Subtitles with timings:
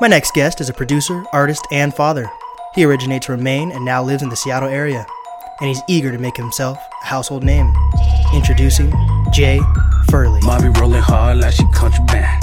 [0.00, 2.30] My next guest is a producer, artist, and father.
[2.74, 5.04] He originates from Maine and now lives in the Seattle area.
[5.60, 7.70] And he's eager to make himself a household name.
[8.32, 8.90] Introducing
[9.30, 9.60] Jay
[10.10, 10.40] Furley.
[10.40, 12.42] Mommy rolling hard like she country band.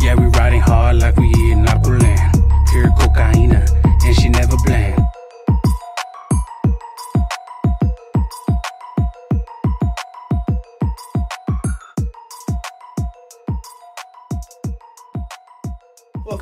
[0.00, 2.32] Yeah, we riding hard like we in Aqualand.
[2.70, 3.66] Pure cocaina,
[4.04, 4.52] and she never.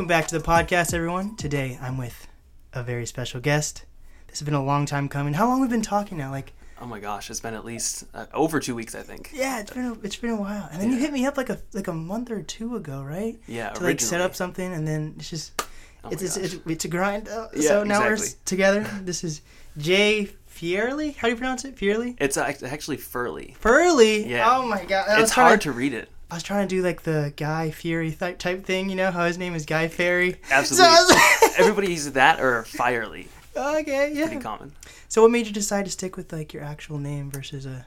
[0.01, 1.37] Welcome back to the podcast, everyone.
[1.37, 2.27] Today I'm with
[2.73, 3.85] a very special guest.
[4.29, 5.35] This has been a long time coming.
[5.35, 6.31] How long we've been talking now?
[6.31, 9.29] Like, Oh my gosh, it's been at least uh, over two weeks, I think.
[9.35, 10.71] yeah, it's been a, it's been a while.
[10.73, 13.39] And then you hit me up like a like a month or two ago, right?
[13.47, 15.61] Yeah, To like set up something, and then it's just
[16.03, 17.29] Oh it's, it's, it's it's a grind.
[17.29, 18.87] Uh, Yeah, so now we're together.
[19.03, 19.43] This is
[19.77, 21.15] Jay Fierley.
[21.15, 21.77] How do you pronounce it?
[21.77, 22.17] Fierley.
[22.19, 23.55] It's actually Furley.
[23.61, 24.27] Furley.
[24.27, 24.49] Yeah.
[24.51, 25.09] Oh my god.
[25.11, 26.09] Was It's trying hard to read it.
[26.31, 29.25] I was trying to do like the Guy Fieri th- type thing, you know, how
[29.27, 30.37] his name is Guy Fieri.
[30.51, 30.87] Absolutely.
[30.87, 33.29] So was Everybody uses that or Firely.
[33.57, 34.73] okay, yeah, Pretty common.
[35.09, 37.87] So what made you decide to stick with like your actual name versus a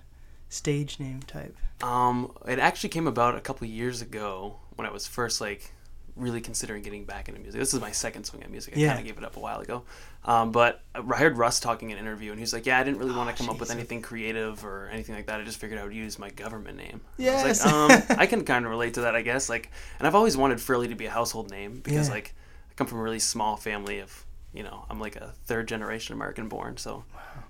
[0.49, 1.55] stage name type?
[1.81, 5.71] Um, it actually came about a couple years ago when I was first like
[6.16, 7.59] really considering getting back into music.
[7.59, 8.75] This is my second swing at music.
[8.78, 8.88] I Yeah.
[8.89, 9.83] kind of gave it up a while ago.
[10.25, 12.83] Um, but I heard Russ talking in an interview, and he was like, "Yeah, I
[12.83, 15.42] didn't really want to come up with anything creative or anything like that.
[15.42, 17.64] I just figured I would use my government name." I Yes.
[17.64, 17.73] was like,
[18.11, 19.50] um, I can kind of relate to that, I guess.
[19.50, 22.14] Like, and I've always wanted Furley to be a household name because Yeah.
[22.14, 22.36] like
[22.70, 26.14] I come from a really small family of, you know, I'm like a third generation
[26.14, 27.03] American born, so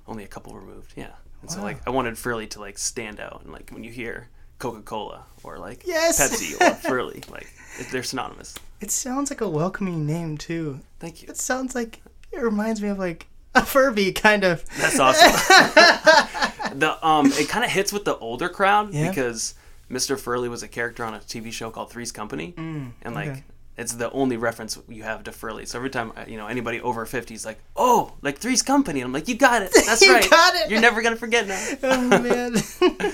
[0.08, 0.94] only a couple removed.
[0.96, 1.12] Yeah.
[1.42, 4.30] And so like I wanted Furley to like stand out and like when you hear
[4.60, 6.20] Coca-Cola or like Yes.
[6.20, 7.48] Pepsi or Furley, like
[7.92, 8.56] they're synonymous.
[8.82, 10.80] It sounds like a welcoming name too.
[11.00, 11.30] Thank you.
[11.30, 14.66] It sounds like it reminds me of like a Furby kind of.
[14.78, 15.32] That's awesome.
[16.80, 19.10] the um it kind of hits with the older crowd Yeah.
[19.10, 19.54] because
[19.92, 20.20] Mr.
[20.20, 23.44] Furley was a character on a TV show called Three's Company, and like okay.
[23.78, 25.66] it's the only reference you have to Furley.
[25.68, 29.02] So every time uh, you know anybody over fifty is like, "Oh, like Three's Company,"
[29.02, 29.72] and I'm like, "You got it.
[29.86, 30.30] That's You right.
[30.30, 30.72] got it.
[30.72, 33.14] You're never gonna forget now." oh man.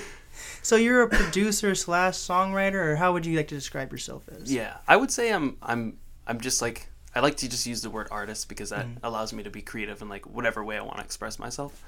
[0.62, 4.52] so you're a producer slash songwriter, or how would you like to describe yourself as?
[4.52, 7.90] Yeah, I would say I'm I'm I'm just like I like to just use the
[7.90, 8.96] word artist because that Mm.
[9.02, 11.82] allows me to be creative in like whatever way I want to express myself.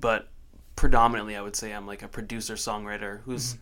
[0.00, 0.28] But
[0.76, 3.56] predominantly, I would say I'm like a producer songwriter who's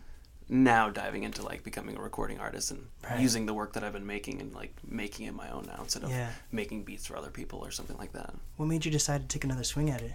[0.49, 3.13] now diving into like becoming a recording artist and Mm-hmm.
[3.13, 3.21] Right.
[3.21, 6.03] using the work that I've been making and like making it my own now instead
[6.03, 6.29] of Yeah.
[6.51, 8.33] making beats for other people or something like that.
[8.57, 10.11] What made you decide to take another swing at it?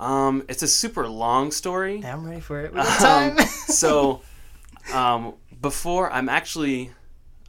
[0.00, 2.04] Um, it's a super long story.
[2.04, 2.74] I'm ready for it.
[2.74, 3.38] Got time.
[3.38, 4.22] Um, so,
[4.92, 6.90] um, before I'm actually,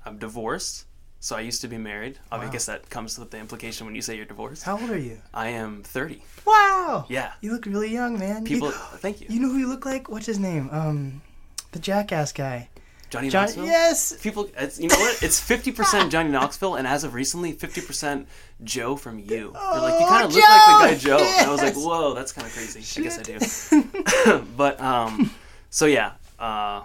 [0.06, 0.86] I'm divorced.
[1.20, 2.20] So I used to be married.
[2.32, 4.62] I guess that comes with the implication when you say you're divorced.
[4.62, 5.18] how old are you?
[5.34, 6.22] I am 30.
[6.46, 7.06] Wow.
[7.10, 7.32] Yeah.
[7.42, 8.44] You look really young, man.
[8.46, 9.28] You- People, thank you.
[9.32, 10.08] You know who you look like?
[10.08, 10.70] What's his name?
[10.72, 11.24] Um,
[11.72, 12.70] the jackass guy.
[13.16, 13.44] Johnny John.
[13.46, 13.66] Knoxville.
[13.66, 14.14] Yes.
[14.22, 15.24] People, it's, you know what?
[15.24, 18.26] It's 50% Johnny Knoxville, and as of recently, 50%
[18.64, 19.26] Joe from you.
[19.28, 21.18] They're like, you Oh, kind of look like the guy Joe!
[21.20, 21.24] Joe.
[21.40, 22.80] And I was like, whoa, that's kind of crazy.
[23.02, 23.82] I guess I
[24.38, 24.46] do.
[24.58, 25.32] but um,
[25.70, 26.84] so yeah, uh,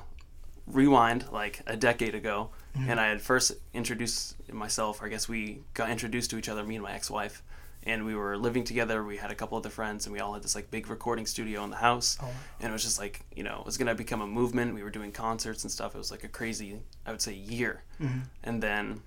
[0.66, 2.88] rewind like a decade ago, Mm-hmm.
[2.88, 5.02] and I had first introduced myself.
[5.02, 7.42] Or I guess we got introduced to each other, me and my ex-wife,
[7.84, 9.02] and we were living together.
[9.04, 11.64] We had a couple other friends, and we all had this like big recording studio
[11.64, 12.28] in the house, Oh.
[12.60, 14.74] and it was just like you know it was gonna become a movement.
[14.74, 15.94] We were doing concerts and stuff.
[15.94, 18.18] It was like a crazy, I would say, year, Mm-hmm.
[18.44, 19.02] and then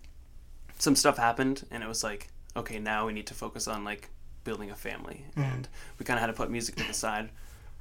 [0.80, 4.10] some stuff happened, and it was like okay, now we need to focus on like
[4.44, 5.68] building a family, and
[5.98, 7.30] we kind of had to put music to the side.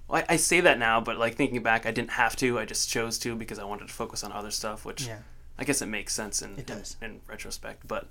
[0.09, 2.59] Well, I, I say that now, but like thinking back, I didn't have to.
[2.59, 5.19] I just chose to because I wanted to focus on other stuff, which Yeah.
[5.59, 6.97] I guess it makes sense in It does.
[7.03, 7.87] in, in retrospect.
[7.87, 8.09] But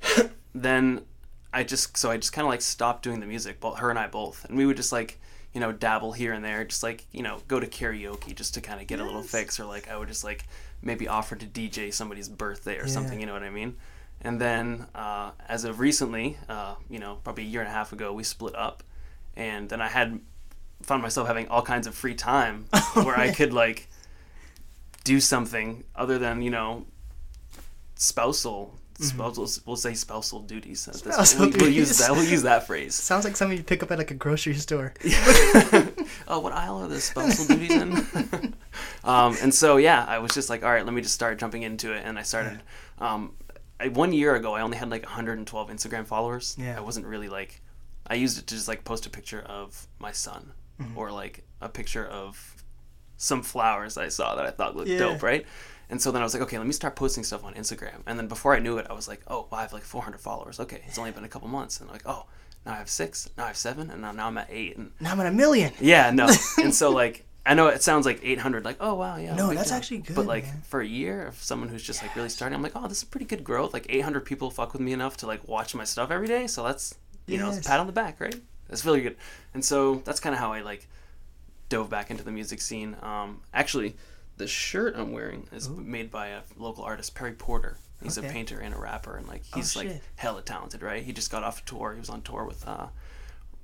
[0.54, 1.02] then
[1.52, 3.60] I just so I just kind of like stopped doing the music.
[3.60, 5.18] but her and I both, and we would just like
[5.52, 8.60] you know dabble here and there, just like you know go to karaoke just to
[8.60, 10.46] kind of get a little fix, or like I would just like
[10.80, 12.86] maybe offer to DJ somebody's birthday or Yeah.
[12.92, 13.20] something.
[13.20, 13.76] You know what I mean?
[14.24, 17.92] And then uh, as of recently, uh, you know, probably a year and a half
[17.92, 18.82] ago, we split up,
[19.36, 20.20] and then I had
[20.82, 23.88] found myself having all kinds of free time where I could like
[25.04, 26.86] do something other than you know
[27.96, 31.12] spousal spousal we'll say spousal duties at this Mm-hmm.
[31.24, 33.90] Spousal we'll, we'll use that we'll use that phrase Sounds like something you pick up
[33.90, 34.94] at like a grocery store.
[36.28, 37.92] oh what aisle are the spousal duties in
[39.04, 41.62] um, and so yeah i was just like all right let me just start jumping
[41.62, 42.60] into it and i started
[42.98, 43.32] um,
[43.80, 46.76] I, one year ago i only had like 112 instagram followers Yeah.
[46.76, 47.60] i wasn't really like
[48.06, 50.96] i used it to just like post a picture of my son Mm-hmm.
[50.98, 52.64] or like a picture of
[53.18, 54.98] some flowers i saw that i thought looked Yeah.
[55.00, 55.46] dope right
[55.90, 58.02] and so then I was like, okay, let me start posting stuff on Instagram.
[58.06, 60.20] And then before I knew it, I was like, oh, wow, I have like 400
[60.20, 60.58] followers.
[60.60, 61.80] Okay, it's only been a couple months.
[61.80, 62.26] And like, oh,
[62.64, 64.76] now I have six, now I have seven, and now, now I'm at eight.
[64.76, 65.72] And Now I'm at a million.
[65.80, 66.28] yeah, no.
[66.62, 69.34] and so like I know it sounds like 800, like oh wow, yeah.
[69.34, 70.62] No, that's actually good, But like man.
[70.64, 73.04] for a year of someone who's just like really starting, I'm like, oh, this is
[73.04, 73.74] pretty good growth.
[73.74, 76.62] Like 800 people fuck with me enough to like watch my stuff every day, so
[76.64, 76.94] that's
[77.26, 78.34] you know, it's a pat on the back, right?
[78.68, 79.16] That's really good.
[79.54, 80.86] And so that's kind of how I like
[81.68, 82.96] dove back into the music scene.
[83.02, 83.96] Um, actually,
[84.42, 87.78] the shirt I'm wearing is made by a local artist, Perry Porter.
[88.02, 88.26] He's Okay.
[88.28, 91.04] a painter and a rapper, and like he's like hella talented, right?
[91.04, 91.92] He just got off a tour.
[91.94, 92.88] He was on tour with uh,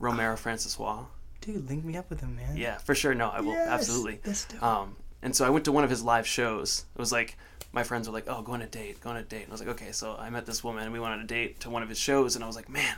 [0.00, 1.06] Romaro Franceswa.
[1.40, 2.56] Dude, link me up with him, man.
[2.56, 3.14] Yeah, for sure.
[3.14, 4.20] No, I will Yes, absolutely.
[4.22, 4.62] that's dope.
[4.62, 6.84] Um, and so I went to one of his live shows.
[6.94, 7.36] It was like
[7.72, 9.52] my friends were like, "Oh, go on a date, go on a date." And I
[9.52, 11.70] was like, "Okay." So I met this woman, and we went on a date to
[11.70, 12.94] one of his shows, and I was like, "Man,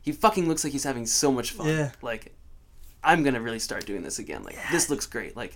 [0.00, 1.66] he fucking looks like he's having so much fun.
[1.66, 1.90] Yeah.
[2.02, 2.32] Like,
[3.02, 4.44] I'm gonna really start doing this again.
[4.44, 5.36] Like, this looks great.
[5.36, 5.54] Like,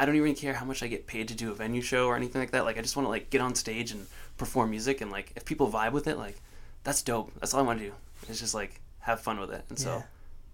[0.00, 2.16] I don't even care how much I get paid to do a venue show or
[2.16, 2.64] anything like that.
[2.64, 4.06] Like, I just want to like get on stage and
[4.36, 6.40] perform music, and like if people vibe with it, like
[6.84, 7.32] that's dope.
[7.40, 7.92] That's all I want to do.
[8.28, 9.64] It's just like have fun with it.
[9.68, 10.02] And so Yeah.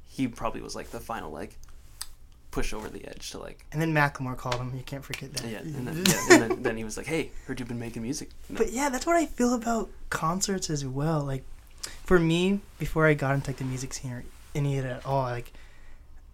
[0.09, 1.57] he probably was like the final like
[2.51, 4.73] push over the edge to like And then Macklemore called him.
[4.77, 5.47] You can't forget that.
[5.51, 8.03] yeah, and then, yeah, and then, then he was like, "Hey, heard you've been making
[8.03, 8.59] music." No.
[8.59, 11.21] But yeah, that's what I feel about concerts as well.
[11.23, 11.45] Like,
[12.05, 14.25] for me, before I got into like the music scene or
[14.55, 15.53] any of it at all, like,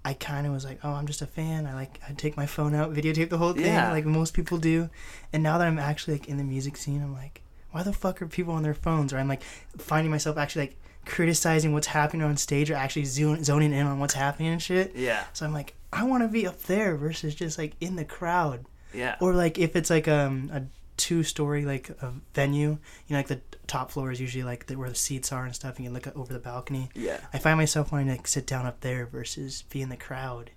[0.05, 1.67] I kind of was like, oh, I'm just a fan.
[1.67, 3.91] I like, I take my phone out, videotape the whole thing, Yeah.
[3.93, 4.89] like most people do.
[5.33, 8.21] And now that I'm actually like in the music scene, I'm like, why the fuck
[8.23, 9.13] are people on their phones?
[9.13, 9.43] Or I'm like
[9.79, 14.15] finding myself actually like criticizing what's happening on stage or actually zoning in on what's
[14.15, 14.93] happening and shit.
[14.97, 18.05] yeah, So I'm like, I want to be up there versus just like in the
[18.05, 18.65] crowd
[18.95, 20.63] yeah, or like if it's like um, a
[21.01, 24.75] two story like a venue you know like the top floor is usually like the,
[24.77, 27.19] where the seats are and stuff and you look over the balcony yeah.
[27.33, 30.51] i find myself wanting to like, sit down up there versus be in the crowd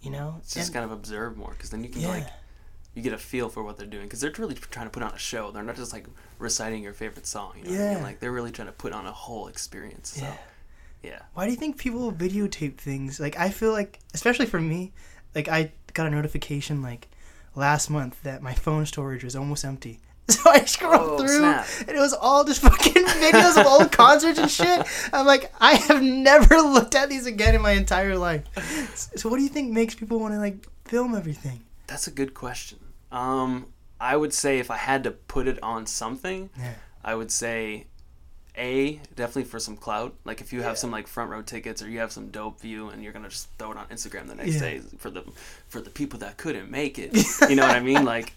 [0.00, 2.26] you know It's just And- kind of observe more because then you can yeah like
[2.94, 5.12] you get a feel for what they're doing because they're really trying to put on
[5.12, 5.50] a show.
[5.50, 6.06] They're not just like
[6.38, 7.54] reciting your favorite song.
[7.56, 7.96] You know what I mean?
[7.96, 8.02] Yeah.
[8.02, 10.10] Like they're really trying to put on a whole experience.
[10.18, 10.36] So Yeah.
[11.02, 14.92] yeah, why do you think people videotape things like i feel like especially for me
[15.34, 17.08] like i got a notification like
[17.54, 21.66] last month that my phone storage was almost empty so I scrolled Oh, through, snap.
[21.80, 24.86] and it was all just fucking videos of old concerts and shit.
[25.12, 28.44] I'm like, I have never looked at these again in my entire life.
[29.16, 31.60] So, what do you think makes people want to like film everything?
[31.88, 32.78] that's a good question.
[33.10, 33.66] Um,
[34.00, 36.74] I would say if I had to put it on something, Yeah.
[37.04, 37.88] I would say
[38.56, 40.14] a definitely for some clout.
[40.24, 42.88] Like if you have some like front row tickets or you have some dope view
[42.90, 44.60] and you're gonna just throw it on Instagram the next Yeah.
[44.60, 45.24] day for the
[45.68, 47.14] for the people that couldn't make it.
[47.48, 48.04] you know what I mean?
[48.04, 48.34] Like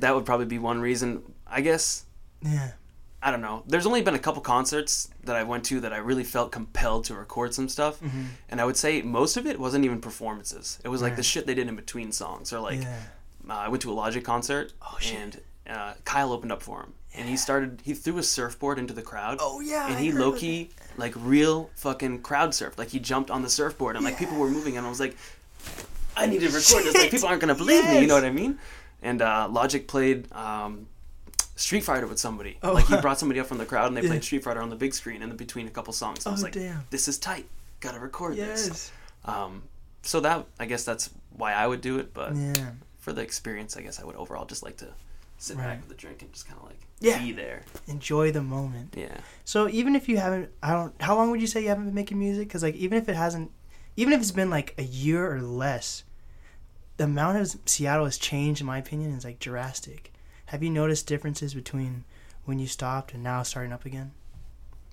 [0.00, 1.22] that would probably be one reason.
[1.46, 2.04] I guess
[2.42, 2.72] Yeah.
[3.20, 3.64] I don't know.
[3.66, 7.04] There's only been a couple concerts that I went to that I really felt compelled
[7.06, 8.22] to record some stuff, Mm-hmm.
[8.48, 10.78] and I would say most of it wasn't even performances.
[10.84, 13.00] It was like the shit they did in between songs, or like yeah.
[13.50, 16.92] uh, I went to a Logic concert, Oh, and uh, Kyle opened up for him,
[17.14, 17.82] and he started.
[17.84, 19.38] He threw a surfboard into the crowd.
[19.40, 22.78] Oh, yeah, and he key like real fucking crowd surfed.
[22.78, 25.16] Like he jumped on the surfboard, and like people were moving, and I was like,
[26.16, 26.94] I need to record this.
[26.94, 28.00] Like people aren't gonna believe me.
[28.00, 28.58] You know what I mean?
[29.02, 30.30] And uh, Logic played.
[30.32, 30.86] Um,
[31.56, 32.56] Street Fighter with somebody.
[32.62, 34.10] Oh, like he brought somebody up from the crowd and they Yeah.
[34.10, 36.24] played Street Fighter on the big screen in between a couple songs.
[36.24, 36.84] I was Oh, like, damn.
[36.90, 37.46] this is tight.
[37.80, 38.68] Gotta record this.
[38.68, 38.92] Yes.
[39.24, 39.64] Um,
[40.02, 42.14] so that I guess that's why I would do it.
[42.14, 42.70] But Yeah.
[43.00, 44.86] for the experience, I guess I would overall just like to
[45.38, 45.64] sit Right.
[45.66, 47.18] back with a drink and just kind of like Yeah.
[47.18, 47.62] be there.
[47.86, 48.94] Enjoy the moment.
[48.96, 49.18] Yeah.
[49.44, 51.00] So even if you haven't, I don't.
[51.00, 52.48] How long would you say you haven't been making music?
[52.48, 53.50] Because like even if it hasn't,
[53.96, 56.04] even if it's been like a year or less,
[56.96, 60.12] the amount of Seattle has changed, in my opinion, is like drastic.
[60.46, 62.04] Have you noticed differences between
[62.44, 64.12] when you stopped and now starting up again?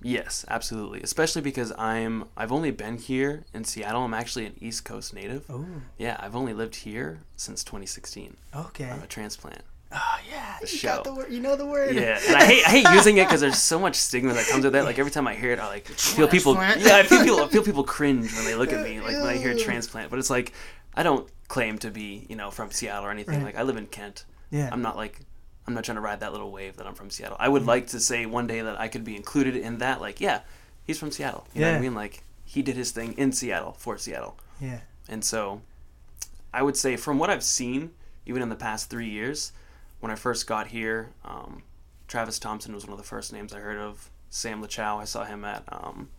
[0.02, 1.00] Yes, absolutely.
[1.00, 4.04] Especially because I'm I've only been here in Seattle.
[4.04, 5.44] I'm actually an East Coast native.
[5.48, 5.64] Oh,
[5.98, 8.36] Yeah, I've only lived here since 2016.
[8.54, 8.90] okay.
[8.90, 9.62] I'm a transplant.
[9.92, 10.88] Oh yeah, you show.
[10.88, 11.32] got the word.
[11.32, 11.94] You know the word.
[11.94, 14.64] Yeah, and I hate I hate using it because there's so much stigma that comes
[14.64, 14.82] with it.
[14.82, 16.54] Like every time I hear it, I like feel people.
[16.54, 19.26] Yeah, I feel people I feel people cringe when they look at me like when
[19.26, 20.10] I hear transplant.
[20.10, 20.52] But it's like
[20.94, 23.36] I don't claim to be you know from Seattle or anything.
[23.36, 23.54] Right.
[23.54, 24.24] Like I live in Kent.
[24.50, 24.68] Yeah.
[24.72, 25.20] I'm not like
[25.66, 27.36] I'm not trying to ride that little wave that I'm from Seattle.
[27.38, 27.68] I would mm-hmm.
[27.68, 30.00] like to say one day that I could be included in that.
[30.00, 30.40] Like yeah,
[30.84, 31.46] he's from Seattle.
[31.54, 31.78] You know what Yeah.
[31.78, 31.94] I mean?
[31.94, 34.36] Like he did his thing in Seattle for Seattle.
[34.60, 34.80] Yeah.
[35.08, 35.62] And so
[36.52, 37.90] I would say from what I've seen,
[38.24, 39.52] even in the past three years,
[40.00, 41.62] when I first got here, um,
[42.08, 44.10] Travis Thompson was one of the first names I heard of.
[44.30, 46.10] Sam LaChow, I saw him at um,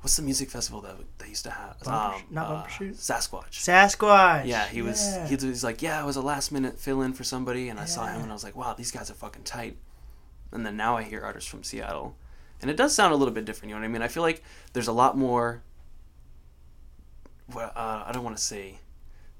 [0.00, 1.80] what's the music festival that they used to have?
[1.80, 2.94] Bumper um, not Bumper uh, Shoot?
[2.94, 3.50] Sasquatch.
[3.50, 4.46] Sasquatch.
[4.46, 5.02] yeah, he was.
[5.04, 5.26] Yeah.
[5.26, 7.86] He was like, yeah, I was a last minute fill in for somebody, and I
[7.86, 9.78] saw him, and I was like, wow, these guys are fucking tight.
[10.52, 12.16] And then now I hear artists from Seattle,
[12.62, 13.70] and it does sound a little bit different.
[13.70, 14.02] You know what I mean?
[14.02, 14.42] I feel like
[14.72, 15.62] there's a lot more.
[17.52, 18.78] Well, uh, I don't want to say.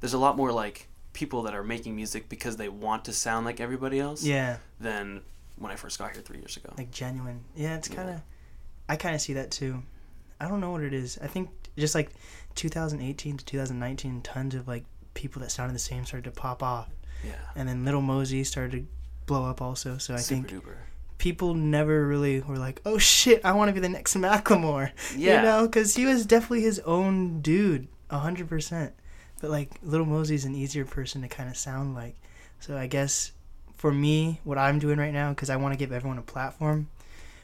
[0.00, 3.46] There's a lot more like people that are making music because they want to sound
[3.46, 4.58] like everybody else Yeah.
[4.78, 5.22] than
[5.56, 6.74] when I first got here three years ago.
[6.76, 7.40] like genuine.
[7.54, 8.20] Yeah, it's kind of.
[8.86, 9.82] I kind of see that too.
[10.38, 11.18] I don't know what it is.
[11.22, 12.10] I think just like
[12.54, 16.88] 2018 to 2019, tons of like people that sounded the same started to pop off,
[17.24, 17.32] Yeah.
[17.54, 18.86] and then Lil Mosey started to
[19.24, 19.96] blow up also.
[19.98, 20.76] So I Super think duper.
[21.16, 25.36] people never really were like, "Oh shit, I want to be the next Macklemore," Yeah.
[25.36, 28.92] you know, because he was definitely his own dude, a hundred percent.
[29.40, 32.14] But like Lil Mosey's an easier person to kind of sound like.
[32.60, 33.32] So I guess
[33.76, 36.88] for me, what I'm doing right now, because I want to give everyone a platform,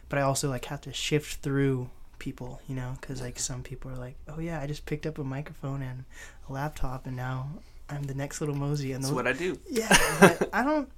[0.08, 3.90] but I also like have to shift through people, you know, because like some people
[3.90, 6.04] are like, "Oh yeah, I just picked up a microphone and
[6.48, 7.48] a laptop, and now
[7.90, 9.58] I'm the next Lil Mosey." And That's what I do.
[9.70, 9.88] yeah,
[10.52, 10.88] I don't.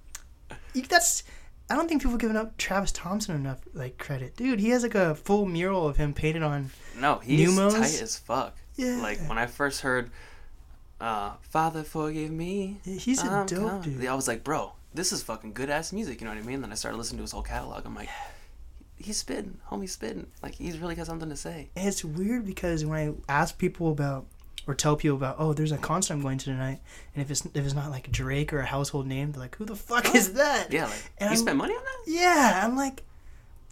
[0.88, 1.24] That's.
[1.70, 4.60] I don't think people giving up Travis Thompson enough like credit, dude.
[4.60, 6.70] He has like a full mural of him painted on.
[7.00, 7.72] No, he's Numos?
[7.72, 8.54] tight as fuck.
[8.76, 10.10] Yeah, Like when I first heard
[11.04, 12.78] uh Father forgive me.
[12.84, 14.06] he's a I'm dope coming," dude.
[14.06, 16.60] I was like, bro, this is fucking good ass music, you know what I mean?
[16.62, 17.84] Then I started listening to his whole catalog.
[17.84, 18.08] I'm like,
[18.96, 20.26] he's spitting, homie spitting.
[20.42, 21.68] Like he's really got something to say.
[21.76, 24.26] And it's weird because when I ask people about
[24.66, 26.80] or tell people about, oh, there's a concert I'm going to tonight,
[27.14, 29.66] and if it's if it's not like Drake or a household name, they're like, who
[29.66, 30.72] the fuck is that?
[30.72, 32.10] Yeah, like And you I'm- spent money on that?
[32.10, 33.02] Yeah, I'm like,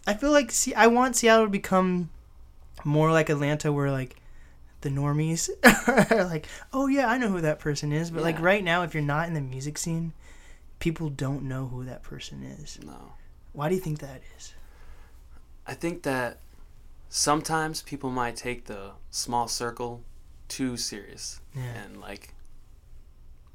[0.05, 2.09] I feel like see, I want Seattle to become
[2.83, 4.17] more like Atlanta, where like
[4.83, 5.49] the normies
[6.11, 8.93] are like, oh yeah, I know who that person is, but like right now, if
[8.93, 10.13] you're not in the music scene,
[10.79, 12.77] people don't know who that person is.
[12.85, 13.13] No.
[13.53, 14.53] Why do you think that is?
[15.65, 16.39] I think that
[17.09, 20.03] sometimes people might take the small circle
[20.49, 21.39] too serious.
[21.55, 21.63] Yeah.
[21.85, 22.33] And like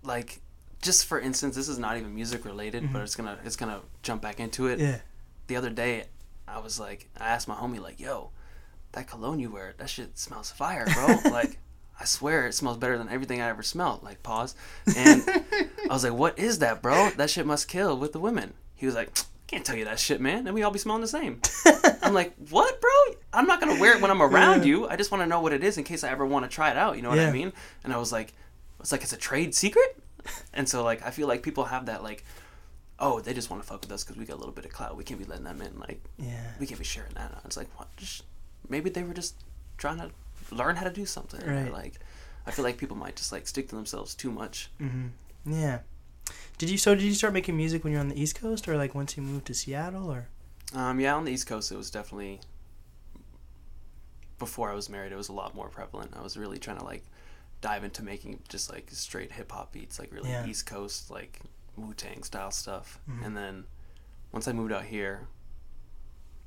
[0.03, 0.41] like
[0.81, 4.23] just for instance, this is not even music related, but it's gonna it's gonna jump
[4.23, 4.79] back into it.
[4.79, 4.93] Mm-hmm.
[4.93, 4.99] Yeah.
[5.49, 6.05] The other day
[6.47, 8.31] I was like I asked my homie like, yo,
[8.93, 11.19] that cologne you wear, that shit smells fire, bro.
[11.31, 11.59] like
[12.01, 14.03] I swear it smells better than everything I ever smelled.
[14.03, 14.55] Like pause.
[14.97, 17.11] And I was like, What is that, bro?
[17.17, 18.55] That shit must kill with the women.
[18.75, 19.11] He was like,
[19.47, 20.47] Can't tell you that shit, man.
[20.47, 21.41] And we all be smelling the same.
[22.03, 22.91] I'm like, What, bro?
[23.33, 24.69] I'm not gonna wear it when I'm around Yeah.
[24.69, 24.89] you.
[24.89, 26.97] I just wanna know what it is in case I ever wanna try it out,
[26.97, 27.29] you know what Yeah.
[27.29, 27.53] I mean?
[27.85, 28.33] And I was like
[28.81, 30.01] it's like it's a trade secret?
[30.55, 32.25] And so like I feel like people have that like
[33.01, 34.73] Oh, they just want to fuck with us because we got a little bit of
[34.73, 34.97] clout.
[34.97, 35.79] We can't be letting them in.
[35.79, 36.51] Like, Yeah.
[36.59, 37.31] we can't be sharing that.
[37.45, 37.87] It's like, what?
[37.97, 38.25] Just,
[38.69, 39.35] maybe they were just
[39.77, 40.11] trying to
[40.55, 41.41] learn how to do something.
[41.47, 41.73] Right.
[41.73, 41.95] like,
[42.47, 44.71] I feel like people might just like stick to themselves too much.
[44.79, 45.09] hmm
[45.45, 45.81] Yeah.
[46.59, 48.77] Did you so did you start making music when you're on the East Coast or
[48.77, 50.29] like once you moved to Seattle or
[50.75, 52.41] Um, yeah, on the East Coast, it was definitely
[54.39, 55.13] before I was married.
[55.13, 56.13] It was a lot more prevalent.
[56.17, 57.05] I was really trying to like
[57.61, 60.47] dive into making just like straight hip hop beats, like really Yeah.
[60.47, 61.41] East Coast, like
[61.77, 62.99] Wu Tang style stuff.
[63.11, 63.27] Mhm.
[63.27, 63.65] And then
[64.33, 65.27] once I moved out here,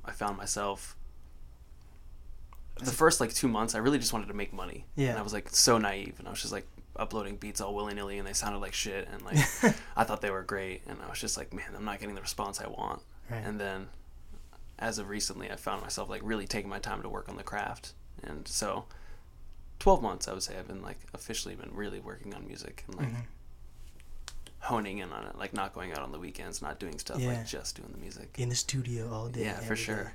[0.04, 0.96] I found myself.
[2.84, 4.86] The first like two months, I really just wanted to make money.
[4.96, 5.10] Yeah.
[5.10, 7.94] And I was like so naive, and I was just like uploading beats all willy
[7.94, 9.38] nilly, and they sounded like shit, and like
[9.96, 12.20] I thought they were great, and I was just like, man, I'm not getting the
[12.22, 13.00] response I want.
[13.30, 13.42] Right.
[13.44, 13.88] And then,
[14.78, 17.42] as of recently, I found myself like really taking my time to work on the
[17.42, 18.84] craft, and so,
[19.78, 22.96] twelve months I would say I've been like officially been really working on music and
[22.96, 23.24] like Mhm.
[24.60, 27.28] honing in on it, like not going out on the weekends, not doing stuff Yeah.
[27.28, 28.34] like just doing the music.
[28.38, 29.42] in the studio all day?
[29.44, 30.10] Yeah, for every day?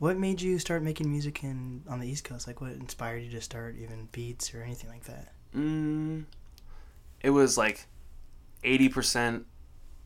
[0.00, 2.46] What made you start making music in on the East Coast?
[2.46, 5.32] Like what inspired you to start even beats or anything like that?
[5.54, 6.24] Mm,
[7.20, 7.86] it was like
[8.64, 9.44] eighty percent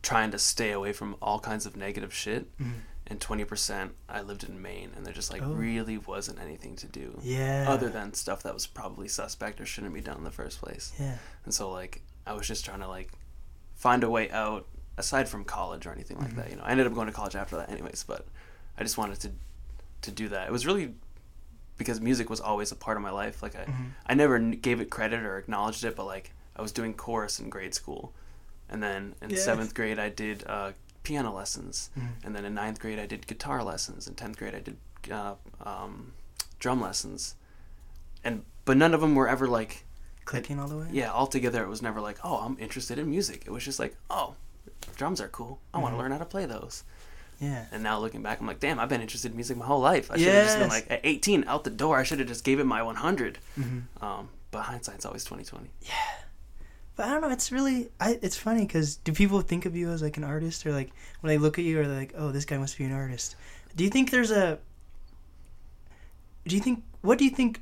[0.03, 2.73] trying to stay away from all kinds of negative shit, Mhm.
[3.07, 5.53] and twenty percent I lived in Maine, and there just like Oh.
[5.53, 7.17] really wasn't anything to do.
[7.23, 7.65] Yeah.
[7.69, 10.91] other than stuff that was probably suspect or shouldn't be done in the first place.
[10.99, 11.17] Yeah.
[11.45, 13.13] And so like I was just trying to like
[13.75, 16.25] find a way out aside from college or anything Mm-hmm.
[16.25, 16.49] like that.
[16.49, 18.27] You know, I ended up going to college after that anyways, but
[18.77, 19.31] I just wanted to
[20.05, 20.47] to do that.
[20.47, 20.93] It was really
[21.77, 23.43] because music was always a part of my life.
[23.43, 23.91] Like I Mhm.
[24.05, 27.49] I never gave it credit or acknowledged it, but like I was doing chorus in
[27.49, 28.13] grade school.
[28.69, 29.37] And then in Yeah.
[29.37, 30.71] 7th grade I did uh,
[31.03, 31.89] piano lessons.
[31.97, 32.07] Mhm.
[32.23, 34.07] And then in ninth grade I did guitar lessons.
[34.07, 34.77] In 10th grade I did
[35.11, 36.13] uh, um,
[36.59, 37.35] drum lessons
[38.23, 39.85] and but none of them were ever like
[40.23, 40.87] Clicking all the way?
[40.91, 43.95] yeah altogether it was never like oh i'm interested in music it was just like
[44.09, 44.33] oh
[44.95, 46.83] drums are cool i want to learn how to play those
[47.39, 47.65] Yeah.
[47.71, 50.09] and now looking back i'm like damn i've been interested in music my whole life
[50.11, 50.71] i should have just been Yes.
[50.71, 53.79] like at 18 out the door i should have just gave it my 100 hmm
[54.01, 55.89] um, but hindsight's always 2020 Yeah.
[56.97, 57.29] But I don't know.
[57.29, 58.17] It's really, I.
[58.21, 61.27] It's funny because do people think of you as like an artist, or like when
[61.27, 63.35] they look at you, are they like, oh, this guy must be an artist?
[63.75, 64.59] Do you think there's a?
[66.47, 67.61] Do you think what do you think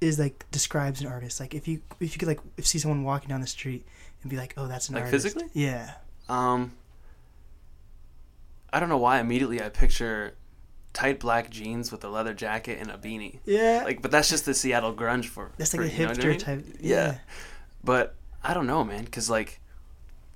[0.00, 1.38] is like describes an artist?
[1.38, 3.86] Like if you if you could like if see someone walking down the street
[4.22, 5.24] and be like, oh, that's an Like artist.
[5.26, 5.48] physically?
[5.52, 5.92] Yeah.
[6.28, 6.72] um,
[8.72, 10.34] i don't know why immediately i picture
[10.92, 13.82] tight black jeans with a leather jacket and a beanie Yeah.
[13.84, 16.28] like but that's just the seattle grunge for that's like for- a know I hipster
[16.30, 16.38] mean?
[16.38, 16.64] type.
[16.80, 16.96] Yeah.
[16.96, 17.18] Yeah.
[17.84, 19.60] but i don't know man because like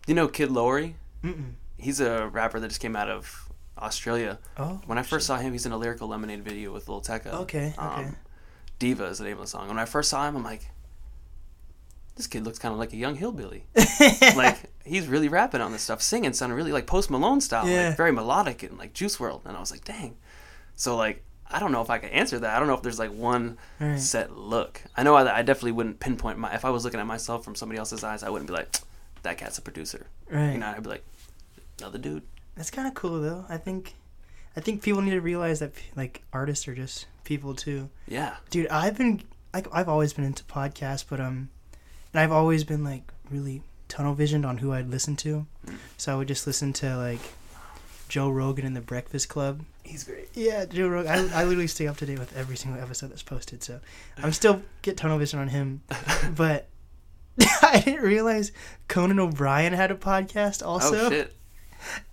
[0.06, 0.94] you know kid LAROI?
[1.24, 1.52] Mm-mm.
[1.78, 3.48] he's a rapper that just came out of
[3.78, 4.38] Australia.
[4.58, 4.80] Oh.
[4.86, 7.32] When I first saw him, he's in a lyrical lemonade video with Lil Tecca.
[7.42, 8.04] Okay, okay.
[8.04, 8.16] Um,
[8.78, 9.66] Diva is the name of the song.
[9.68, 10.68] When I first saw him, I'm like,
[12.16, 13.64] this kid looks kind of like a young hillbilly.
[14.36, 17.88] like he's really rapping on this stuff, singing, sounding really like Post Malone style, Yeah.
[17.88, 19.44] like very melodic and like Juice WRLD.
[19.46, 20.16] And I was like, dang.
[20.76, 22.56] So like I don't know if I can answer that.
[22.56, 23.98] I don't know if there's like one Right.
[24.00, 24.80] set look.
[24.96, 26.54] I know I, I definitely wouldn't pinpoint my.
[26.54, 28.74] If I was looking at myself from somebody else's eyes, I wouldn't be like,
[29.22, 30.06] that cat's a producer.
[30.30, 30.52] Right.
[30.52, 31.04] You know, I'd be like,
[31.78, 32.22] another dude.
[32.56, 33.44] That's kind of cool though.
[33.48, 33.94] I think,
[34.56, 37.88] I think people need to realize that like artists are just people too.
[38.08, 38.36] Yeah.
[38.50, 39.22] Dude, I've been
[39.54, 41.50] like I've always been into podcasts, but um,
[42.12, 45.46] and I've always been like really tunnel visioned on who I'd listen to.
[45.96, 47.20] So I would just listen to like
[48.08, 49.62] Joe Rogan and the Breakfast Club.
[49.84, 50.28] He's great.
[50.34, 51.10] Yeah, Joe Rogan.
[51.32, 53.62] I, I literally stay up to date with every single episode that's posted.
[53.62, 53.80] So
[54.22, 55.82] I'm still get tunnel vision on him,
[56.36, 56.68] but
[57.62, 58.52] I didn't realize
[58.88, 61.06] Conan O'Brien had a podcast also.
[61.06, 61.34] oh shit.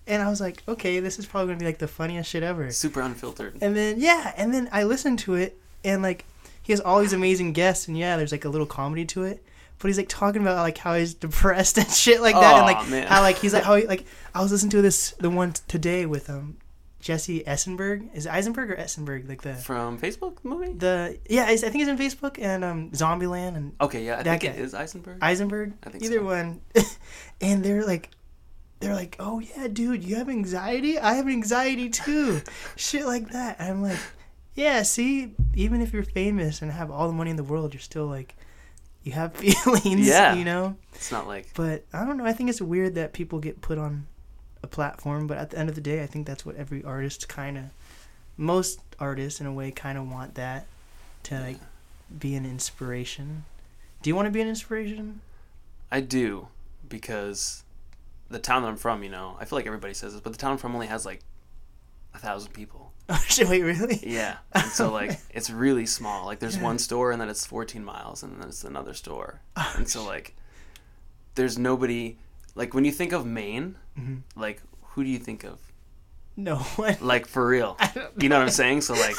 [0.08, 2.72] And I was like, okay, this is probably gonna be like the funniest shit ever.
[2.72, 3.58] Super unfiltered.
[3.62, 6.26] And then yeah, and then I listened to it, and like
[6.64, 9.44] he has all these amazing guests, and yeah, there's like a little comedy to it.
[9.80, 12.90] But he's like talking about like how he's depressed and shit like that, and like
[12.90, 13.08] man.
[13.08, 14.06] how like he's like how he, like
[14.36, 16.58] I was listening to this the one t- today with um
[17.00, 20.74] Jesse Eisenberg is it Eisenberg or Essenberg like the From Facebook movie?
[20.74, 24.42] the yeah I think he's in Facebook and um Zombieland and Okay, yeah, I That
[24.42, 24.62] think guy.
[24.62, 25.18] is Eisenberg.
[25.22, 26.26] Eisenberg I think either so.
[26.26, 26.62] one,
[27.42, 28.10] and they're like.
[28.82, 30.98] They're like, oh yeah, dude, you have anxiety.
[30.98, 32.40] I have anxiety too,
[32.78, 33.58] shit like that.
[33.60, 34.00] And I'm like,
[34.56, 37.82] yeah, see, even if you're famous and have all the money in the world, you're
[37.82, 38.38] still like,
[39.10, 40.34] you have feelings, Yeah.
[40.36, 40.76] you know.
[40.94, 42.26] It's not like But I don't know.
[42.26, 44.08] I think it's weird that people get put on
[44.64, 45.28] a platform.
[45.28, 47.64] But at the end of the day, I think that's what every artist kind of,
[48.38, 50.68] most artists in a way, kind of want that
[51.24, 51.58] to like
[52.20, 53.46] be an inspiration.
[54.02, 55.22] Do you want to be an inspiration?
[55.92, 56.48] I do
[56.88, 57.64] because
[58.30, 60.38] the town that I'm from, you know, I feel like everybody says this, but the
[60.40, 61.22] town I'm from only has like
[62.14, 62.89] a thousand people.
[63.12, 63.50] Oh shit!
[63.50, 64.00] Wait, really?
[64.04, 66.26] Yeah, and so like it's really small.
[66.28, 69.74] Like there's one store, and then it's 14 miles, and then it's another store, Oh,
[69.78, 70.36] and so like
[71.36, 72.18] there's nobody.
[72.56, 74.22] Like when you think of Maine, Mhm.
[74.36, 74.62] like
[74.92, 75.60] who do you think of?
[76.36, 76.98] No one.
[77.02, 78.82] Like for real, don't you know what I'm saying?
[78.82, 79.16] So like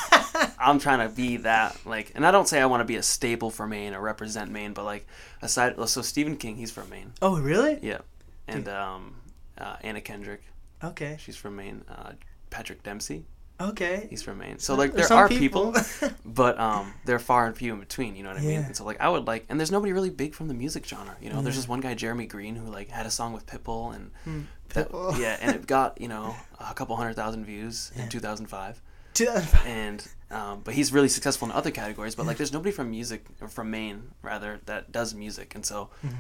[0.59, 3.03] I'm trying to be that like, and I don't say I want to be a
[3.03, 5.07] staple for Maine or represent Maine, but like
[5.43, 7.13] aside, so Stephen King, he's from Maine.
[7.21, 7.79] Oh really?
[7.83, 7.99] Yeah,
[8.47, 9.17] and um,
[9.59, 10.43] uh, Anna Kendrick,
[10.83, 11.17] Okay.
[11.21, 11.83] she's from Maine.
[11.89, 12.13] Uh,
[12.51, 13.27] Patrick Dempsey,
[13.61, 14.07] Okay.
[14.11, 14.59] he's from Maine.
[14.59, 16.11] So like There's there are people, people.
[16.25, 18.17] but um, they're far and few in between.
[18.17, 18.51] You know what I mean?
[18.61, 18.67] Yeah.
[18.67, 21.17] And so like I would like, and there's nobody really big from the music genre.
[21.21, 23.95] You know, there's just one guy, Jeremy Green, who like had a song with Pitbull,
[23.95, 25.19] and Hmm, that- Pitbull.
[25.19, 28.05] yeah, and it got you know a couple hundred thousand views Yeah.
[28.05, 28.81] in 2005
[29.13, 29.29] Dude,
[29.67, 32.15] and um, but he's really successful in other categories.
[32.15, 35.91] But like, there's nobody from music or from Maine rather that does music, and so
[36.07, 36.15] Mhm.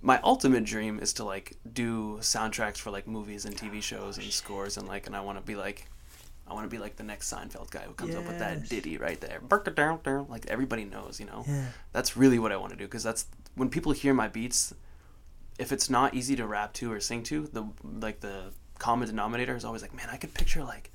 [0.00, 4.32] my ultimate dream is to like do soundtracks for like movies and TV shows and
[4.32, 5.89] scores, and like, and I want to be like.
[6.50, 8.98] I want to be like the next Seinfeld guy who comes up with that ditty
[8.98, 9.40] right there.
[10.28, 11.44] Like everybody knows, you know.
[11.46, 11.66] Yeah.
[11.92, 14.74] That's really what I want to do because that's when people hear my beats.
[15.58, 17.64] If it's not easy to rap to or sing to, the
[18.00, 20.90] like the common denominator is always like, man, I could picture like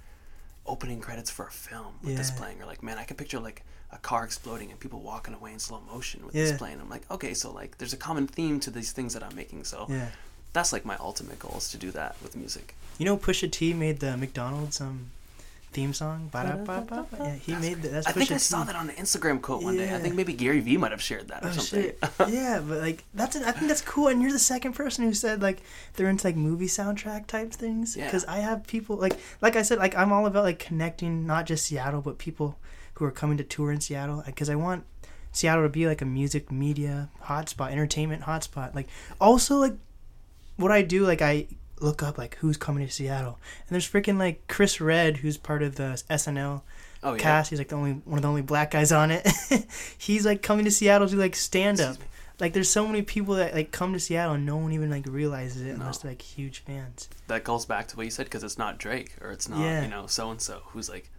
[0.65, 3.63] opening credits for a film with this playing, or like, man, I could picture like
[3.91, 6.45] a car exploding and people walking away in slow motion with Yeah.
[6.45, 6.81] this playing.
[6.81, 9.63] I'm like, okay, so like, there's a common theme to these things that I'm making.
[9.65, 10.09] So Yeah.
[10.53, 12.75] that's like my ultimate goal is to do that with music.
[12.97, 15.11] You know, Pusha T made the McDonald's um
[15.75, 16.29] theme song.
[16.31, 17.05] Ba-da-ba-ba.
[17.19, 17.91] Yeah, he made that.
[17.91, 19.93] That's I think I saw that on an Instagram quote one day.
[19.93, 21.93] I think maybe Gary Vee might have shared that or Oh something.
[22.33, 25.41] yeah, but like that's I think that's cool, and you're the second person who said
[25.41, 25.61] like
[25.93, 27.97] they're into like movie soundtrack type things.
[27.97, 28.05] Yeah.
[28.05, 31.45] Because I have people like like I said like I'm all about like connecting not
[31.45, 32.57] just Seattle but people
[32.93, 34.85] who are coming to tour in Seattle because I want
[35.33, 38.73] Seattle to be like a music media hotspot, entertainment hotspot.
[38.73, 38.87] Like
[39.19, 39.73] also like
[40.55, 41.47] what I do like I
[41.85, 45.63] look up like who's coming to Seattle, and there's freaking like Chris Redd who's part
[45.63, 46.61] of the SNL
[47.03, 47.17] oh yeah.
[47.19, 47.51] cast.
[47.51, 49.25] He's like the only one of the only black guys on it.
[49.97, 51.97] he's like coming to Seattle to like stand up.
[52.39, 55.05] Like there's so many people that like come to Seattle and no one even like
[55.07, 57.07] realizes it unless they're like huge fans.
[57.27, 59.83] that goes back to what you said because it's not Drake or it's not Yeah.
[59.83, 61.09] you know so and so who's like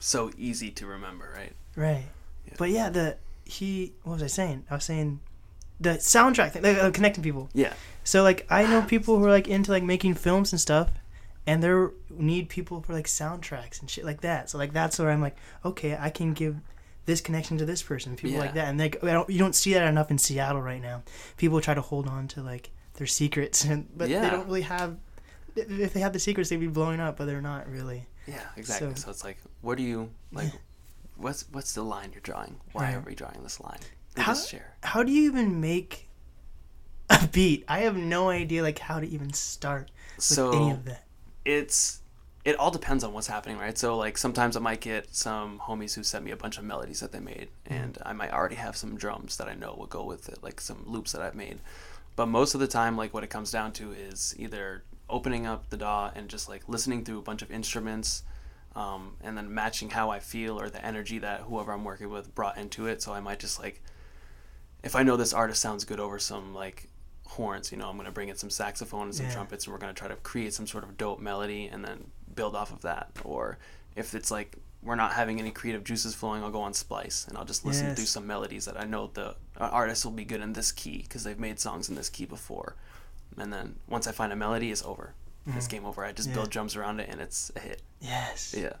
[0.00, 1.52] so easy to remember, right?
[1.76, 2.04] Right.
[2.46, 2.54] Yeah.
[2.58, 4.64] But yeah, the he what was I saying?
[4.68, 5.20] I was saying
[5.78, 7.48] the soundtrack thing, like uh, connecting people.
[7.54, 7.74] Yeah,
[8.06, 10.90] So like I know people who are like into like making films and stuff,
[11.46, 11.74] and they
[12.10, 14.48] need people for like soundtracks and shit like that.
[14.48, 16.56] So like that's where I'm like, okay, I can give
[17.04, 19.74] this connection to this person, people like that, and like I don't, you don't see
[19.74, 21.02] that enough in Seattle right now.
[21.36, 24.96] People try to hold on to like their secrets, and but they don't really have.
[25.56, 28.06] If they had the secrets, they'd be blowing up, but they're not really.
[28.26, 28.94] yeah, exactly.
[28.94, 30.52] So- So, it's like, what do you like?
[30.52, 30.58] Yeah.
[31.16, 32.60] What's what's the line you're drawing?
[32.72, 32.94] Why Right.
[32.96, 33.78] are we drawing this line?
[34.16, 34.36] How-.
[34.82, 36.05] How do you even make
[37.10, 37.64] a beat?
[37.68, 39.90] I have no idea like how to even start
[40.28, 41.04] with So any of that.
[41.44, 42.00] it's
[42.44, 43.76] it all depends on what's happening, right?
[43.76, 47.00] So like sometimes I might get some homies who send me a bunch of melodies
[47.00, 50.04] that they made, and I might already have some drums that I know will go
[50.04, 51.58] with it, like some loops that I've made.
[52.14, 55.70] But most of the time, like what it comes down to is either opening up
[55.70, 58.22] the DAW and just like listening through a bunch of instruments,
[58.76, 62.32] um, and then matching how I feel or the energy that whoever I'm working with
[62.34, 63.02] brought into it.
[63.02, 63.82] So I might just like,
[64.84, 66.88] if I know this artist sounds good over some like
[67.26, 69.32] horns, you know, I'm gonna bring in some saxophone and some Yeah.
[69.32, 72.54] trumpets, and we're gonna try to create some sort of dope melody and then build
[72.56, 73.10] off of that.
[73.24, 73.58] Or
[73.94, 77.36] if it's like we're not having any creative juices flowing, I'll go on Splice and
[77.36, 77.96] I'll just listen Yes.
[77.96, 80.98] through some melodies that I know the uh, artist will be good in this key
[81.02, 82.76] because they've made songs in this key before.
[83.36, 85.14] And then once I find a melody, it's over.
[85.48, 86.04] It's game over.
[86.04, 86.36] I just Mm-hmm.
[86.38, 86.42] Yeah.
[86.42, 87.82] build drums around it and it's a hit.
[88.00, 88.54] Yes.
[88.56, 88.74] Yeah.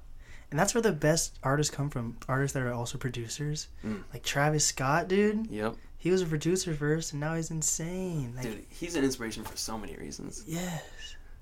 [0.50, 2.16] And that's where the best artists come from.
[2.28, 3.68] Artists that are also producers.
[3.84, 4.02] Mm.
[4.12, 5.46] Like Travis Scott, dude.
[5.48, 5.74] Yep.
[5.98, 8.32] He was a producer first, and now he's insane.
[8.36, 10.44] Like, Dude, he's an inspiration for so many reasons.
[10.46, 10.82] yes.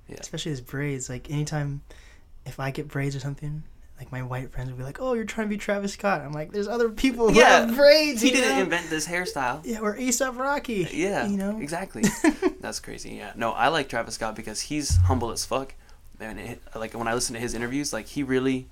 [0.08, 0.16] Yeah.
[0.20, 1.08] Especially his braids.
[1.08, 1.80] Like anytime,
[2.44, 3.62] if I get braids or something,
[3.98, 6.32] like my white friends will be like, "Oh, you're trying to be Travis Scott." I'm
[6.32, 8.62] like, "There's other people who Yeah, have braids." He didn't know?
[8.64, 9.62] invent this hairstyle.
[9.64, 10.86] Yeah, or ASAP Rocky.
[10.92, 11.58] Yeah, You know.
[11.58, 12.02] exactly.
[12.60, 13.12] That's crazy.
[13.14, 15.74] Yeah, no, I like Travis Scott because he's humble as fuck,
[16.20, 18.68] and it, like when I listen to his interviews, like he really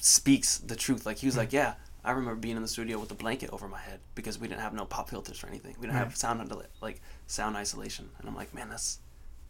[0.00, 1.06] speaks the truth.
[1.06, 1.40] Like he was hmm.
[1.40, 4.38] like, yeah, I remember being in the studio with a blanket over my head because
[4.38, 5.74] we didn't have no pop filters or anything.
[5.78, 8.98] We didn't have sound under like sound isolation, and I'm like, man, that's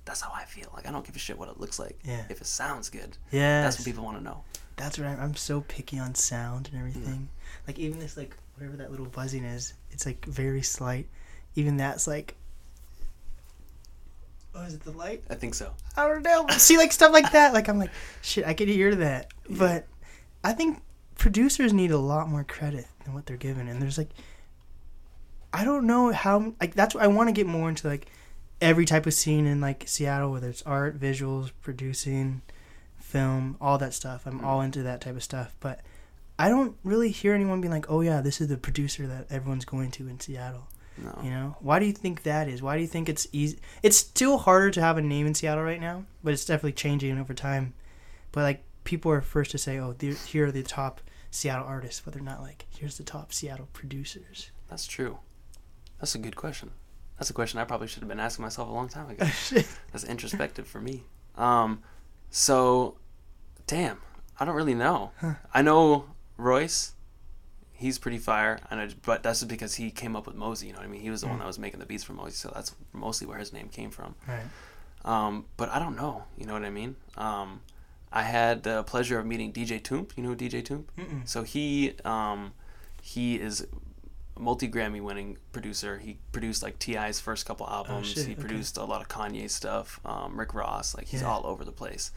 [0.04, 0.70] that's how I feel.
[0.74, 1.98] Like I don't give a shit what it looks like.
[2.04, 2.24] Yeah.
[2.28, 3.62] If it sounds good, Yeah.
[3.62, 4.42] that's what people want to know.
[4.76, 5.18] That's right.
[5.18, 7.28] I'm so picky on sound and everything.
[7.30, 7.66] Mm.
[7.68, 11.06] Like even this, like whatever that little buzzing is, it's like very slight.
[11.54, 12.34] Even that's like,
[14.54, 15.22] oh, is it the light?
[15.28, 15.72] I think so.
[15.96, 16.46] I don't know.
[16.56, 17.52] See, like stuff like that.
[17.52, 17.90] Like I'm like,
[18.22, 19.32] shit, I could hear that.
[19.48, 19.56] Yeah.
[19.58, 19.86] But
[20.42, 20.80] I think
[21.20, 23.68] producers need a lot more credit than what they're given.
[23.68, 24.08] And there's like,
[25.52, 26.54] I don't know how.
[26.60, 28.06] Like that's what I want to get more into like
[28.60, 32.40] every type of scene in like Seattle, whether it's art, visuals, producing,
[32.98, 34.26] film, all that stuff.
[34.26, 35.54] I'm all into that type of stuff.
[35.60, 35.80] But
[36.38, 39.66] I don't really hear anyone being like, oh yeah, this is the producer that everyone's
[39.66, 40.68] going to in Seattle.
[40.96, 41.18] No.
[41.22, 42.62] You know, why do you think that is?
[42.62, 43.58] Why do you think it's easy?
[43.82, 47.18] It's still harder to have a name in Seattle right now, but it's definitely changing
[47.18, 47.74] over time.
[48.32, 49.94] But like people are first to say, "Oh,
[50.26, 54.50] here are the top Seattle artists," but they're not like, "Here's the top Seattle producers."
[54.68, 55.18] That's true.
[55.98, 56.70] That's a good question.
[57.18, 59.26] That's a question I probably should have been asking myself a long time ago.
[59.92, 61.04] That's introspective for me.
[61.36, 61.82] Um,
[62.30, 62.96] so,
[63.66, 63.98] damn,
[64.38, 65.10] I don't really know.
[65.52, 66.06] I know
[66.38, 66.94] Royce.
[67.72, 70.66] He's pretty fire, and I, but that's just because he came up with Mosey.
[70.66, 71.00] You know what I mean?
[71.00, 73.38] He was the one that was making the beats for Mosey, so that's mostly where
[73.38, 74.14] his name came from.
[74.28, 74.44] right.
[75.02, 76.24] Um, but I don't know.
[76.36, 76.96] You know what I mean?
[77.16, 77.62] Um,
[78.12, 80.16] I had the pleasure of meeting DJ Toomp.
[80.16, 80.84] You know DJ Toomp?
[80.98, 81.28] Mm-mm.
[81.28, 82.52] So he um,
[83.02, 83.66] he is
[84.36, 85.98] a multi Grammy winning producer.
[85.98, 88.14] He produced like T.I.'s first couple albums.
[88.16, 88.40] Oh, he okay.
[88.40, 90.00] produced a lot of Kanye stuff.
[90.04, 91.28] Um, Rick Ross, like he's Yeah.
[91.28, 92.10] all over the place.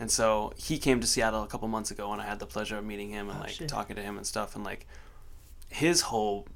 [0.00, 2.76] And so he came to Seattle a couple months ago, and I had the pleasure
[2.78, 3.68] of meeting him and Oh, like shit.
[3.68, 4.56] talking to him and stuff.
[4.56, 4.86] And like
[5.68, 6.48] his whole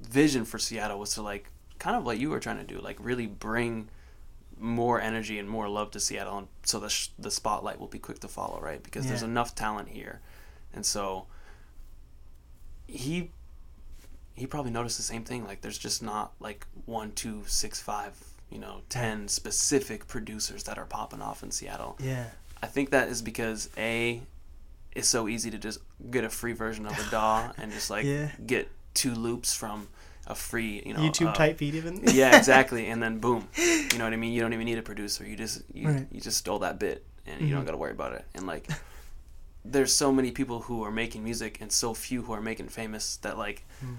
[0.00, 2.96] vision for Seattle was to like kind of what you were trying to do, like
[3.00, 3.88] really bring
[4.58, 7.98] more energy and more love to Seattle, and so the sh- the spotlight will be
[7.98, 8.82] quick to follow, right?
[8.82, 10.20] Because there's enough talent here,
[10.74, 11.26] and so
[12.86, 13.30] he
[14.34, 15.44] he probably noticed the same thing.
[15.46, 18.14] Like there's just not like one, two, six, five,
[18.50, 21.96] you know, ten specific producers that are popping off in Seattle.
[22.00, 22.26] Yeah.
[22.62, 24.22] I think that is because a
[24.92, 25.78] it's so easy to just
[26.10, 28.30] get a free version of a DAW and just like Yeah.
[28.46, 29.88] get two loops from
[30.26, 32.00] a free, you know, YouTube uh, type beat even.
[32.14, 32.86] yeah, exactly.
[32.90, 34.32] And then boom, you know what I mean.
[34.32, 35.24] You don't even need a producer.
[35.26, 36.06] You just you, Right.
[36.10, 37.52] you just stole that bit, and you Mhm.
[37.56, 38.24] don't got to worry about it.
[38.34, 38.68] And like,
[39.64, 43.16] there's so many people who are making music, and so few who are making famous
[43.18, 43.64] that like.
[43.84, 43.96] Mm.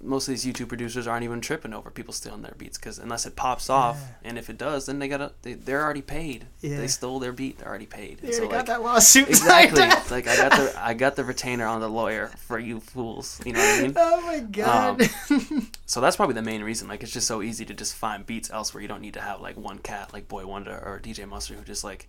[0.00, 3.26] Most of these YouTube producers aren't even tripping over people stealing their beats because unless
[3.26, 4.28] it pops off, Yeah.
[4.30, 6.46] and if it does, then they gotta they, they're already paid.
[6.60, 6.76] Yeah.
[6.76, 7.58] They stole their beat.
[7.58, 8.18] They're already paid.
[8.18, 9.28] They already so, like, got that lawsuit.
[9.28, 9.80] exactly.
[9.80, 13.40] signed like I got the I got the retainer on the lawyer for you fools.
[13.44, 13.94] You know what I mean?
[13.96, 15.02] Oh my god.
[15.30, 16.86] Um, so that's probably the main reason.
[16.86, 18.82] Like it's just so easy to just find beats elsewhere.
[18.82, 21.82] You don't need to have like one cat like Boi-1da or DJ Mustard who just
[21.82, 22.08] like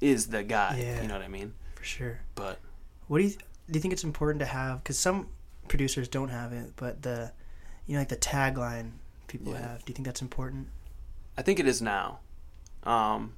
[0.00, 0.78] is the guy.
[0.82, 1.02] Yeah.
[1.02, 1.52] You know what I mean?
[1.74, 2.20] For sure.
[2.34, 2.60] But
[3.08, 3.36] What do you do?
[3.72, 4.82] You think it's important to have?
[4.82, 5.28] Because some
[5.68, 7.32] producers don't have it, but the,
[7.86, 8.92] you know, like the tagline
[9.28, 9.60] people Yeah.
[9.68, 9.84] have.
[9.84, 10.68] Do you think that's important?
[11.36, 12.20] I think it is now.
[12.84, 13.32] Um,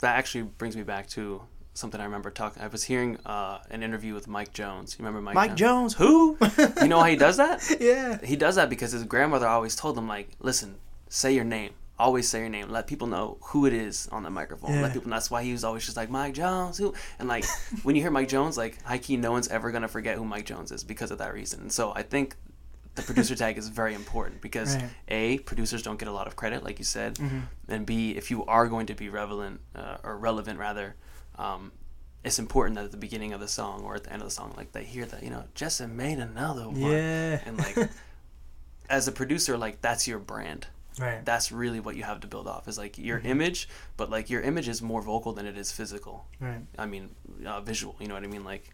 [0.00, 1.42] that actually brings me back to
[1.74, 2.62] something I remember talking.
[2.62, 4.96] I was hearing uh, an interview with Mike Jones.
[4.98, 5.34] You remember Mike?
[5.34, 5.94] Mike Jones.
[5.94, 6.36] Who?
[6.82, 7.76] you know how he does that?
[7.80, 8.18] yeah.
[8.24, 10.76] He does that because his grandmother always told him like, listen,
[11.08, 11.72] say your name.
[11.98, 12.68] Always say your name.
[12.70, 14.72] Let people know who it is on the microphone.
[14.74, 14.82] Yeah.
[14.82, 15.10] Let people.
[15.10, 16.78] That's why he was always just like Mike Jones.
[16.78, 16.94] Who?
[17.18, 17.44] And like
[17.82, 20.44] when you hear Mike Jones, like high key, no one's ever gonna forget who Mike
[20.46, 21.60] Jones is because of that reason.
[21.62, 22.36] And so I think
[22.94, 24.90] the producer tag is very important because Right.
[25.08, 27.42] a producers don't get a lot of credit, like you said, Mhm.
[27.68, 30.96] and b if you are going to be relevant uh, or relevant rather,
[31.36, 31.70] um,
[32.24, 34.34] it's important that at the beginning of the song or at the end of the
[34.34, 37.40] song, like they hear that you know Jetsonmade another one, Yeah.
[37.46, 37.76] and like
[38.90, 40.66] as a producer, like that's your brand.
[40.98, 41.24] Right.
[41.24, 43.26] That's really what you have to build off is like your Mm-hmm.
[43.28, 46.26] image, but like your image is more vocal than it is physical.
[46.40, 46.60] Right.
[46.78, 47.10] I mean,
[47.46, 47.96] uh, visual.
[48.00, 48.44] You know what I mean?
[48.44, 48.64] Like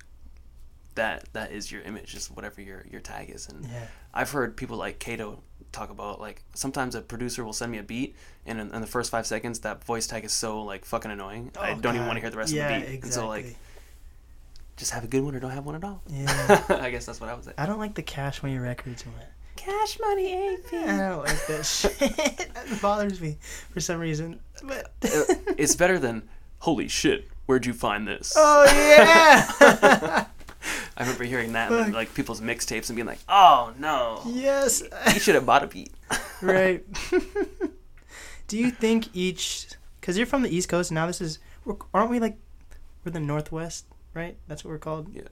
[0.94, 3.48] that that is your image, just whatever your your tag is.
[3.48, 3.86] And Yeah.
[4.12, 7.82] I've heard people like Kato talk about like sometimes a producer will send me a
[7.82, 8.14] beat,
[8.46, 11.50] and in, in the first five seconds, that voice tag is so like fucking annoying.
[11.58, 12.94] I Oh, don't even want to hear the rest yeah, of the beat.
[12.94, 13.06] Exactly.
[13.08, 13.56] And so like,
[14.76, 16.00] just have a good one or don't have one at all.
[16.08, 16.64] Yeah.
[16.68, 17.52] I guess that's what I was say.
[17.58, 19.14] I don't like the Cash Money Records one.
[19.64, 20.74] Cash money AP.
[20.74, 21.98] I don't like that shit.
[21.98, 23.38] that bothers me
[23.70, 24.40] for some reason.
[24.62, 27.28] But uh, it's better than holy shit.
[27.46, 28.34] Where'd you find this?
[28.36, 30.26] oh yeah.
[30.96, 34.82] I remember hearing that in like people's mixtapes and being like, "Oh no, yes.
[35.12, 35.92] you should have bought a beat."
[36.42, 36.84] right.
[38.48, 39.68] Do you think each?
[40.00, 41.38] Because you're from the East Coast, and now this is.
[41.64, 42.36] We're, aren't we like?
[43.04, 44.36] We're the Northwest, right?
[44.46, 45.08] That's what we're called.
[45.12, 45.22] Yeah.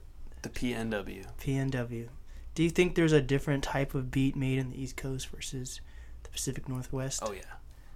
[0.41, 1.25] The PNW.
[1.39, 2.07] PNW.
[2.55, 5.81] Do you think there's a different type of beat made in the East Coast versus
[6.23, 7.21] the Pacific Northwest?
[7.25, 7.41] Oh yeah,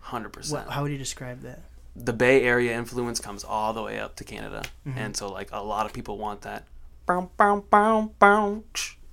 [0.02, 0.70] hundred percent.
[0.70, 1.62] how would you describe that?
[1.96, 4.98] The Bay Area influence comes all the way up to Canada, Mhm.
[4.98, 6.63] and so like a lot of people want that,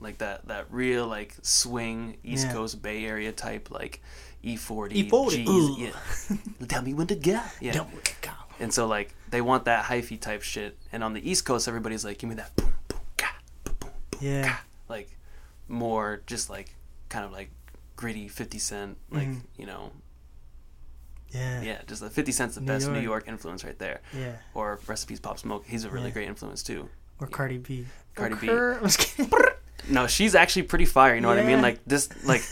[0.01, 2.53] like that that real like swing East Yeah.
[2.53, 4.03] Coast Bay Area type like
[4.43, 5.09] E40.
[5.11, 6.67] E40, yeah.
[6.69, 7.41] Tell me when to go.
[7.61, 7.73] Yeah.
[7.73, 8.31] Don't go.
[8.61, 12.05] And so like they want that hyphy type shit, and on the East Coast everybody's
[12.05, 13.27] like, give me that boom boom ga,
[13.65, 14.57] boom boom boom Yeah.
[14.89, 15.09] like
[15.68, 16.74] more just like
[17.09, 17.50] kind of like
[17.96, 19.42] gritty 50 cent like Mhm.
[19.57, 19.92] you know
[21.31, 21.62] Yeah.
[21.62, 23.05] yeah just the 50 cent's the New best new York.
[23.05, 24.37] york influence right there Yeah.
[24.55, 26.12] or recipes pop smoke he's a really Yeah.
[26.14, 26.88] great influence too
[27.20, 27.87] Or Cardi B.
[28.14, 28.46] Cardi B.
[28.83, 29.31] Just kidding.
[29.88, 32.42] no she's actually pretty fire you know what i mean like this like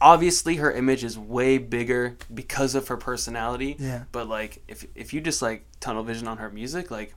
[0.00, 4.04] obviously her image is way bigger because of her personality Yeah.
[4.12, 7.14] but like if if you just like tunnel vision on her music like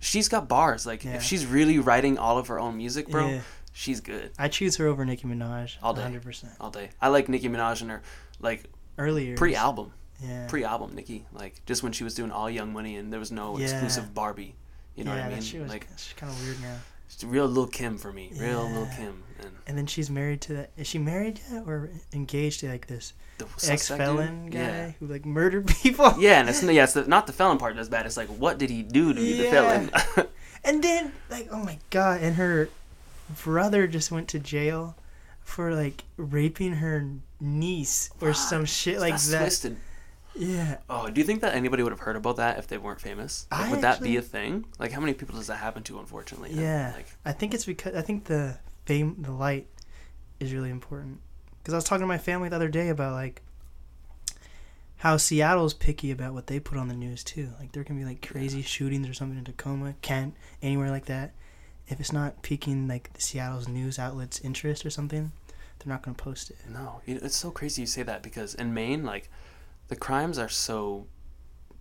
[0.00, 1.14] she's got bars like Yeah.
[1.16, 3.40] if she's really writing all of her own music bro Yeah.
[3.78, 5.76] She's good I choose her over Nicki Minaj.
[5.82, 6.02] All day.
[6.02, 6.46] 100%.
[6.60, 8.02] all day i like nicki minaj and her
[8.40, 8.64] like
[8.98, 9.36] Earlier.
[9.36, 10.46] pre-album Yeah.
[10.48, 13.56] pre-album Nicki, like just when she was doing all Young Money and there was no
[13.56, 13.66] Yeah.
[13.66, 14.56] exclusive Barbie.
[14.96, 15.42] You know yeah, what I mean?
[15.42, 16.76] shit was, like she's kind of weird now.
[17.06, 18.96] it's real Lil Kim for me, real Yeah.
[18.96, 20.70] Kim, and And then she's married to that.
[20.76, 23.12] Is she married yet or engaged to like this
[23.68, 24.90] ex felon guy Yeah.
[24.98, 26.12] who like murdered people?
[26.18, 28.04] Yeah, and it's yeah, it's the, not the felon part that's bad.
[28.06, 29.90] It's like what did he do to be the felon?
[30.64, 32.68] And then like oh my god, and her
[33.44, 34.96] brother just went to jail
[35.42, 37.08] for like raping her
[37.40, 39.38] niece or some shit like that's that.
[39.40, 39.76] twisted.
[40.34, 40.76] Yeah.
[40.88, 43.46] Oh, do you think that anybody would have heard about that if they weren't famous?
[43.50, 44.66] Like, I would that be a thing?
[44.78, 45.98] Like, how many people does that happen to?
[45.98, 46.52] Unfortunately.
[46.52, 46.92] Yeah.
[46.94, 49.66] Like, I think it's because I think the fame, the light,
[50.38, 51.20] is really important.
[51.58, 53.42] Because I was talking to my family the other day about like
[54.98, 57.50] how Seattle's picky about what they put on the news too.
[57.58, 61.34] Like there can be like crazy shootings or something in Tacoma, Kent, anywhere like that.
[61.88, 65.32] If it's not piquing like the Seattle's news outlets' interest or something,
[65.78, 66.56] they're not going to post it.
[66.70, 69.30] No, it's so crazy you say that because in Maine, like,
[69.88, 71.06] the crimes are so.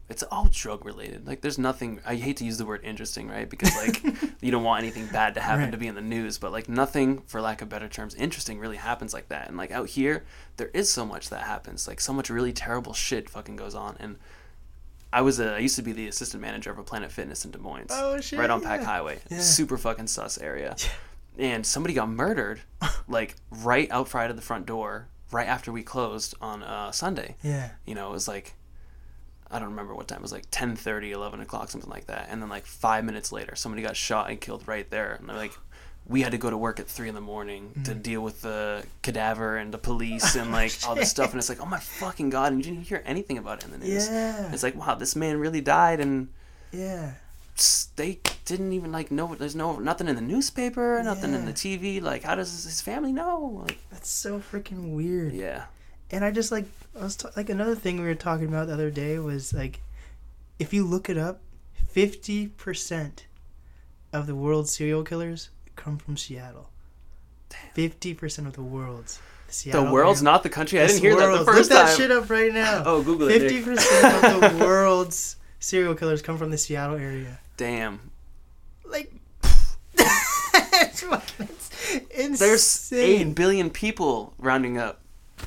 [0.09, 1.27] It's all drug related.
[1.27, 1.99] Like, there's nothing.
[2.05, 3.49] I hate to use the word interesting, right?
[3.49, 4.01] Because like,
[4.41, 5.71] you don't want anything bad to happen Right.
[5.71, 6.37] to be in the news.
[6.37, 9.49] But like, nothing, for lack of better terms, interesting really happens like that.
[9.49, 10.23] And like out here,
[10.55, 11.89] there is so much that happens.
[11.89, 13.97] Like, so much really terrible shit fucking goes on.
[13.99, 14.15] And
[15.13, 15.55] I was a.
[15.55, 18.19] I used to be the assistant manager of a Planet Fitness in Des Moines, Oh,
[18.19, 18.85] shit, right on Pack yeah.
[18.87, 19.19] Highway.
[19.29, 19.39] Yeah.
[19.39, 20.75] Super fucking sus area
[21.37, 21.45] Yeah.
[21.47, 22.61] and somebody got murdered
[23.07, 27.69] like right outside of the front door right after we closed on uh, sunday Yeah.
[27.85, 28.53] you know it was like
[29.51, 32.41] i don't remember what time it was like 10 11 o'clock something like that and
[32.41, 35.51] then like five minutes later somebody got shot and killed right there and they're like
[36.09, 37.99] we had to go to work at three in the morning to mm-hmm.
[38.01, 41.61] deal with the cadaver and the police and like all this stuff and it's like
[41.61, 44.51] oh my fucking god and you didn't hear anything about it in the news Yeah.
[44.51, 46.29] it's like wow this man really died and
[46.71, 47.13] Yeah.
[47.97, 52.01] they didn't even like know there's no nothing in the newspaper nothing in the tv
[52.01, 55.33] like how does his family know like That's so freaking weird.
[55.33, 55.65] yeah
[56.09, 56.65] And I just like
[56.97, 59.81] I was ta- like another thing we were talking about the other day was like
[60.57, 61.41] if you look it up,
[61.87, 63.25] fifty percent
[64.13, 66.69] of the world's serial killers come from Seattle.
[67.73, 71.37] Fifty percent of the world's Seattle the world's not the country i didn't hear that
[71.39, 72.83] the first Look that shit up right now.
[72.85, 77.39] oh google it Fifty percent of the world's serial killers come from the Seattle area.
[77.55, 78.11] damn
[78.83, 79.13] Like,
[79.93, 81.47] it's fucking
[82.11, 82.35] insane.
[82.37, 84.99] there's 8 billion people rounding up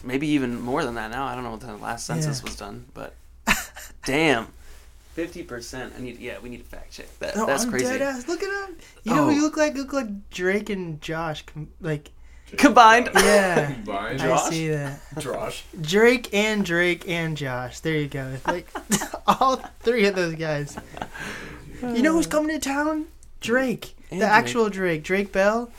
[0.03, 2.45] maybe even more than that now i don't know what the last census Yeah.
[2.45, 3.15] was done but
[4.07, 4.47] damn
[5.17, 8.03] 50% i need yeah we need to fact check that No, that's I'm crazy dead
[8.03, 8.29] ass.
[8.29, 8.77] Look at him.
[9.03, 9.35] You know who Oh.
[9.35, 9.75] you look like?
[9.75, 11.45] You look like Drake and Josh.
[11.47, 12.11] com- Like,
[12.57, 13.73] combined yeah.
[13.75, 14.21] Combined.
[14.23, 15.01] I see that.
[15.19, 15.65] Josh.
[15.81, 17.81] Drake and Drake and Josh.
[17.81, 18.29] There you go.
[18.35, 18.69] It's like
[19.27, 20.77] all three of those guys.
[21.83, 22.31] You know who's uh.
[22.31, 23.07] coming to town?
[23.41, 24.37] Drake, And the Drake.
[24.39, 25.71] actual Drake, Drake Bell,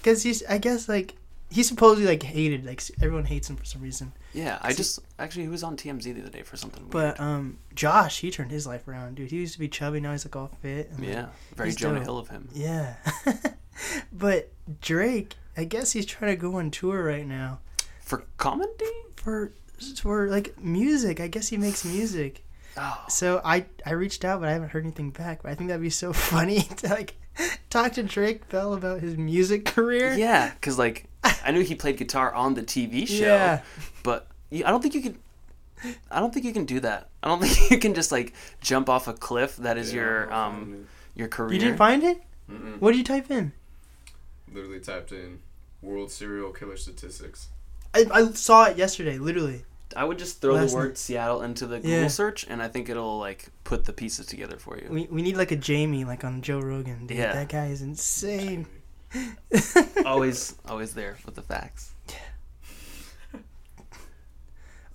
[0.00, 1.14] because he's I guess like
[1.50, 4.12] he's supposedly like hated, like everyone hates him for some reason.
[4.34, 6.86] Yeah, I just actually he was on TMZ the other day for something.
[6.88, 9.30] But um, Josh, he turned his life around, dude.
[9.30, 10.88] He used to be chubby, now he's like all fit.
[10.90, 12.04] and, like, yeah, very he's Jonah dope.
[12.04, 12.48] Hill of him.
[12.54, 12.94] Yeah.
[14.12, 17.60] but Drake, I guess he's trying to go on tour right now
[18.00, 18.70] For comedy?
[19.16, 19.52] for
[20.00, 21.20] for like music.
[21.20, 22.44] I guess he makes music.
[22.76, 25.42] Oh, So I I reached out, but I haven't heard anything back.
[25.42, 27.14] But I think that'd be so funny to like
[27.70, 30.14] talk to Drake Bell about his music career.
[30.14, 31.06] yeah, because like
[31.44, 33.62] I knew he played guitar on the TV show, Yeah.
[34.02, 35.18] but I don't think you can.
[36.10, 37.08] I don't think you can do that.
[37.22, 39.56] I don't think you can just like jump off a cliff.
[39.56, 41.54] That is Yeah, your um your career.
[41.54, 42.20] You didn't find it?
[42.50, 42.80] Mm-mm.
[42.80, 43.52] What did you type in?
[44.52, 45.38] Literally typed in
[45.80, 47.48] world serial killer statistics.
[47.94, 49.64] I, I saw it yesterday, literally.
[49.96, 50.98] I would just throw Last the word night.
[50.98, 52.08] Seattle into the Google Yeah.
[52.08, 54.88] search, and I think it'll like put the pieces together for you.
[54.90, 57.06] We, we need like a Jamie, like on Joe Rogan.
[57.06, 57.32] Dude, Yeah.
[57.32, 58.66] that guy is insane.
[60.06, 61.91] always, always there with the facts.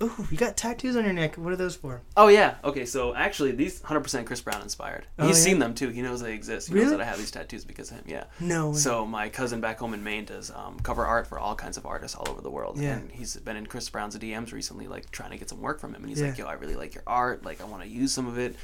[0.02, 1.36] Ooh, you got tattoos on your neck.
[1.38, 2.02] What are those for?
[2.16, 2.56] Oh yeah.
[2.64, 2.86] Okay.
[2.86, 5.08] So actually, these 100% Chris Brown inspired.
[5.18, 5.44] Oh, He's yeah?
[5.52, 5.90] seen them too.
[5.90, 6.68] He knows they exist.
[6.70, 8.04] He knows that I have these tattoos because of him.
[8.08, 8.26] Yeah.
[8.40, 8.70] No.
[8.70, 8.76] way.
[8.78, 11.86] So my cousin back home in Maine does um, cover art for all kinds of
[11.88, 12.78] artists all over the world.
[12.80, 12.94] Yeah.
[12.98, 15.96] And he's been in Chris Brown's DMs recently, like trying to get some work from
[15.96, 16.02] him.
[16.02, 16.28] And he's Yeah.
[16.28, 17.44] like, "Yo, I really like your art.
[17.44, 18.56] Like, I want to use some of it."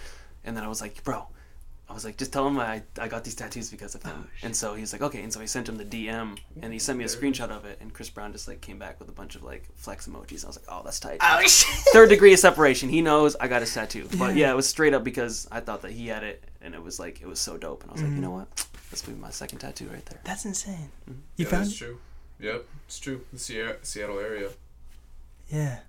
[0.44, 1.28] And then I was like, "Bro."
[1.94, 4.26] I was like, just tell him I, I got these tattoos because of him.
[4.28, 5.22] Oh, and so he's like, okay.
[5.22, 7.78] And so I sent him the DM, and he sent me a screenshot of it.
[7.82, 10.44] And Chris Brown just like came back with a bunch of like flex emojis.
[10.44, 11.70] I was like, oh, that's tight Oh shit.
[11.94, 12.90] third degree of separation.
[12.90, 14.08] He knows I got his tattoo.
[14.18, 14.48] But Yeah.
[14.48, 17.00] yeah, it was straight up because I thought that he had it, and it was
[17.00, 17.84] like it was so dope.
[17.84, 18.40] And I was like, you know Mm.
[18.40, 18.66] what?
[18.90, 20.20] That's be my second tattoo right there.
[20.24, 20.90] That's insane.
[21.08, 21.18] Mhm.
[21.38, 21.66] You yeah, found?
[21.66, 22.00] that's true.
[22.40, 23.22] Yep, it's true.
[23.32, 24.50] The Seattle, Seattle area,
[25.50, 25.80] Yeah.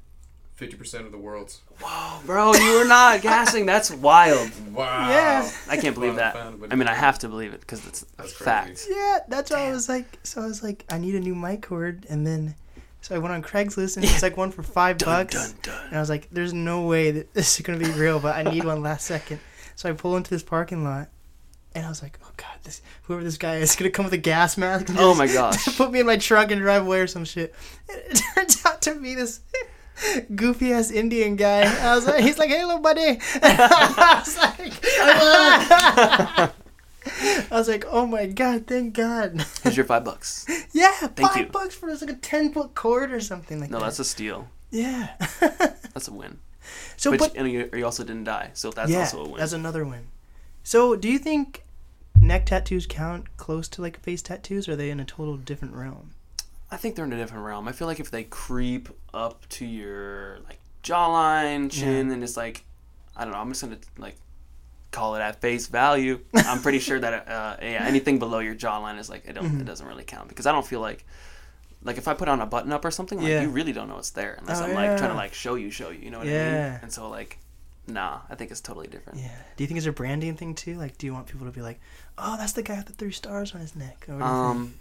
[0.55, 1.61] Fifty percent of the world's.
[1.81, 3.67] Whoa, bro, you were not gassing.
[3.67, 4.51] That's wild.
[4.73, 5.09] Wow.
[5.09, 5.51] Yeah.
[5.69, 6.35] I can't believe that.
[6.35, 8.45] Found I mean, I have to believe it because it's a That's crazy.
[8.45, 8.87] fact.
[8.91, 11.63] Yeah, that's why I was like, so I was like, I need a new mic
[11.63, 12.55] cord, and then,
[13.01, 15.87] so I went on Craigslist, and it's like one for five Dun bucks, dun dun.
[15.89, 18.43] and I was like, there's no way that this is gonna be real, but I
[18.51, 19.41] need one last second.
[19.77, 21.09] So I pull into this parking lot,
[21.75, 24.15] and I was like, oh god, this whoever this guy is is gonna come with
[24.15, 24.89] a gas mask.
[24.89, 25.77] And Oh just my gosh.
[25.77, 27.53] Put me in my truck and drive away or some shit.
[27.89, 29.41] And it turns out to be this
[30.35, 31.63] goofy ass Indian guy.
[31.63, 33.19] I was like, he's like, hey, little buddy.
[33.43, 34.73] I was like,
[37.51, 39.45] I was like, oh my god, thank God.
[39.63, 40.47] Here's your five bucks.
[40.73, 41.47] Yeah, Thank five you.
[41.47, 43.81] bucks for like a ten foot cord or something like No, that.
[43.81, 44.49] No, that's a steal.
[44.71, 45.15] yeah.
[45.93, 46.39] That's a win.
[46.97, 49.39] so, but, but and you, you also didn't die, so that's yeah, also a win.
[49.39, 50.07] that's another win.
[50.63, 51.63] So, do you think
[52.21, 54.67] neck tattoos count close to like face tattoos?
[54.69, 56.14] Or are they in a total different realm?
[56.75, 57.69] I think they're in a different realm.
[57.69, 62.65] I feel like if they creep up to your like jawline, chin, and it's like,
[63.17, 63.39] I don't know.
[63.39, 64.17] I'm just gonna like
[64.91, 66.21] call it at face value.
[66.35, 69.61] I'm pretty sure that uh, yeah, anything below your jawline is like it don't Mm-hmm.
[69.61, 71.05] it doesn't really count because I don't feel like
[71.83, 73.43] like if I put on a button up or something, like Yeah.
[73.43, 75.71] you really don't know it's there unless Oh, I'm like trying to like show you,
[75.71, 76.01] show you.
[76.01, 76.79] You know what I mean?
[76.83, 77.39] And so like,
[77.87, 79.19] nah, I think it's totally different.
[79.21, 79.31] Yeah.
[79.57, 80.75] Do you think it's a branding thing too?
[80.77, 81.79] Like, do you want people to be like,
[82.19, 84.07] oh, that's the guy with the three stars on his neck?
[84.09, 84.25] Or do you think?
[84.31, 84.75] Um,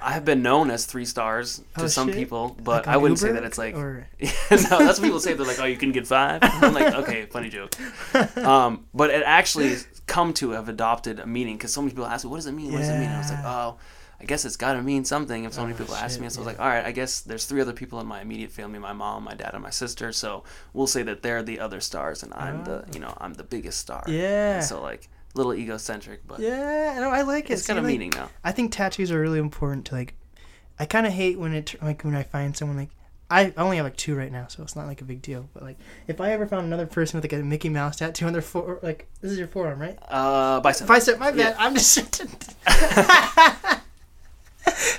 [0.00, 2.16] I have been known as three stars to Oh, some shit.
[2.16, 5.32] people, but Like I wouldn't say that it's like Or no, that's what people say.
[5.34, 6.40] They're like, "Oh, you can get five.
[6.42, 7.74] I'm like, "Okay, funny joke."
[8.36, 12.06] Um, but it actually has come to have adopted a meaning because so many people
[12.06, 12.72] ask me, "What does it mean?
[12.72, 13.78] What does it mean?" And I was like, "Oh,
[14.20, 16.28] I guess it's got to mean something." If so many Oh, people ask shit, me,
[16.28, 18.52] so I was like, "All right, I guess there's three other people in my immediate
[18.52, 20.12] family: my mom, my dad, and my sister.
[20.12, 23.44] So we'll say that they're the other stars, and I'm the, you know, I'm the
[23.44, 24.10] biggest star." Oh.
[24.10, 24.56] yeah.
[24.56, 27.54] And so like, little egocentric, but yeah, no, I like it.
[27.54, 28.30] it's got a like, meaning now.
[28.42, 30.14] I think tattoos are really important to like.
[30.78, 32.90] I kind of hate when it like when I find someone like
[33.30, 35.48] I only have like two right now, so it's not like a big deal.
[35.54, 38.32] But like if I ever found another person with like a Mickey Mouse tattoo on
[38.32, 39.98] their fore, like this is your forearm, right?
[40.08, 40.86] Uh, bicep.
[40.86, 41.56] Bicep, my Yeah.
[41.58, 42.22] I'm just.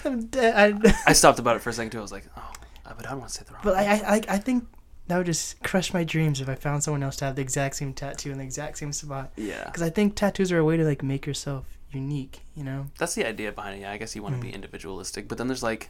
[0.05, 0.81] I'm dead.
[0.85, 1.99] I, I stopped about it for a second too.
[1.99, 2.51] I was like, "Oh,
[2.85, 3.75] but I don't want to say the wrong." but.
[3.75, 4.67] I, I, I think
[5.07, 7.75] that would just crush my dreams if I found someone else to have the exact
[7.75, 9.31] same tattoo in the exact same spot.
[9.35, 9.65] yeah.
[9.65, 12.41] Because I think tattoos are a way to like make yourself unique.
[12.55, 12.87] You know?
[12.97, 13.81] that's the idea behind it.
[13.81, 14.43] Yeah, I guess you want to Mm.
[14.49, 15.89] be individualistic, but then there's like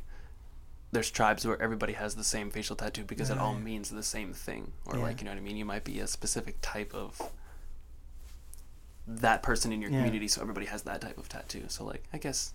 [0.91, 4.33] there's tribes where everybody has the same facial tattoo because it all means the same
[4.33, 5.03] thing, or Yeah.
[5.03, 5.57] like you know what I mean.
[5.57, 7.19] You might be a specific type of
[9.07, 9.97] that person in your Yeah.
[9.99, 11.65] community, so everybody has that type of tattoo.
[11.67, 12.53] So like, I guess.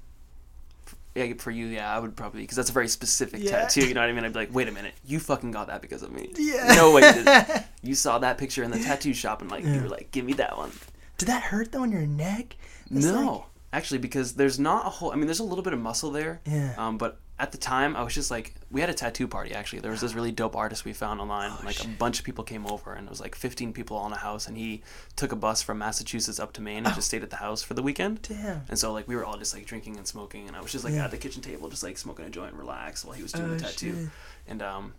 [1.14, 3.62] Yeah, for you, yeah, I would probably because that's a very specific Yeah.
[3.62, 3.86] tattoo.
[3.86, 4.24] You know what I mean?
[4.24, 6.32] I'd be like, wait a minute, you fucking got that because of me.
[6.36, 6.74] Yeah.
[6.76, 7.64] No way, you, didn't.
[7.82, 10.34] you saw that picture in the tattoo shop and like you were like, give me
[10.34, 10.70] that one.
[11.18, 12.56] Did that hurt though on your neck?
[12.90, 13.42] It's no, like-
[13.72, 15.12] actually, because there's not a whole.
[15.12, 16.74] I mean, there's a little bit of muscle there, Yeah.
[16.78, 19.80] um, but at the time I was just like we had a tattoo party actually.
[19.80, 21.51] There was this really dope artist we found online.
[21.53, 24.07] Oh, like a bunch of people came over and it was like 15 people all
[24.07, 24.82] in a house and he
[25.16, 26.88] took a bus from Massachusetts up to Maine Oh.
[26.88, 28.22] and just stayed at the house for the weekend.
[28.22, 28.62] Damn.
[28.68, 30.84] And so like we were all just like drinking and smoking and I was just
[30.84, 31.07] like Yeah.
[31.07, 33.55] at the kitchen table just like smoking a joint, relax while he was doing Oh,
[33.55, 33.95] the tattoo.
[34.03, 34.09] shit.
[34.47, 34.93] And um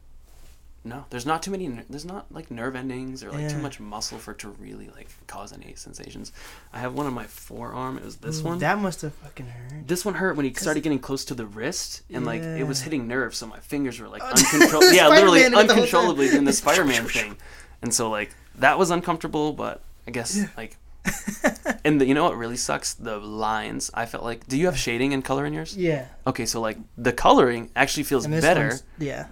[0.84, 1.68] no, there's not too many.
[1.90, 5.10] There's not like nerve endings or like too much muscle for it to really like
[5.28, 6.32] cause any sensations.
[6.74, 8.00] I have one on my forearm.
[8.00, 8.60] It was this Ooh, one.
[8.60, 9.88] That must have fucking hurt.
[9.88, 12.82] This one hurt when he started getting close to the wrist, and like it was
[12.82, 14.92] hitting nerves, so my fingers were like uncontrollable.
[14.92, 15.70] yeah, literally Spider-Man it the whole time.
[15.70, 17.38] uncontrollably doing the Spider-Man thing,
[17.84, 19.54] and so like that was uncomfortable.
[19.54, 20.78] But I guess like,
[21.86, 22.96] and the, you know what really sucks?
[22.96, 23.92] The lines.
[23.94, 24.48] I felt like.
[24.48, 25.78] Do you have shading and color in yours?
[25.78, 26.08] Yeah.
[26.26, 28.80] Okay, so like the coloring actually feels better.
[28.98, 29.28] Yeah.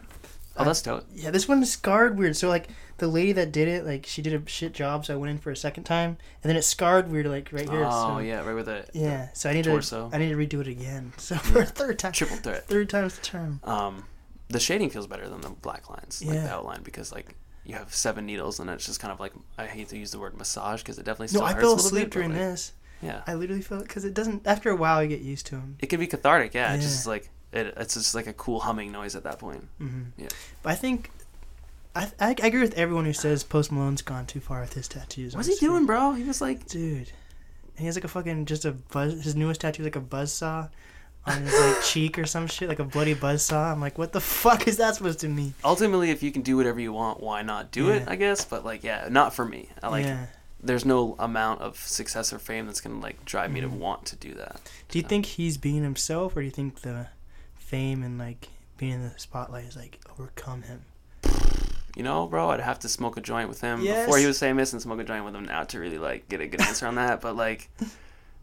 [0.60, 1.06] Oh, that's dope.
[1.14, 2.36] Yeah, this one is scarred weird.
[2.36, 5.18] So like the lady that did it, like she did a shit job, so I
[5.18, 7.86] went in for a second time, and then it scarred weird, like right here.
[7.86, 9.30] Oh so, yeah, right with the Yeah.
[9.34, 10.10] So I need torso.
[10.10, 11.14] to I need to redo it again.
[11.18, 12.68] So for a third time, triple threat.
[12.68, 13.60] third time's the charm.
[13.64, 14.06] um,
[14.50, 16.56] the shading feels better than the black lines, like the Yeah.
[16.56, 17.36] outline, because like
[17.66, 20.20] you have seven needles and it's just kind of like I hate to use the
[20.20, 22.30] word massage because it definitely No, still I hurts fell a little asleep bit, during
[22.30, 22.74] like, this.
[23.02, 24.46] Yeah, I literally felt it because it doesn't.
[24.46, 25.78] After a while, you get used to them.
[25.80, 26.54] it can be cathartic.
[26.54, 26.90] Yeah, it's Yeah.
[26.90, 29.68] just like it, it's just like a cool humming noise at that point.
[29.78, 30.28] hmm Yeah.
[30.64, 31.12] But I think.
[31.96, 34.88] I, I, I agree with everyone who says Post Malone's gone too far with his
[34.88, 35.36] tattoos.
[35.36, 36.14] What's he doing, bro?
[36.14, 36.98] He was like, dude?
[37.08, 39.24] And he has like a fucking just a buzz.
[39.24, 40.68] His newest tattoo is like a buzz saw
[41.26, 43.72] on his like cheek or some shit, like a bloody buzz saw.
[43.72, 45.56] I'm like, what the fuck is that supposed to mean?
[45.66, 48.04] ultimately, if you can do whatever you want, why not do it?
[48.08, 49.70] I guess, but like, yeah, not for me.
[49.82, 50.06] I like.
[50.06, 50.28] yeah.
[50.62, 53.78] There's no amount of success or fame that's gonna like drive me to Mhm.
[53.80, 54.60] want to do that.
[54.90, 57.08] Do you think he's being himself, or do you think the
[57.70, 60.82] fame and like being in the spotlight is like overcome him?
[61.96, 64.06] You know, bro, I'd have to smoke a joint with him Yes.
[64.06, 66.40] before he was famous and smoke a joint with him now to really like get
[66.42, 67.22] a good answer on that.
[67.22, 67.70] But like,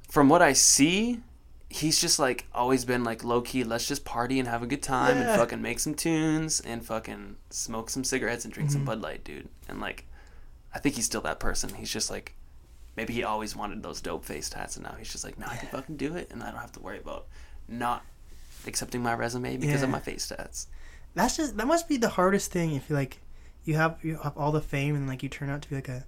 [0.09, 1.21] from what I see,
[1.69, 3.65] he's just like always been like low key.
[3.65, 5.31] Let's just party and have a good time Yeah.
[5.33, 8.87] and fucking make some tunes and fucking smoke some cigarettes and drink some Mhm.
[8.87, 9.49] Bud Light, dude.
[9.69, 10.07] And like,
[10.75, 11.75] I think he's still that person.
[11.75, 12.35] He's just like,
[12.97, 15.57] maybe he always wanted those dope face tats, and now he's just like, now I
[15.57, 17.27] can fucking do it, and I don't have to worry about
[17.69, 18.05] not
[18.67, 20.67] accepting my resume because of my face tats.
[21.15, 23.21] That's just that must be the hardest thing if you like
[23.65, 25.89] you have you have all the fame and like you turn out to be like
[25.89, 26.05] a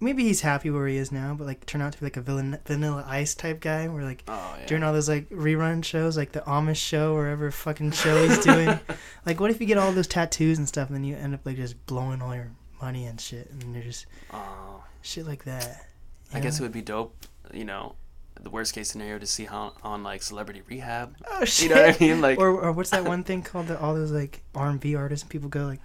[0.00, 2.20] maybe he's happy where he is now, but like turn out to be like a
[2.20, 4.66] villain, vanilla ice type guy where like Oh yeah.
[4.66, 8.38] during all those like rerun shows, like the Amish show, or whatever fucking show he's
[8.44, 8.80] doing.
[9.26, 11.40] like, what if you get all those tattoos and stuff, and then you end up
[11.46, 14.82] like just blowing all your money and shit, and you're just Oh.
[15.02, 15.86] shit like that.
[16.32, 17.14] I you guess it would be dope,
[17.54, 17.94] you know,
[18.42, 21.16] the worst case scenario to see how on like Celebrity Rehab.
[21.30, 21.68] Oh shit.
[21.70, 22.20] You know what I mean?
[22.20, 24.94] Like, or or what's that one thing called that all those like R and B
[24.94, 25.80] artists and people go like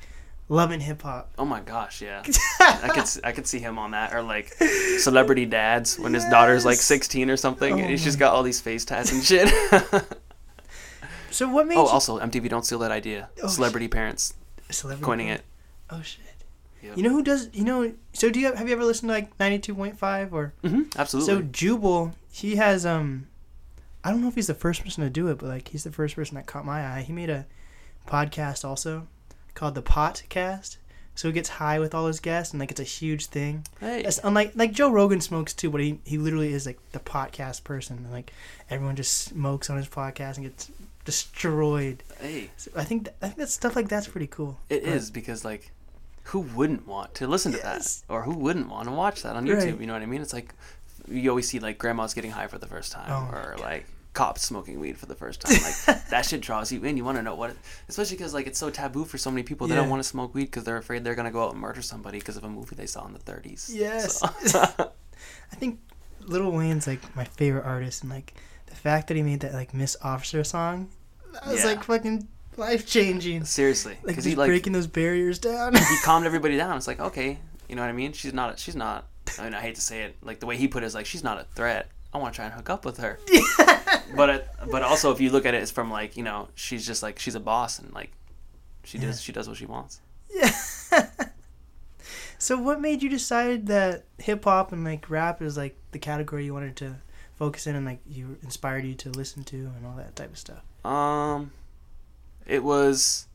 [0.50, 1.32] loving hip hop.
[1.38, 2.24] oh my gosh, yeah,
[2.60, 4.54] I could I could see him on that, or like
[5.00, 8.34] Celebrity Dads when his daughter's like 16 or something, Oh and he's just oh got
[8.34, 9.52] all these face tats and shit.
[11.30, 13.30] So what made oh, you also MTV, don't steal that idea.
[13.44, 14.34] Oh, Celebrity parents
[14.72, 15.44] celebrity coining it.
[15.88, 16.26] Oh shit.
[16.84, 16.98] Yep.
[16.98, 17.50] You know who does?
[17.54, 17.94] You know.
[18.14, 20.54] So do you have, have you ever listened to like ninety two point five or?
[20.64, 21.34] hmm absolutely.
[21.34, 23.28] So Jubal, he has um,
[24.04, 25.92] I don't know if he's the first person to do it, but like he's the
[25.92, 27.02] first person that caught my eye.
[27.02, 27.46] He made a
[28.08, 29.08] podcast also
[29.56, 30.78] called the Potcast.
[31.16, 33.66] So he gets high with all his guests, and like it's a huge thing.
[33.80, 37.00] hey, That's unlike like Joe Rogan smokes too, but he he literally is like the
[37.00, 37.98] podcast person.
[37.98, 38.32] And, like
[38.70, 40.70] everyone just smokes on his podcast and gets
[41.06, 42.04] destroyed.
[42.22, 44.60] hey, So I think th- I think that stuff like that's pretty cool.
[44.70, 45.72] it But- is because like,
[46.28, 48.02] who wouldn't want to listen to Yes.
[48.08, 49.72] that, or who wouldn't want to watch that on YouTube?
[49.74, 49.80] Right.
[49.82, 50.22] You know what I mean?
[50.22, 50.54] It's like
[51.10, 54.42] you always see like grandmas getting high for the first time, Oh or like cops
[54.42, 55.58] smoking weed for the first time.
[55.62, 56.98] Like that shit draws you in.
[56.98, 57.58] You want to know what, it,
[57.88, 59.68] especially because like it's so taboo for so many people.
[59.68, 61.82] They don't want to smoke weed because they're afraid they're gonna go out and murder
[61.82, 63.70] somebody because of a movie they saw in the 30s.
[63.74, 64.20] Yes.
[64.20, 64.28] So-
[65.52, 65.80] I think
[66.26, 68.34] Lil Wayne's like my favorite artist, and like
[68.66, 70.90] the fact that he made that like Miss Officer song,
[71.32, 71.68] that was Yeah.
[71.68, 73.46] like fucking life changing.
[73.46, 75.74] Seriously, Like just he like breaking those barriers down.
[75.76, 76.78] he calmed everybody down.
[76.78, 77.38] It's like okay,
[77.70, 78.14] you know what I mean?
[78.14, 78.60] She's not.
[78.60, 79.06] She's not.
[79.40, 80.16] I mean, I hate to say it.
[80.22, 81.90] Like the way he put it is like she's not a threat.
[82.14, 83.20] I want to try and hook up with her.
[84.16, 86.86] but it, but also if you look at it, it's from like you know she's
[86.88, 88.12] just like she's a boss and like
[88.86, 89.08] she Yeah.
[89.08, 90.00] does she does what she wants.
[90.34, 90.52] yeah.
[92.38, 96.46] so what made you decide that hip hop and like rap is like the category
[96.46, 96.96] you wanted to
[97.36, 100.38] focus in and like you inspired you to listen to and all that type of
[100.38, 100.62] stuff?
[100.86, 101.52] Um,
[102.48, 103.28] it was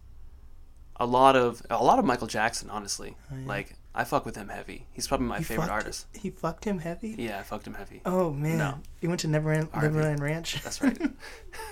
[0.97, 2.69] a lot of a lot of Michael Jackson.
[2.71, 3.47] Honestly, Oh, yeah.
[3.47, 4.87] like I fuck with him heavy.
[4.93, 6.07] He's probably my He favorite fucked- artist.
[6.15, 7.15] He fucked him heavy.
[7.19, 8.01] Yeah, I fucked him heavy.
[8.07, 8.79] Oh man, No.
[9.01, 10.61] he went to Neverland, Neverland Ranch.
[10.65, 10.99] That's right.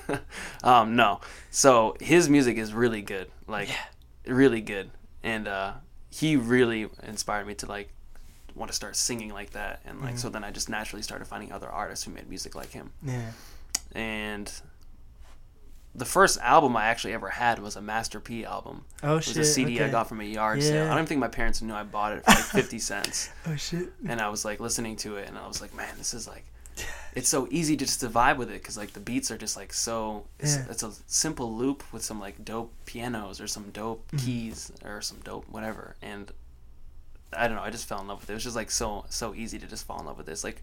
[0.63, 1.21] um, no.
[1.51, 3.31] So his music is really good.
[3.47, 4.35] Like Yeah.
[4.35, 4.91] really good.
[5.23, 5.73] And uh
[6.11, 7.89] he really inspired me to like
[8.55, 10.19] want to start singing like that and like Mhm.
[10.19, 12.91] so then I just naturally started finding other artists who made music like him.
[13.03, 13.31] Yeah.
[13.93, 14.53] And
[15.95, 18.85] the first album I actually ever had was a Master P album.
[19.03, 19.37] Oh shit!
[19.37, 20.91] It was a CD I got from a yard sale.
[20.91, 23.31] I don't think my parents knew I bought it for like 50 cents.
[23.47, 23.93] Oh shit.
[24.09, 26.45] And I was like listening to it and I was like, man, this is like,
[27.15, 29.57] it's so easy to just to vibe with it because like the beats are just
[29.57, 30.67] like so, it's, Yeah.
[30.71, 34.25] it's a simple loop with some like dope pianos or some dope Mm-hmm.
[34.27, 35.97] keys or some dope whatever.
[36.03, 36.31] And
[37.37, 38.33] I don't know, I just fell in love with it.
[38.33, 40.43] It was just like so, so easy to just fall in love with this.
[40.45, 40.63] Like,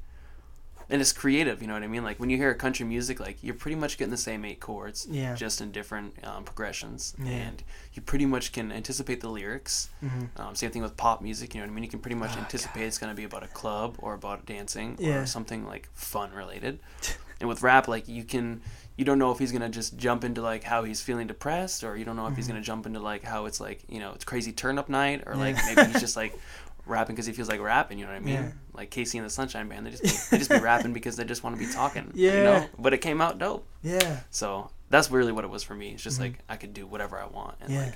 [0.89, 2.03] and it's creative, you know what I mean?
[2.03, 5.07] Like when you hear country music, like you're pretty much getting the same eight chords,
[5.09, 5.35] Yeah.
[5.35, 7.31] just in different um, progressions, Yeah.
[7.31, 7.63] and
[7.93, 9.89] you pretty much can anticipate the lyrics.
[10.03, 10.29] Mhm.
[10.39, 11.83] Um, same thing with pop music, you know what I mean?
[11.83, 14.45] You can pretty much Oh, anticipate it's going to be about a club or about
[14.45, 15.15] dancing Yeah.
[15.21, 16.79] or something like fun related.
[17.39, 18.61] and with rap, like you can,
[18.95, 21.83] you don't know if he's going to just jump into like how he's feeling depressed,
[21.83, 23.99] or you don't know if he's going to jump into like how it's like you
[23.99, 25.75] know it's crazy turn up night, or like Mm-hmm.
[25.75, 26.33] Maybe he's just like
[26.87, 27.99] rapping because he feels like rapping.
[27.99, 28.33] You know what I mean?
[28.35, 28.51] Yeah.
[28.73, 31.23] Like KC and the Sunshine Band, they just be, they just be rapping because they
[31.25, 32.11] just want to be talking.
[32.15, 32.31] Yeah.
[32.37, 32.65] You know?
[32.79, 33.67] But it came out dope.
[33.83, 34.19] Yeah.
[34.31, 35.89] So that's really what it was for me.
[35.91, 37.79] It's just like I could do whatever I want, and Mm-hmm.
[37.79, 37.85] Yeah.
[37.85, 37.95] like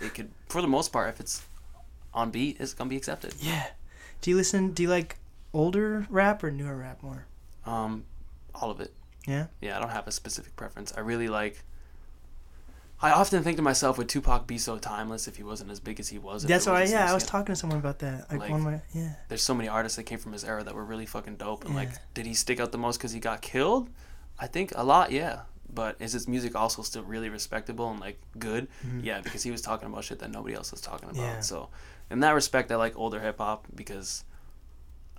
[0.00, 1.42] it could, for the most part, if it's
[2.14, 3.34] on beat, it's gonna be accepted.
[3.40, 3.66] Yeah.
[4.20, 4.72] Do you listen?
[4.72, 5.18] Do you like
[5.52, 7.26] older rap or newer rap more?
[7.66, 8.04] Um,
[8.54, 8.92] all of it.
[9.26, 9.46] Yeah.
[9.60, 10.92] Yeah, I don't have a specific preference.
[10.96, 11.62] I really like.
[13.02, 15.98] I often think to myself, would Tupac be so timeless if he wasn't as big
[15.98, 16.44] as he was?
[16.44, 16.84] That's why.
[16.84, 18.30] Yeah, I was talking to someone about that.
[18.30, 19.14] Like, Like- one my yeah.
[19.28, 21.64] There's so many artists that came from his era that were really fucking dope.
[21.64, 23.90] And like, did he stick out the most because he got killed?
[24.38, 25.40] I think a lot, yeah.
[25.74, 28.68] But is his music also still really respectable and like good?
[29.00, 31.16] Yeah, because he was talking about shit that nobody else was talking about.
[31.16, 31.34] Mm-hmm.
[31.36, 31.40] Yeah.
[31.40, 31.70] So,
[32.10, 34.22] in that respect, I like older hip hop because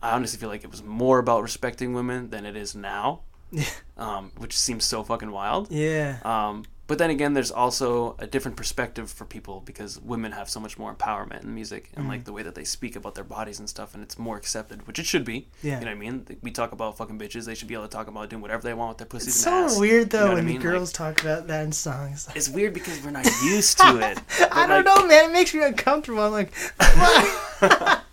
[0.01, 3.21] I honestly feel like it was more about respecting women than it is now,
[3.97, 5.71] um, which seems so fucking wild.
[5.71, 6.17] Yeah.
[6.23, 10.59] Um, but then again, there's also a different perspective for people because women have so
[10.59, 12.09] much more empowerment in music and Mm-hmm.
[12.11, 14.85] like the way that they speak about their bodies and stuff, and it's more accepted,
[14.85, 15.47] which it should be.
[15.61, 15.79] Yeah.
[15.79, 16.25] You know what I mean?
[16.41, 18.73] We talk about fucking bitches; they should be able to talk about doing whatever they
[18.73, 19.79] want with their pussies It's so ass.
[19.79, 20.61] weird though You know when I the mean?
[20.61, 22.27] girls Like, talk about that in songs.
[22.35, 24.19] it's weird because we're not used to it.
[24.51, 25.29] I don't like, know, man.
[25.29, 26.21] It makes me uncomfortable.
[26.23, 26.51] I'm like,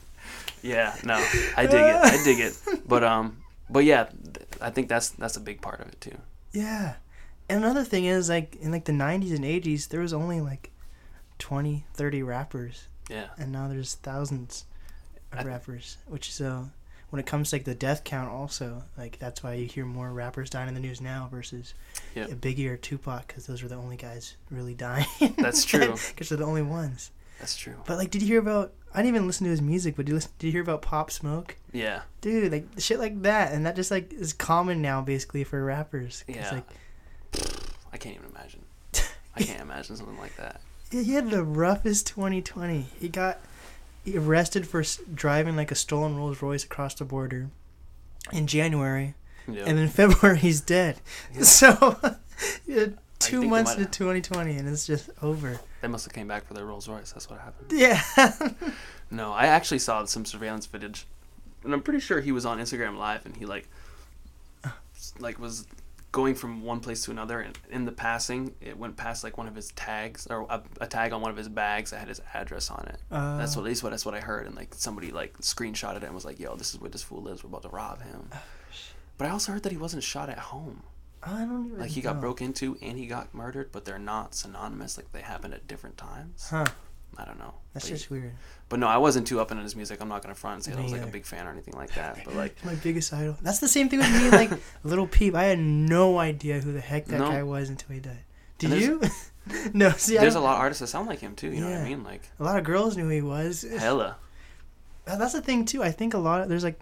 [0.63, 1.15] Yeah, no,
[1.57, 1.97] I dig it.
[1.97, 2.57] I dig it.
[2.87, 3.39] But um,
[3.71, 6.17] but yeah, th- I think that's that's a big part of it too.
[6.53, 6.95] yeah.
[7.51, 10.71] And another thing is like in like the 90s and 80s, there was only like
[11.39, 14.65] 20, 30 rappers, Yeah, and now there's thousands
[15.33, 15.97] of I- rappers.
[16.07, 16.65] Which so uh,
[17.11, 20.11] when it comes to like the death count, also like that's why you hear more
[20.13, 21.75] rappers dying in the news now versus
[22.15, 22.27] Yeah.
[22.29, 25.07] Biggie or Tupac, because those were the only guys really dying.
[25.39, 25.95] That's true.
[26.11, 27.11] Because they're the only ones.
[27.39, 27.77] that's true.
[27.87, 28.73] But like, did you hear about?
[28.93, 30.33] I didn't even listen to his music, but did you listen?
[30.39, 31.57] Did you hear about Pop Smoke?
[31.73, 35.65] Yeah, Dude, like shit like that, and that just like is common now, basically for
[35.65, 36.25] rappers.
[36.29, 36.51] Yeah.
[36.53, 36.69] Like,
[37.93, 38.63] I can't even imagine.
[39.37, 40.61] I can't imagine something like that.
[40.91, 42.87] he had the roughest 2020.
[43.01, 43.39] He got
[44.15, 44.83] arrested for
[45.15, 47.49] driving like a stolen Rolls Royce across the border
[48.33, 49.15] in January,
[49.49, 49.65] Yeah.
[49.67, 51.01] and in February he's dead.
[51.43, 51.97] So
[52.67, 52.87] yeah,
[53.19, 55.61] two months into 2020, and it's just over.
[55.83, 57.13] They must have came back for their Rolls Royce.
[57.13, 57.73] That's what happened.
[57.73, 58.03] Yeah.
[59.11, 61.07] No, I actually saw some surveillance footage,
[61.65, 63.69] and I'm pretty sure he was on Instagram Live, and he like,
[64.65, 64.69] uh.
[65.19, 65.67] like was
[66.13, 69.47] going from one place to another, and in the passing, it went past like one
[69.47, 72.21] of his tags or a, a tag on one of his bags that had his
[72.35, 72.99] address on it.
[73.11, 75.99] Uh, that's what at least what that's what I heard, and like somebody like screenshotted
[75.99, 77.45] it and was like, "Yo, this is where this fool lives.
[77.45, 78.31] We're about to rob him."
[79.19, 80.83] But I also heard that he wasn't shot at home.
[81.23, 81.79] I don't even.
[81.79, 84.97] Like he got broke into and he got murdered, but they're not synonymous.
[84.97, 86.49] Like they happened at different times.
[86.51, 86.65] Huh.
[87.19, 87.55] I don't know.
[87.75, 88.33] That's But- just weird.
[88.71, 90.01] But no, I wasn't too up into his music.
[90.01, 91.75] I'm not gonna front and say that I was like a big fan or anything
[91.75, 92.21] like that.
[92.25, 93.37] But like, my biggest idol.
[93.43, 94.31] That's the same thing with me.
[94.31, 94.51] Like
[94.85, 97.29] Lil Peep, I had no idea who the heck that No.
[97.29, 98.25] guy was until he died.
[98.59, 99.03] Did you?
[99.75, 99.91] no.
[99.91, 101.49] See, there's a lot of artists that sound like him too.
[101.51, 102.03] You know what I mean?
[102.05, 103.63] Like a lot of girls knew who he was.
[103.79, 104.17] hella.
[105.05, 105.83] That's the thing too.
[105.83, 106.79] I think a lot of there's like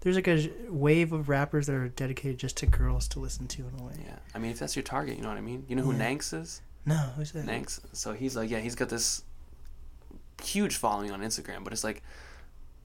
[0.00, 3.62] there's like a wave of rappers that are dedicated just to girls to listen to
[3.62, 3.94] in a way.
[4.04, 4.16] Yeah.
[4.34, 5.64] I mean, if that's your target, you know what I mean.
[5.66, 5.98] You know who Yeah.
[5.98, 6.60] Nanks is?
[6.86, 7.46] No, who's that?
[7.46, 7.80] Nanks.
[7.92, 9.22] So he's like, yeah, he's got this
[10.42, 12.02] huge following on Instagram, but it's like.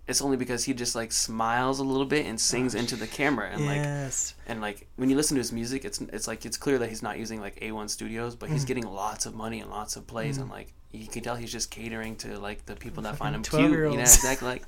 [0.08, 3.48] It's only because he just like smiles a little bit and sings into the camera
[3.52, 4.12] and like
[4.48, 7.04] and like when you listen to his music it's it's like it's clear that he's
[7.04, 8.54] not using like A1 studios but Mm.
[8.54, 11.52] he's getting lots of money and lots of plays and like you can tell he's
[11.52, 14.64] just catering to like the people that find him Fucking cute you know exactly like.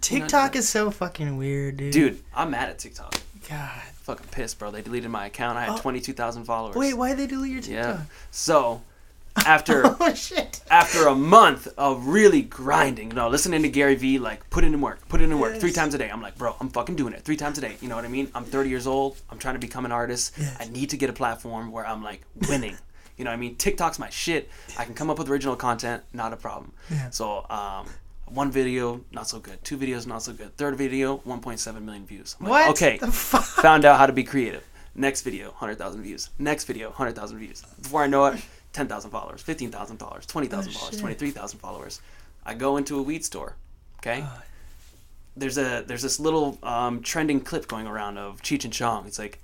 [0.00, 1.92] TikTok You know, is so fucking weird, dude.
[1.92, 3.14] dude I'm mad at TikTok
[3.48, 3.80] God.
[4.02, 5.78] fucking pissed bro they deleted my account I had Oh.
[5.78, 7.96] 22,000 followers Wait, why did they delete your TikTok?
[7.98, 8.82] yeah so
[9.36, 10.60] after Oh shit.
[10.70, 14.68] after a month of really grinding, you know, listening to Gary Vee, like put it
[14.68, 16.10] in work, put it in work three times a day.
[16.10, 17.76] I'm like, bro, I'm fucking doing it three times a day.
[17.80, 18.30] You know what I mean?
[18.34, 19.16] I'm 30 years old.
[19.30, 20.34] I'm trying to become an artist.
[20.38, 20.56] Yes.
[20.60, 22.76] I need to get a platform where I'm like winning.
[23.16, 23.56] you know what I mean?
[23.56, 24.48] TikTok's my shit.
[24.78, 26.72] I can come up with original content, not a problem.
[26.90, 27.10] Yeah.
[27.10, 27.86] So, um,
[28.26, 29.62] one video, not so good.
[29.62, 30.56] Two videos, not so good.
[30.56, 32.36] Third video, 1.7 million views.
[32.40, 32.70] I'm like, What?
[32.70, 33.42] Okay, The fuck?
[33.44, 34.64] found out how to be creative.
[34.96, 36.30] Next video, hundred thousand views.
[36.38, 37.62] Next video, hundred thousand views.
[37.82, 38.40] Before I know it,
[38.74, 41.00] ten thousand followers, fifteen thousand followers, twenty thousand Oh, followers, shit.
[41.00, 42.02] twenty three thousand followers.
[42.44, 43.56] I go into a weed store.
[44.00, 44.22] Okay.
[45.36, 49.06] There's a there's this little um, trending clip going around of Cheech and Chong.
[49.06, 49.40] It's like,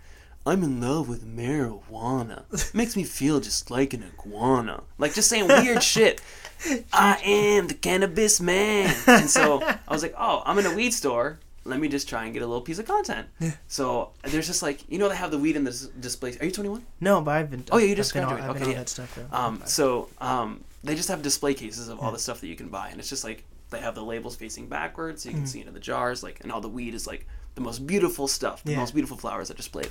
[0.46, 2.42] I'm in love with marijuana.
[2.52, 4.82] It Makes me feel just like an iguana.
[4.98, 6.20] Like just saying weird shit.
[6.92, 8.94] I am the cannabis man.
[9.06, 11.38] And so I was like, oh, I'm in a weed store.
[11.70, 13.28] Let me just try and get a little piece of content.
[13.38, 13.52] Yeah.
[13.68, 16.36] So there's just like, you know, they have the weed in the display.
[16.40, 16.84] Are you 21?
[17.00, 17.64] No, but I've been.
[17.70, 18.44] Oh, yeah, you just graduated.
[18.52, 18.78] Been Okay, yeah.
[18.78, 19.14] that stuff.
[19.14, 19.36] Though.
[19.36, 22.68] Um, so um, they just have display cases of all the stuff that you can
[22.68, 25.48] buy, and it's just like they have the labels facing backwards, so you can Mm.
[25.48, 28.62] see into the jars, like, and all the weed is like the most beautiful stuff,
[28.64, 28.78] the Yeah.
[28.78, 29.88] most beautiful flowers are displayed.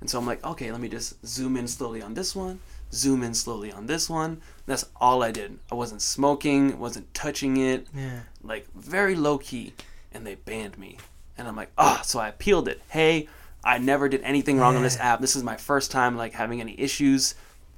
[0.00, 2.58] And so I'm like, okay, let me just zoom in slowly on this one,
[2.92, 4.40] zoom in slowly on this one.
[4.66, 5.58] That's all I did.
[5.70, 8.20] I wasn't smoking, wasn't touching it, yeah.
[8.42, 9.74] like very low key,
[10.12, 10.98] and they banned me.
[11.40, 12.80] And I'm like, ah, so I appealed it.
[12.90, 13.26] Hey,
[13.64, 15.20] I never did anything wrong on this app.
[15.20, 17.34] This is my first time like having any issues.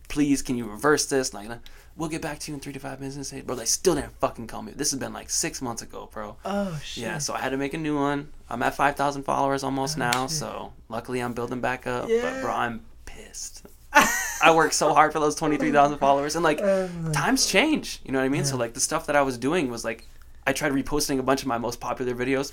[0.08, 1.32] Please, can you reverse this?
[1.32, 1.48] Like,
[1.96, 3.44] we'll get back to you in three to five business days.
[3.44, 4.72] Bro, they still didn't fucking call me.
[4.74, 6.36] This has been like six months ago, bro.
[6.44, 7.04] Oh shit.
[7.04, 8.28] Yeah, so I had to make a new one.
[8.50, 10.36] I'm at five thousand followers almost Oh, now, shit.
[10.38, 12.08] so luckily I'm building back up.
[12.08, 12.22] Yeah.
[12.22, 13.64] But bro, I'm pissed.
[13.94, 18.00] I worked so hard for those twenty three thousand followers, and like Oh, times change.
[18.04, 18.44] You know what I mean?
[18.44, 20.06] So like the stuff that I was doing was like,
[20.46, 22.52] I tried reposting a bunch of my most popular videos,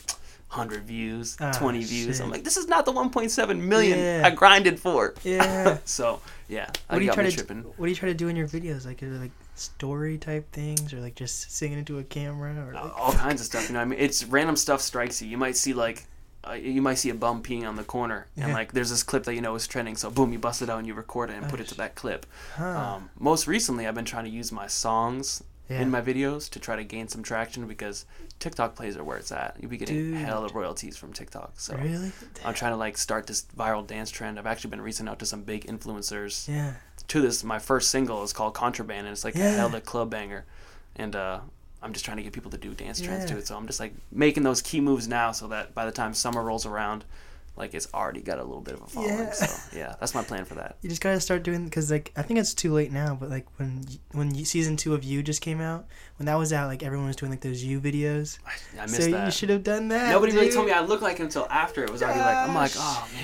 [0.50, 2.20] hundred views, Ah, twenty views.
[2.20, 4.24] I'm like, this is not the one point seven million Yeah.
[4.26, 5.14] I grinded for.
[5.24, 5.78] Yeah.
[5.86, 7.62] so yeah, What I do you try to tripping.
[7.78, 8.86] What do you try to do in your videos?
[8.86, 12.74] Like, is it like story type things, or like just singing into a camera, or
[12.74, 13.70] like, all kinds of stuff.
[13.70, 15.28] You know, I mean, it's random stuff strikes you.
[15.28, 16.06] You might see like,
[16.50, 18.54] uh, you might see a bum peeing on the corner, and Yeah.
[18.54, 19.96] like there's this clip that you know is trending.
[19.96, 21.94] So boom, you bust it out and you record it and put it to that
[21.94, 22.26] clip.
[22.56, 22.66] huh?
[22.96, 25.82] Um, most recently, I've been trying to use my songs yeah.
[25.82, 28.06] in my videos to try to gain some traction because
[28.40, 29.56] TikTok plays are where it's at.
[29.60, 30.16] You'll be getting Dude.
[30.16, 31.54] hell of royalties from TikTok.
[31.60, 32.12] So really?
[32.44, 34.40] I'm trying to like start this viral dance trend.
[34.40, 36.48] I've actually been reaching out to some big influencers.
[36.48, 36.74] Yeah.
[37.08, 39.82] To this, my first single is called Contraband, and it's like a hell of hella
[39.82, 40.46] club banger.
[40.96, 41.40] And uh,
[41.82, 43.48] I'm just trying to get people to do dance trends to it.
[43.48, 46.44] So I'm just like making those key moves now, so that by the time summer
[46.44, 47.06] rolls around,
[47.60, 49.18] like it's already got a little bit of a following.
[49.18, 49.32] Yeah.
[49.32, 50.78] So yeah, that's my plan for that.
[50.82, 53.16] You just gotta start doing because like I think it's too late now.
[53.20, 53.84] But like when
[54.14, 55.86] when y- season two of You just came out,
[56.18, 58.40] when that was out, like everyone was doing like those You videos.
[58.48, 60.10] I, I missed so you should have done that.
[60.10, 62.56] Nobody really told me I looked like him until after it was already like I'm
[62.56, 63.24] like oh man.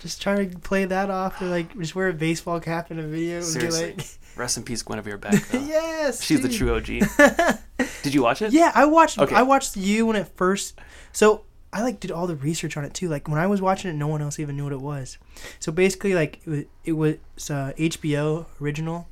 [0.00, 3.02] Just try to play that off, or like just wear a baseball cap in a
[3.02, 3.90] video and Seriously.
[3.92, 5.42] be like, Rest in peace, Guinevere Beck.
[5.52, 6.86] yes, She's the true OG.
[8.04, 8.52] Did you watch it?
[8.52, 9.18] Yeah, I watched.
[9.18, 9.34] Okay.
[9.34, 10.78] I watched you when it first.
[11.10, 13.08] So I like did all the research on it too.
[13.08, 15.18] Like when I was watching it, no one else even knew what it was.
[15.60, 19.08] So basically, like it was, it was uh, HBO original,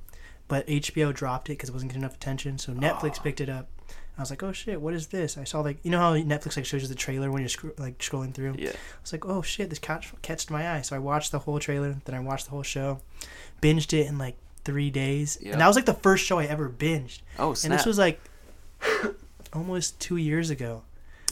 [0.49, 2.59] but HBO dropped it because it wasn't getting enough attention.
[2.59, 3.23] So Netflix Aw.
[3.23, 3.69] picked it up.
[4.19, 5.37] I was like, oh shit, what is this?
[5.37, 7.99] I saw like you know how Netflix like shows you the trailer when you're like
[7.99, 8.55] scrolling through.
[8.59, 8.71] Yeah.
[8.71, 10.81] I was like, oh shit, this catch catched my eye.
[10.81, 13.03] So I watched the whole trailer, then I watched the whole show,
[13.61, 15.53] binged it in like three days, Yeah.
[15.53, 17.21] and that was like the first show I ever binged.
[17.39, 17.71] Oh snap!
[17.73, 18.19] And this was like
[19.53, 20.83] almost two years ago.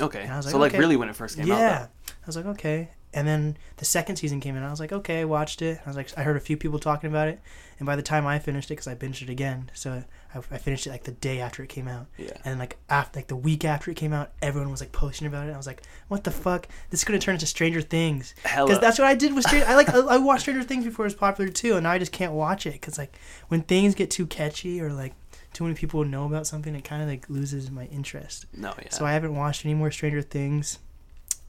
[0.00, 0.22] Okay.
[0.22, 0.78] and I was so like, like okay.
[0.78, 1.58] really when it first came out.
[1.58, 1.86] yeah.
[2.08, 2.90] I was like, okay.
[3.14, 4.64] And then the second season came in.
[4.64, 5.80] I was like, okay, I watched it.
[5.86, 7.40] I was like, I heard a few people talking about it.
[7.78, 10.02] And by the time I finished it, because I binged it again, so
[10.34, 12.06] I, I finished it like the day after it came out.
[12.18, 12.36] Yeah.
[12.44, 15.48] And like after, like the week after it came out, everyone was like posting about
[15.48, 15.52] it.
[15.52, 16.68] I was like, what the fuck?
[16.90, 18.34] This is gonna turn into Stranger Things.
[18.42, 19.66] Because that's what I did with Stranger.
[19.66, 21.98] I like I, I watched Stranger Things before it was popular too, and now I
[21.98, 23.16] just can't watch it because like
[23.48, 25.14] when things get too catchy or like
[25.54, 28.46] too many people know about something, it kind of like loses my interest.
[28.56, 28.90] no, yeah.
[28.90, 30.78] So I haven't watched any more Stranger Things.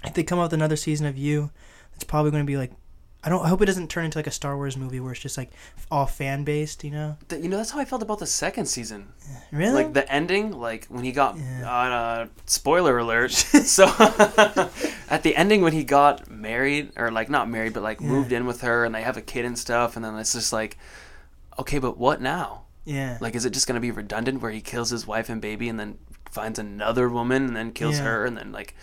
[0.03, 1.49] If they come out with another season of You,
[1.95, 2.71] it's probably going to be like,
[3.23, 3.43] I don't.
[3.43, 5.49] I hope it doesn't turn into like a Star Wars movie where it's just like
[5.89, 6.83] all fan based.
[6.83, 7.17] You know?
[7.31, 9.07] You know that's how I felt about the second season.
[9.51, 9.73] Really?
[9.73, 11.67] Like the ending, like when he got Yeah.
[11.67, 13.31] uh, spoiler alert.
[13.31, 13.85] so
[15.09, 18.07] at the ending when he got married or like not married but like Yeah.
[18.09, 20.53] moved in with her and they have a kid and stuff and then it's just
[20.53, 20.77] like
[21.57, 22.64] okay, but what now?
[22.85, 23.17] Yeah.
[23.19, 25.79] Like, is it just gonna be redundant where he kills his wife and baby and
[25.79, 25.97] then
[26.31, 28.05] finds another woman and then kills Yeah.
[28.05, 28.75] her and then like,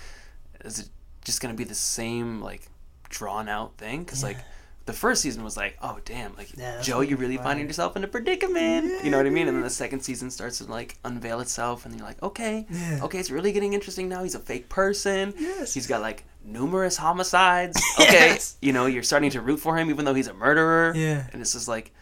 [0.65, 0.89] is it
[1.25, 2.69] just gonna be the same like
[3.09, 4.05] drawn out thing?
[4.05, 4.39] Because like,
[4.85, 7.47] the first season was like, oh damn, like Yeah, Joe, you're really find.
[7.51, 9.05] finding yourself in a predicament.
[9.05, 9.47] You know what I mean?
[9.47, 12.99] And then the second season starts to like unveil itself, and you're like, okay, Yeah.
[13.05, 14.25] okay, it's really getting interesting now.
[14.25, 15.35] He's a fake person.
[15.39, 15.73] Yes.
[15.73, 17.81] He's got like numerous homicides.
[18.01, 18.57] Okay, Yes.
[18.61, 20.93] you know, you're starting to root for him even though he's a murderer.
[20.97, 21.29] Yeah.
[21.33, 21.93] And it's just like,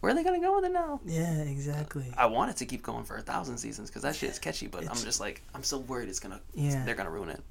[0.00, 1.00] where are they gonna go with it now?
[1.04, 1.42] Yeah.
[1.42, 2.12] Exactly.
[2.16, 4.82] I want it to keep going for a thousand seasons because that shit's catchy, but
[4.82, 6.84] It's- I'm just like I'm so worried it's gonna Yeah.
[6.84, 7.42] they're gonna ruin it.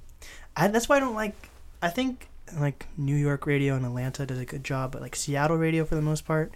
[0.55, 1.35] I, that's why I don't like.
[1.81, 2.27] I think
[2.57, 5.95] like New York radio and Atlanta does a good job, but like Seattle radio for
[5.95, 6.53] the most part,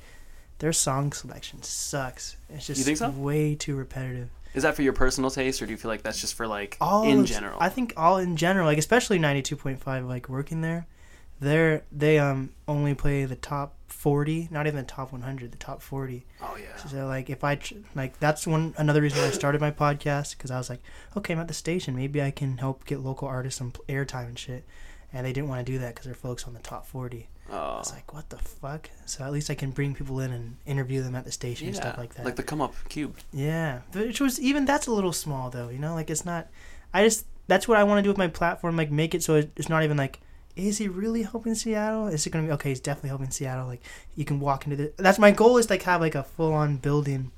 [0.59, 2.37] their song selection sucks.
[2.49, 3.09] It's just think so?
[3.11, 4.29] way too repetitive.
[4.53, 6.77] Is that for your personal taste, or do you feel like that's just for like
[6.81, 7.57] all in of- general?
[7.61, 10.87] I think all in general, like especially ninety two point five, like working there,
[11.39, 15.57] they're they um only play the top forty, not even the top one hundred, the
[15.57, 16.25] top forty.
[16.41, 16.75] Oh yeah.
[16.77, 17.59] So like if I
[17.95, 20.81] like that's one another reason I started my podcast because I was like,
[21.15, 24.39] okay, I'm at the station, maybe I can help get local artists some airtime and
[24.39, 24.63] shit.
[25.13, 27.27] And they didn't want to do that because they're folks on the top forty.
[27.49, 27.77] I Oh.
[27.79, 28.89] was like, what the fuck?
[29.05, 31.75] So at least I can bring people in and interview them at the station and
[31.75, 32.25] stuff like that.
[32.25, 33.17] Like the come up cube.
[33.33, 35.69] Yeah, which was even that's a little small though.
[35.69, 36.47] You know, like it's not.
[36.93, 38.77] I just that's what I want to do with my platform.
[38.77, 40.19] Like make it so it's not even like,
[40.55, 42.07] is he really helping Seattle?
[42.07, 42.69] Is it gonna be okay?
[42.69, 43.67] He's definitely helping Seattle.
[43.67, 43.81] Like
[44.15, 44.93] you can walk into the.
[44.97, 47.31] That's my goal is like have like a full on building.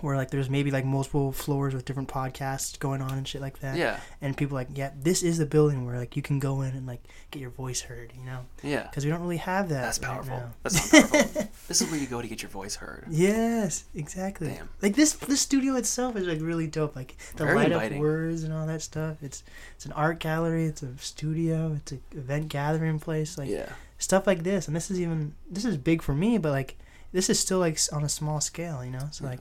[0.00, 3.60] Where like there's maybe like multiple floors with different podcasts going on and shit like
[3.60, 3.76] that.
[3.76, 4.00] Yeah.
[4.20, 6.86] And people like, yeah, this is the building where like you can go in and
[6.86, 8.12] like get your voice heard.
[8.18, 8.82] You know, Yeah.
[8.82, 9.82] because we don't really have that.
[9.82, 10.36] That's right powerful.
[10.36, 10.50] now.
[10.62, 11.48] That's not powerful.
[11.68, 13.06] this is where you go to get your voice heard.
[13.08, 14.48] Yes, exactly.
[14.48, 14.68] Damn.
[14.82, 16.96] Like this, this studio itself is like really dope.
[16.96, 19.22] Like the Very light up words and all that stuff.
[19.22, 19.42] It's
[19.76, 20.64] it's an art gallery.
[20.66, 21.72] It's a studio.
[21.76, 23.38] It's an event gathering place.
[23.38, 23.70] Like yeah.
[23.98, 24.66] stuff like this.
[24.66, 26.76] And this is even this is big for me, but like
[27.12, 28.84] this is still like on a small scale.
[28.84, 29.08] You know.
[29.12, 29.40] So like,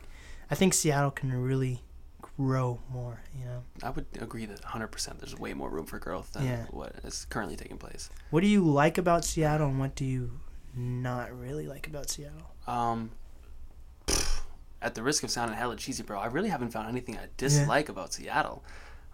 [0.54, 1.82] I think Seattle can really
[2.22, 3.22] grow more.
[3.39, 3.64] You know.
[3.82, 6.66] I would agree that 100% there's way more room for growth than Yeah.
[6.70, 8.12] what is currently taking place.
[8.30, 10.39] What do you like about Seattle, and what do you
[10.76, 12.51] not really like about Seattle?
[12.68, 13.12] Um,
[14.80, 17.89] at the risk of sounding hella cheesy, bro, I really haven't found anything I dislike
[17.89, 18.64] about Seattle.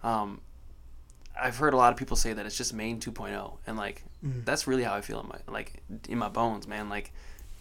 [0.02, 0.42] Um,
[1.40, 4.44] I've heard a lot of people say that it's just Maine 2.0, and like Mm.
[4.44, 6.90] that's really how I feel in my like in my bones, man.
[6.90, 7.10] Like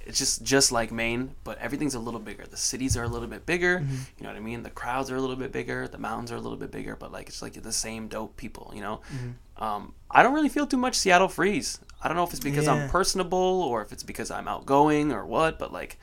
[0.10, 2.43] it's just just like Maine, but everything's a little bigger.
[2.45, 3.80] The cities are a little bit bigger.
[3.80, 3.93] Mm-hmm.
[4.18, 4.64] You know what I mean?
[4.64, 5.88] The crowds are a little bit bigger.
[5.88, 8.72] The mountains are a little bit bigger, but like it's like the same dope people.
[8.76, 9.01] You know.
[9.14, 9.64] Mm-hmm.
[9.64, 11.80] Um, I don't really feel too much Seattle freeze.
[12.01, 12.74] I don't know if it's because Yeah.
[12.74, 15.99] I'm personable or if it's because I'm outgoing or what, but like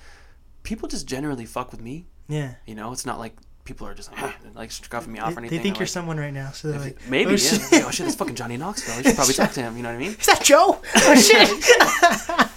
[0.63, 2.07] people just generally fuck with me.
[2.29, 2.55] Yeah.
[2.67, 3.35] You know, it's not like
[3.67, 5.59] people are just like, like scuffing me They, off or they anything.
[5.63, 7.37] think They're you're like, someone right now, so they're like, maybe, "Oh, yeah.
[7.37, 8.97] shit." Oh shit, that's fucking Johnny Knoxville.
[8.99, 9.77] You should probably talk to him.
[9.77, 10.11] You know what I mean?
[10.21, 10.81] Is that Joe?
[10.97, 11.51] Oh shit!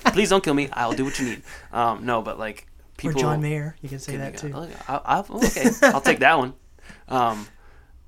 [0.14, 0.70] Please don't kill me.
[0.74, 1.42] I'll do what you need.
[1.72, 3.20] Um, no, but like people.
[3.20, 3.22] or.
[3.24, 4.52] John Mayer, you can say that too.
[4.56, 6.54] oh, I, I, okay, I'll take that one.
[7.08, 7.48] Um,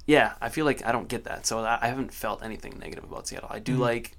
[0.08, 3.04] yeah, I feel like I don't get that, so I, I haven't felt anything negative
[3.04, 3.50] about Seattle.
[3.52, 3.64] I Mm-hmm.
[3.64, 4.18] do like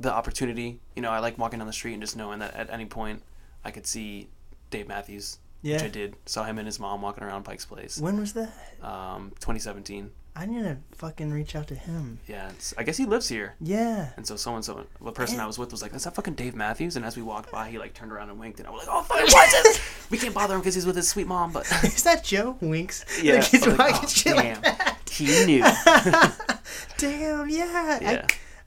[0.00, 0.80] the opportunity.
[0.96, 3.22] You know, I like walking down the street and just knowing that at any point
[3.64, 4.28] I could see
[4.70, 5.74] Dave Matthews, Yeah.
[5.76, 6.14] which I did.
[6.26, 7.98] Saw him and his mom walking around Pike's Place.
[7.98, 8.52] When was that?
[8.82, 10.10] Um, 2017.
[10.36, 12.18] I need to fucking reach out to him.
[12.26, 13.54] Yeah, it's, I guess he lives here.
[13.60, 14.08] Yeah.
[14.16, 16.56] And so someone, someone, the person I was with was like, "That's that fucking Dave
[16.56, 18.84] Matthews." And as we walked by, he like turned around and winked, and I was
[18.84, 21.28] like, "Oh fucking what?" is it?" we can't bother him because he's with his sweet
[21.28, 21.52] mom.
[21.52, 22.56] But Is that Joe?
[22.60, 23.04] Winks.
[23.22, 24.98] yeah, Like he's like, "Oh, shit like damn, that.
[25.08, 25.62] he knew.
[26.98, 27.98] Damn, yeah.
[28.00, 28.26] I- Yeah.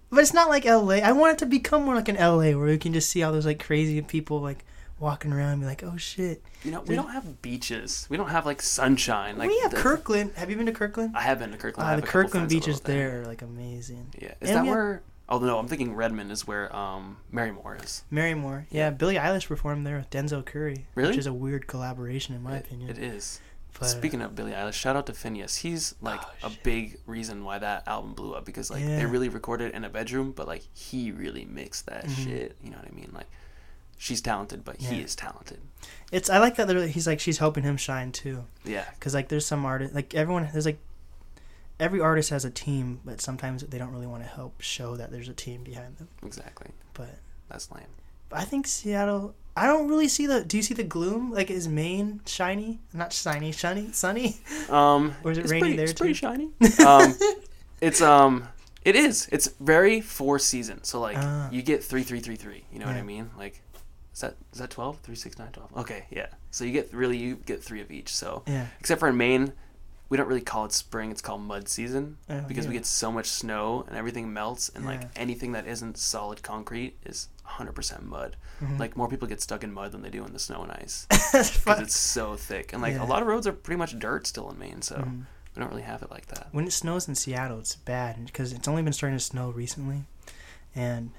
[0.09, 0.95] but it's not like LA.
[1.03, 3.31] I want it to become more like an LA where we can just see all
[3.33, 4.63] those like crazy people like
[4.99, 6.43] walking around and be like, oh shit.
[6.63, 8.07] You know, we don't have beaches.
[8.09, 9.37] We don't have like sunshine.
[9.37, 10.31] Like we have the- Kirkland.
[10.35, 11.15] Have you been to Kirkland?
[11.15, 11.89] I have been to Kirkland.
[11.89, 13.21] Uh, the Kirkland beaches there.
[13.21, 14.13] are like amazing.
[14.19, 15.03] Yeah, is And that have- where?
[15.29, 18.03] Oh no, I'm thinking Redmond is where um Marymoor is.
[18.11, 18.65] Marymoor.
[18.69, 20.87] Yeah, Billie Eilish performed there with Denzel Curry.
[20.95, 21.09] Really?
[21.09, 22.89] Which is a weird collaboration in my It- opinion.
[22.89, 23.41] it is.
[23.79, 25.57] But, Speaking of Billie Eilish, shout out to Finneas.
[25.59, 28.95] He's like Oh, a big reason why that album blew up because like Yeah.
[28.97, 32.23] they really recorded in a bedroom, but like he really mixed that Mhm.
[32.23, 32.57] shit.
[32.63, 33.11] You know what I mean?
[33.13, 33.27] Like
[33.97, 35.03] she's talented, but he Yeah.
[35.03, 35.59] is talented.
[36.11, 38.45] It's I like that he's like she's helping him shine too.
[38.63, 40.79] Yeah, Cause like there's some artist like everyone there's like
[41.79, 45.11] every artist has a team, but sometimes they don't really want to help show that
[45.11, 46.07] there's a team behind them.
[46.25, 46.71] exactly.
[46.93, 47.15] But
[47.49, 47.85] That's lame.
[48.31, 49.35] I think Seattle.
[49.55, 50.43] I don't really see the.
[50.43, 51.31] Do you see the gloom?
[51.31, 52.79] Like is Maine shiny?
[52.93, 54.37] Not shiny, shiny, sunny.
[54.69, 56.49] Um, Or is it pretty, there, It's pretty shiny.
[56.85, 57.15] Um,
[57.81, 58.47] it's um,
[58.83, 59.27] it is.
[59.31, 60.83] It's very four season.
[60.83, 61.49] So like Ah.
[61.51, 62.65] you get three, three, three, three.
[62.71, 63.29] You know what I mean?
[63.37, 63.61] Like,
[64.17, 64.97] is that is that 12?
[65.03, 65.77] 3, 6, 9, 12.
[65.77, 66.25] Okay, yeah.
[66.49, 68.09] So you get really you get three of each.
[68.15, 68.65] So Yeah.
[68.79, 69.53] except for in Maine,
[70.09, 71.11] we don't really call it spring.
[71.11, 74.85] It's called mud season Oh, because we get so much snow and everything melts and
[74.87, 78.37] like anything that isn't solid concrete is 100% mud.
[78.59, 78.79] Mhm.
[78.79, 81.05] Like more people get stuck in mud than they do in the snow and ice
[81.31, 82.73] because it's so thick.
[82.73, 83.03] And like Yeah.
[83.03, 85.25] a lot of roads are pretty much dirt still in Maine, so Mhm.
[85.53, 86.47] we don't really have it like that.
[86.51, 90.05] When it snows in Seattle, it's bad because it's only been starting to snow recently,
[90.73, 91.11] and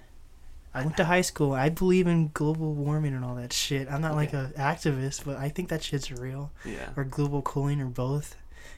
[0.75, 1.53] I went to high school.
[1.53, 3.91] I believe in global warming and all that shit.
[3.91, 6.51] I'm not like a activist, but I think that shit's real.
[6.65, 6.91] Yeah.
[6.97, 8.37] or global cooling or both.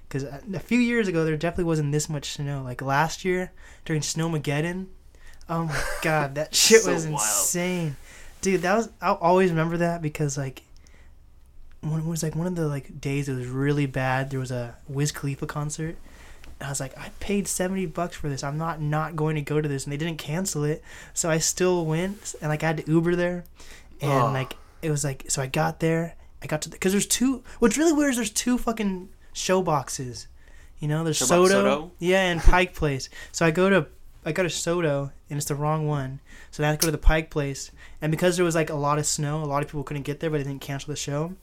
[0.08, 2.62] Because uh, a few years ago, there definitely wasn't this much snow.
[2.62, 3.52] Like last year
[3.84, 4.86] during Snowmageddon,
[5.48, 7.14] oh my god, that shit So was wild.
[7.20, 7.96] insane,
[8.40, 8.62] dude.
[8.62, 10.62] That was I'll always remember that because like
[11.80, 14.30] when it was like one of the like days it was really bad.
[14.30, 15.96] There was a Wiz Khalifa concert.
[16.60, 18.44] I was like, I paid seventy bucks for this.
[18.44, 20.82] I'm not not going to go to this, and they didn't cancel it,
[21.14, 22.34] so I still went.
[22.40, 23.44] And like I had to Uber there,
[24.00, 24.32] and Ugh.
[24.32, 26.14] like it was like so I got there.
[26.42, 27.42] I got to because there's two.
[27.58, 30.26] What's really weird is there's two fucking show boxes.
[30.78, 31.90] You know, there's SoDo, SoDo?
[31.98, 33.08] yeah, and Pike Place.
[33.32, 33.86] So I go to
[34.24, 36.88] I got a SoDo and it's the wrong one, so then I had to go
[36.88, 37.70] to the Pike Place.
[38.02, 40.20] And because there was like a lot of snow, a lot of people couldn't get
[40.20, 41.34] there, but they didn't cancel the show.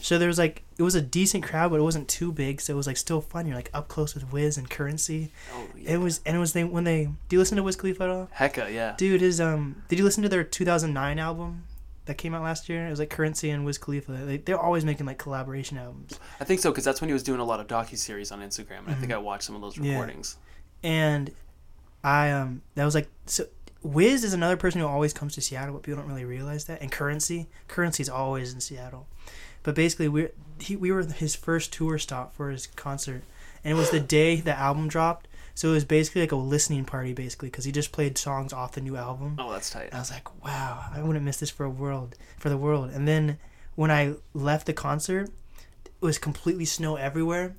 [0.00, 2.72] So there was like it was a decent crowd, but it wasn't too big, so
[2.72, 3.46] it was like still fun.
[3.46, 5.30] You're like up close with Wiz and Curren$y.
[5.54, 5.92] Oh, yeah.
[5.94, 8.10] It was and it was they when they do you listen to Wiz Khalifa at
[8.10, 8.28] all?
[8.36, 8.94] Hecka, yeah.
[8.96, 11.64] Dude, is um, did you listen to their 2009 album
[12.04, 12.86] that came out last year?
[12.86, 14.12] It was like Curren$y and Wiz Khalifa.
[14.12, 16.18] They, they're always making like collaboration albums.
[16.40, 18.40] I think so because that's when he was doing a lot of docu series on
[18.40, 19.84] Instagram, and I think I watched some of those Mm-hmm.
[19.84, 19.92] Yeah.
[19.94, 20.36] recordings.
[20.82, 21.30] And
[22.04, 23.46] I um, that was like so.
[23.82, 26.82] Wiz is another person who always comes to Seattle, but people don't really realize that.
[26.82, 29.06] And Curren$y, Curren$y's always in Seattle.
[29.66, 30.28] But basically, we
[30.60, 33.24] he we were his first tour stop for his concert,
[33.64, 35.26] and it was the day the album dropped.
[35.56, 38.72] So it was basically like a listening party, basically, because he just played songs off
[38.72, 39.34] the new album.
[39.40, 39.86] Oh, that's tight.
[39.86, 42.90] And I was like, wow, I wouldn't miss this for a world, for the world.
[42.90, 43.38] And then
[43.74, 45.30] when I left the concert,
[45.84, 47.56] it was completely snow everywhere,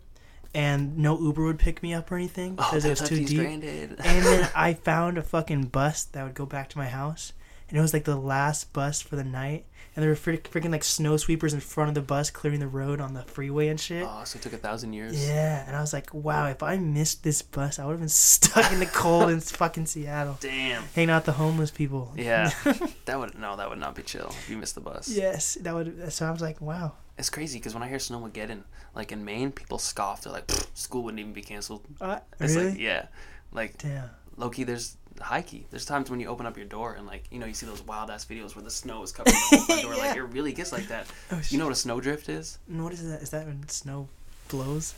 [0.53, 3.28] and no Uber would pick me up or anything Oh, because it was too deep.
[3.39, 3.99] stranded.
[3.99, 7.34] And then I found a fucking bus that would go back to my house,
[7.70, 9.65] and it was like the last bus for the night.
[9.95, 12.68] And there were frick- freaking like snow sweepers in front of the bus clearing the
[12.68, 14.05] road on the freeway and shit.
[14.07, 15.28] oh, so it took a thousand years.
[15.28, 18.07] Yeah, and I was like, wow, if I missed this bus, I would have been
[18.09, 20.84] stuck in the cold in fucking Seattle, Damn.
[20.93, 22.13] hanging out the homeless people.
[22.15, 22.51] Yeah,
[23.05, 25.09] that would no, that would not be chill if you missed the bus.
[25.09, 26.13] Yes, that would.
[26.13, 26.91] So I was like, wow.
[27.18, 28.61] It's crazy because when I hear Snowmageddon,
[28.93, 30.22] like in Maine, people scoff.
[30.22, 31.82] They're like, school wouldn't even be canceled.
[31.99, 32.70] Uh, It's really?
[32.70, 33.07] like, yeah,
[33.51, 34.11] like Damn.
[34.36, 34.63] Loki.
[34.63, 35.65] There's high key.
[35.72, 37.82] There's times when you open up your door and like you know you see those
[37.84, 39.95] wild ass videos where the snow is covering the whole front door.
[39.97, 41.07] Like it really gets like that.
[41.32, 42.59] Oh, You know what a snowdrift is?
[42.68, 43.22] What is that?
[43.22, 44.09] Is that when snow
[44.49, 44.93] blows?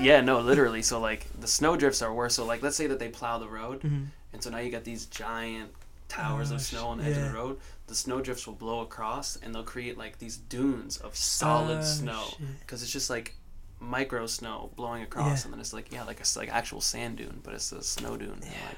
[0.00, 0.82] Yeah, no, literally.
[0.82, 2.34] So like the snow drifts are worse.
[2.34, 4.06] So like let's say that they plow the road, Mhm.
[4.32, 5.70] and so now you got these giant
[6.08, 7.58] towers Oh, of snow on the edge of the road.
[7.86, 11.82] The snow drifts will blow across, and they'll create like these dunes of solid Oh,
[11.82, 12.24] snow
[12.60, 13.36] because it's just like
[13.80, 15.44] micro snow blowing across, Yeah.
[15.46, 18.16] and then it's like yeah, like a like actual sand dune, but it's a snow
[18.16, 18.32] dune.
[18.32, 18.76] And, like,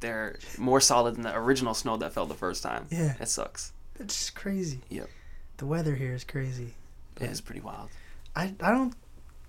[0.00, 2.86] they're more solid than the original snow that fell the first time.
[2.90, 3.14] Yeah.
[3.20, 3.72] it sucks.
[3.98, 4.80] It's just crazy.
[4.90, 5.08] Yep.
[5.58, 6.74] The weather here is crazy.
[7.20, 7.88] It is pretty wild.
[8.34, 8.94] I, I don't.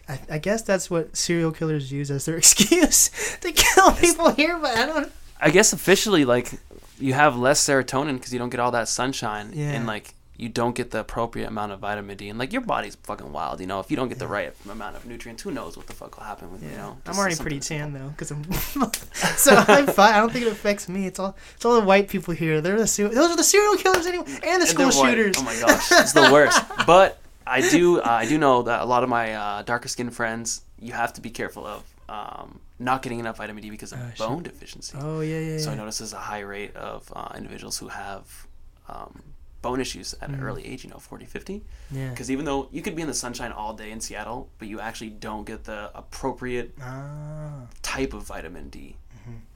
[0.08, 3.10] I, I guess that's what serial killers use as their excuse
[3.42, 5.12] to kill people here, but I don't.
[5.40, 6.50] I guess officially, like,
[6.98, 9.72] you have less serotonin because you don't get all that sunshine, Yeah.
[9.74, 12.96] and like you don't get the appropriate amount of vitamin D, and like your body's
[12.96, 13.60] fucking wild.
[13.60, 15.94] You know, if you don't get the right amount of nutrients, who knows what the
[15.94, 16.78] fuck will happen with you Yeah.
[16.78, 16.98] know?
[17.08, 18.44] I'm already pretty tan though, because I'm.
[19.38, 20.14] so I'm fine.
[20.14, 21.08] I don't think it affects me.
[21.08, 22.62] It's all it's all the white people here.
[22.62, 25.36] They're the those are the serial killers anyway, and the school shooters.
[25.40, 26.62] Oh my gosh, it's the worst.
[26.86, 30.14] But I do, uh, I do know that a lot of my uh, darker skinned
[30.16, 34.00] friends, you have to be careful of um, not getting enough vitamin D because of
[34.10, 34.18] shit.
[34.20, 34.98] bone deficiency.
[35.02, 35.58] Oh yeah, yeah.
[35.58, 35.80] So I yeah.
[35.80, 38.48] notice there's a high rate of uh, individuals who have
[38.88, 39.22] um,
[39.68, 40.44] bone issues at an Mhm.
[40.48, 41.56] early age, you know, 40, 50.
[41.92, 42.10] Yeah.
[42.12, 44.80] Because even though you could be in the sunshine all day in Seattle, but you
[44.80, 47.68] actually don't get the appropriate Ah.
[47.82, 48.96] type of vitamin D.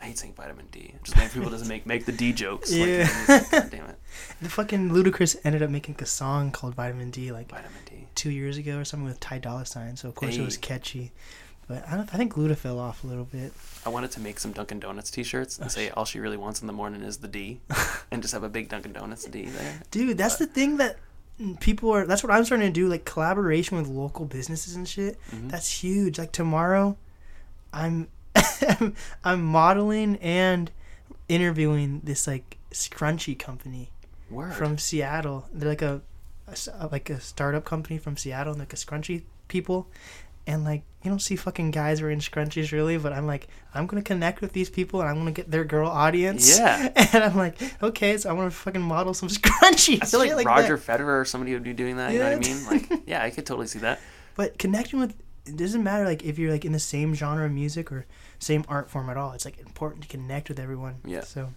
[0.01, 0.95] I hate saying vitamin D.
[1.05, 2.69] Just like people doesn't make make the D jokes.
[2.71, 3.45] Like, Yeah.
[3.51, 3.97] God damn it,
[4.41, 8.07] The fucking Ludacris ended up making a song called Vitamin D like vitamin D.
[8.13, 9.95] two years ago or something with Ty Dolla Sign.
[9.95, 11.13] So of course it was catchy.
[11.71, 13.53] But I, don't, I think Luda fell off a little bit.
[13.85, 16.59] I wanted to make some Dunkin' Donuts T-shirts and Oh, say all she really wants
[16.61, 17.61] in the morning is the D,
[18.11, 19.81] and just have a big Dunkin' Donuts D there.
[19.91, 20.97] Dude, that's the thing that
[21.61, 22.05] people are.
[22.05, 22.87] That's what I'm starting to do.
[22.89, 25.17] Like collaboration with local businesses and shit.
[25.31, 25.49] Mhm.
[25.49, 26.19] That's huge.
[26.19, 26.97] Like tomorrow,
[27.71, 28.09] I'm
[29.23, 30.71] I'm modeling and
[31.29, 33.89] interviewing this like scrunchy company
[34.29, 34.53] Word.
[34.53, 35.47] from Seattle.
[35.53, 36.01] They're like a,
[36.47, 39.87] a- like a startup company from Seattle, and like a scrunchy people.
[40.47, 44.01] And like you don't see fucking guys wearing scrunchies really, but I'm like I'm gonna
[44.01, 46.57] connect with these people and I'm gonna get their girl audience.
[46.57, 46.89] Yeah.
[47.13, 49.99] And I'm like, okay, so I want to fucking model some scrunchies.
[50.01, 50.99] I feel like, shit Roger that.
[50.99, 52.11] Federer or somebody would be doing that.
[52.13, 52.65] You know what I mean?
[52.65, 53.99] Like, yeah, I could totally see that.
[54.35, 55.13] But connecting with
[55.45, 58.05] it doesn't matter like if you're like in the same genre of music or
[58.39, 59.31] same art form at all.
[59.33, 60.95] It's like important to connect with everyone.
[61.05, 61.21] Yeah.
[61.21, 61.49] So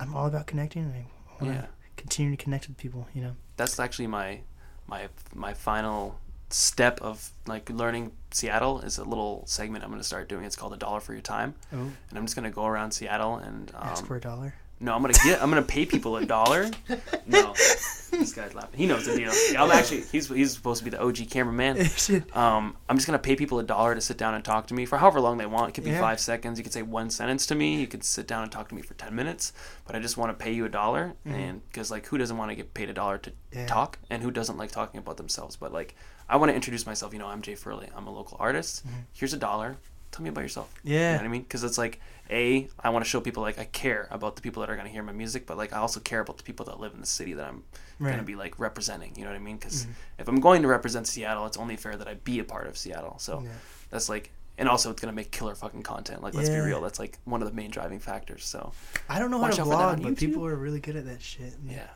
[0.00, 1.06] I'm all about connecting and I
[1.42, 1.66] want to Yeah.
[1.96, 3.06] continue to connect with people.
[3.14, 3.36] You know.
[3.56, 4.40] that's actually my
[4.86, 6.18] my my final
[6.50, 10.44] step of like learning Seattle is a little segment I'm going to start doing.
[10.44, 11.76] It's called a dollar for your time, Oh.
[11.78, 14.54] and I'm just going to go around Seattle and um, Ask for a dollar.
[14.78, 16.70] no, I'm going to get I'm going to pay people a dollar.
[17.28, 18.78] No, this guy's laughing.
[18.78, 19.32] He knows the deal.
[19.58, 21.76] I'm actually he's he's supposed to be the OG cameraman.
[22.34, 24.86] Um, I'm just gonna pay people a dollar to sit down and talk to me
[24.86, 25.70] for however long they want.
[25.70, 26.00] It could be Yeah.
[26.00, 26.56] five seconds.
[26.56, 27.80] You could say one sentence to me.
[27.80, 29.52] You could sit down and talk to me for ten minutes.
[29.88, 32.52] But I just want to pay you a dollar, and because like who doesn't want
[32.52, 33.58] to get paid a dollar to Mm-hmm.
[33.58, 33.66] Yeah.
[33.66, 35.56] talk, and who doesn't like talking about themselves?
[35.56, 35.96] But like
[36.28, 37.12] I want to introduce myself.
[37.12, 37.88] You know, I'm Jay Furley.
[37.96, 38.84] I'm a local artist.
[39.12, 39.76] Here's a dollar.
[40.12, 40.72] Tell me about yourself.
[40.82, 40.92] Yeah.
[40.92, 41.02] You know Mm-hmm.
[41.12, 41.16] Yeah.
[41.18, 41.42] what I mean?
[41.42, 42.00] Because it's like
[42.30, 44.88] a I want to show people like I care about the people that are gonna
[44.88, 47.06] hear my music, but like I also care about the people that live in the
[47.06, 47.62] city that I'm
[48.00, 48.24] gonna Mm-hmm.
[48.24, 49.12] be like representing.
[49.16, 49.56] You know what I mean?
[49.56, 49.86] Because
[50.18, 52.76] if I'm going to represent Seattle, it's only fair that I be a part of
[52.76, 53.16] Seattle.
[53.18, 53.50] So Yeah.
[53.90, 56.22] that's like and also it's gonna make killer fucking content.
[56.22, 58.44] Like let's be real, that's like one of the main driving factors.
[58.44, 58.72] So
[59.08, 61.52] I don't know how to vlog, but people are really good at that shit.
[61.68, 61.88] yeah,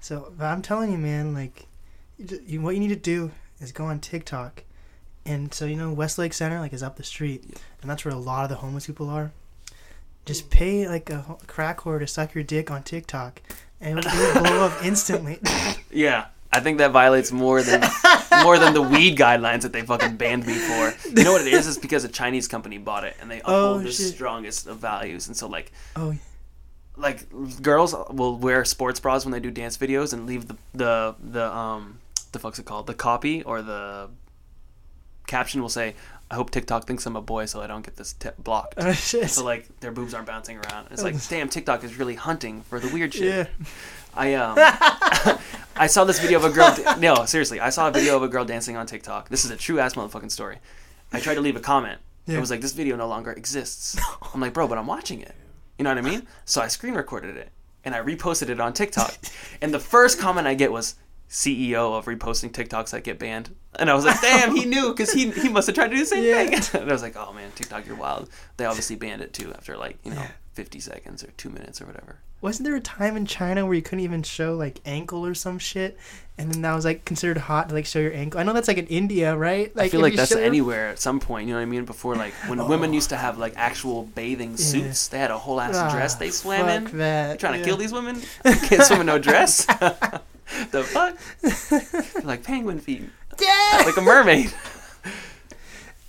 [0.00, 1.66] So, but I'm telling you, man, like,
[2.18, 3.30] you, you, what you need to do
[3.62, 4.64] is go on TikTok,
[5.24, 7.56] and so you know Westlake Center like is up the street, Yeah.
[7.82, 9.32] and that's where a lot of the homeless people are.
[10.24, 13.40] Just pay like a crack whore to suck your dick on TikTok,
[13.80, 15.38] and it'll, it'll blow up instantly.
[15.90, 16.26] yeah.
[16.54, 17.80] I think that violates more than
[18.42, 20.92] more than the weed guidelines that they fucking banned me for.
[21.08, 21.66] You know what it is?
[21.66, 24.12] It's because a Chinese company bought it and they Oh, uphold the shit.
[24.14, 25.28] strongest of values.
[25.28, 26.14] And so like oh,
[26.94, 27.26] like
[27.62, 31.50] girls will wear sports bras when they do dance videos and leave the the the
[31.50, 31.98] um
[32.32, 34.08] the fuck's it called the copy or the
[35.26, 35.94] caption will say
[36.30, 38.74] I hope TikTok thinks I'm a boy so I don't get this t- blocked.
[38.78, 39.28] oh shit.
[39.30, 40.88] So like their boobs aren't bouncing around.
[40.90, 43.48] It's like damn TikTok is really hunting for the weird shit.
[43.60, 43.66] yeah.
[44.14, 44.54] I um
[45.76, 46.74] I saw this video of a girl.
[46.98, 49.28] no, seriously, I saw a video of a girl dancing on TikTok.
[49.28, 50.58] This is a true ass motherfucking story.
[51.12, 52.00] I tried to leave a comment.
[52.26, 53.98] It was like this video no longer exists.
[54.34, 55.34] I'm like, bro, but I'm watching it.
[55.78, 56.26] You know what I mean?
[56.44, 57.50] So I screen recorded it
[57.84, 59.14] and I reposted it on TikTok.
[59.60, 60.94] and the first comment I get was
[61.32, 63.54] CEO of reposting TikToks that get banned.
[63.78, 66.00] And I was like, damn, he knew because he he must have tried to do
[66.00, 66.44] the same Yeah.
[66.60, 66.80] thing.
[66.82, 68.28] and I was like, oh man, TikTok, you're wild.
[68.58, 70.22] They obviously banned it too after like you know
[70.52, 72.18] 50 seconds or two minutes or whatever.
[72.42, 75.58] Wasn't there a time in China where you couldn't even show like ankle or some
[75.58, 75.96] shit,
[76.36, 78.38] and then that was like considered hot to like show your ankle?
[78.38, 79.74] I know that's like in India, right?
[79.74, 81.46] Like I feel like that's anywhere at some point.
[81.48, 81.86] You know what I mean?
[81.86, 85.60] Before like when women used to have like actual bathing suits, they had a whole
[85.62, 86.98] ass Ah, dress they swam in.
[86.98, 87.32] That.
[87.32, 87.64] You trying to yeah.
[87.64, 88.20] kill these women?
[88.44, 89.66] Can't swim in no dress.
[90.70, 91.16] the fuck?
[92.24, 93.02] like penguin feet,
[93.40, 93.82] Yeah.
[93.84, 94.52] like a mermaid.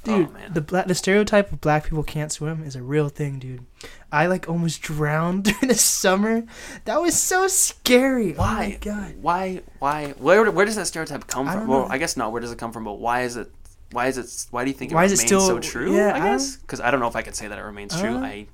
[0.03, 0.51] Dude, oh man.
[0.53, 3.65] the black the stereotype of black people can't swim is a real thing, dude.
[4.11, 6.43] I like almost drowned during the summer.
[6.84, 8.34] That was so scary.
[8.36, 8.77] Oh my why?
[8.81, 9.15] god.
[9.21, 9.61] Why?
[9.79, 10.09] Why?
[10.17, 10.51] Where?
[10.51, 11.55] Where does that stereotype come from?
[11.59, 11.88] don't Well.
[11.89, 12.34] I guess not.
[12.34, 12.84] Where does it come from?
[12.84, 13.49] But why is it?
[13.93, 14.47] Why is it?
[14.51, 15.95] Why do you think it Why is remains it still- so true?
[15.95, 17.97] yeah, I I guess because I don't know if I could say that it remains
[17.97, 18.15] true.
[18.15, 18.19] Uh.
[18.25, 18.47] I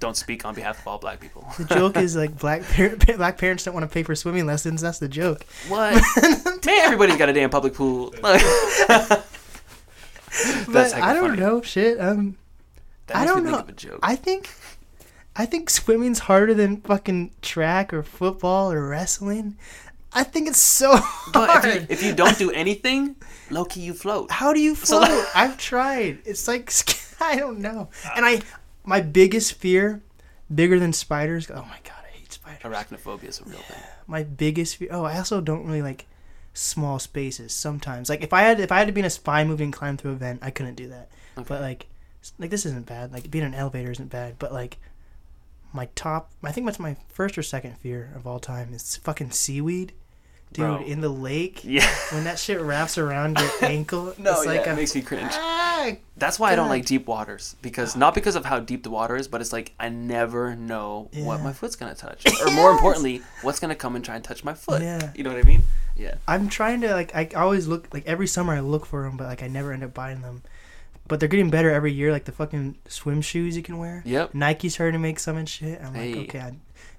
[0.00, 1.46] don't speak on behalf of all black people.
[1.58, 4.82] The joke is like black par- black parents don't want to pay for swimming lessons.
[4.82, 5.44] That's the joke.
[5.68, 5.94] What?
[6.66, 8.14] Man, everybody's got a damn public pool.
[8.22, 8.42] Like,
[10.68, 11.40] But I don't funny.
[11.40, 11.98] know shit.
[12.00, 12.36] Um,
[13.06, 13.52] That I don't know.
[13.52, 14.00] think of a joke.
[14.02, 14.50] I think,
[15.34, 19.56] I think swimming's harder than fucking track or football or wrestling.
[20.12, 20.92] I think it's so
[21.32, 21.64] but hard.
[21.64, 23.16] if you, if you don't do anything,
[23.50, 24.30] low key you float.
[24.30, 25.26] How do you So- float?
[25.34, 26.18] I've tried.
[26.24, 26.70] It's like
[27.20, 27.88] I don't know.
[28.14, 28.40] And I,
[28.86, 30.02] my biggest fear,
[30.52, 31.50] bigger than spiders.
[31.50, 32.62] Oh my god, I hate spiders.
[32.62, 33.82] Arachnophobia is a real thing.
[34.06, 34.88] My biggest fear.
[34.90, 36.06] Oh, I also don't really like
[36.54, 37.52] small spaces.
[37.52, 39.72] Sometimes, like if I had if I had to be in a spy movie and
[39.72, 41.10] climb through a vent, I couldn't do that.
[41.36, 41.46] Okay.
[41.48, 41.86] But like,
[42.38, 43.12] like this isn't bad.
[43.12, 44.38] Like being in an elevator isn't bad.
[44.38, 44.78] But like,
[45.72, 49.32] my top, I think that's my first or second fear of all time is fucking
[49.32, 49.92] seaweed.
[50.56, 50.84] Dude, Bro.
[50.84, 51.86] in the lake, Yeah.
[52.12, 55.02] when that shit wraps around your ankle, No, it's like yeah, a it makes me
[55.02, 55.30] cringe.
[55.34, 58.90] Ah, That's why I don't like deep waters because not because of how deep the
[58.90, 62.72] water is, but it's like I never know what my foot's gonna touch, or more
[62.72, 64.82] importantly, what's gonna come and try and touch my foot.
[64.82, 65.12] Yeah.
[65.14, 65.62] You know what I mean?
[65.96, 66.14] Yeah.
[66.26, 69.24] I'm trying to like I always look like every summer I look for them, but
[69.26, 70.42] like I never end up buying them.
[71.08, 74.02] But they're getting better every year, like the fucking swim shoes you can wear.
[74.04, 74.34] Yep.
[74.34, 75.80] Nike's starting to make some and shit.
[75.80, 76.14] I'm Hey.
[76.14, 76.40] like, okay.
[76.40, 76.52] I,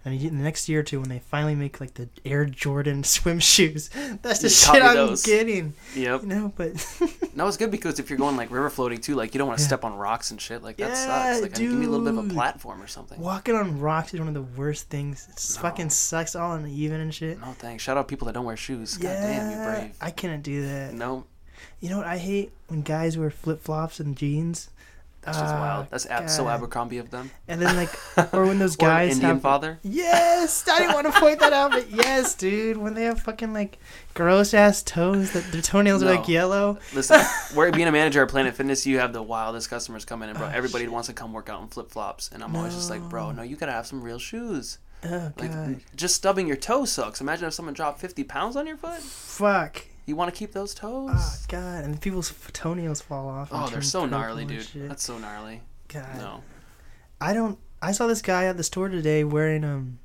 [0.06, 2.46] and you, in the next year or two, when they finally make like the Air
[2.46, 3.90] Jordan swim shoes,
[4.22, 5.24] that's the shit I'm those.
[5.24, 5.74] getting.
[5.96, 6.22] Yep.
[6.22, 6.74] You know, but
[7.36, 9.60] No, it's good because if you're going like river floating too, like you don't want
[9.60, 9.68] to Yeah.
[9.68, 10.64] step on rocks and shit.
[10.64, 11.42] Like that Yeah, sucks.
[11.42, 13.20] Like give me a little bit of a platform or something.
[13.20, 15.28] walking on rocks is one of the worst things.
[15.30, 15.62] It No.
[15.62, 17.40] fucking sucks all uneven and shit.
[17.42, 17.84] No thanks.
[17.84, 18.98] Shout out people that don't wear shoes.
[18.98, 19.96] God yeah, damn, you brave.
[20.02, 20.94] I couldn't do that.
[20.94, 21.26] No,
[21.80, 24.70] You know what I hate when guys wear flip flops and jeans.
[25.28, 25.86] That's just wild.
[25.86, 27.30] Uh, that's ab- so Abercrombie of them.
[27.48, 27.90] And then like,
[28.34, 29.78] or when those guys Indian have father.
[29.84, 32.78] Yes, I didn't want to point that out, but yes, dude.
[32.78, 33.78] When they have fucking like
[34.14, 36.80] gross ass toes, that their toenails are like yellow.
[36.94, 37.22] Listen,
[37.56, 38.86] we're being a manager at Planet Fitness.
[38.88, 40.92] You have the wildest customers come in, and bro, Oh, everybody shit.
[40.92, 43.42] wants to come work out in flip flops, and I'm always just like, bro, no,
[43.44, 44.80] you gotta have some real shoes.
[45.06, 47.22] Oh Like, god, just stubbing your toe sucks.
[47.22, 49.00] Imagine if someone dropped 50 pounds on your foot.
[49.00, 49.86] fuck.
[50.08, 51.12] You want to keep those toes?
[51.14, 53.50] Oh god, and people's toenails fall off.
[53.52, 54.64] oh, they're so gnarly, dude.
[54.64, 54.88] shit.
[54.90, 55.62] That's so gnarly.
[55.90, 56.44] God, No.
[57.22, 57.60] I don't.
[57.82, 60.00] I saw this guy at the store today wearing um.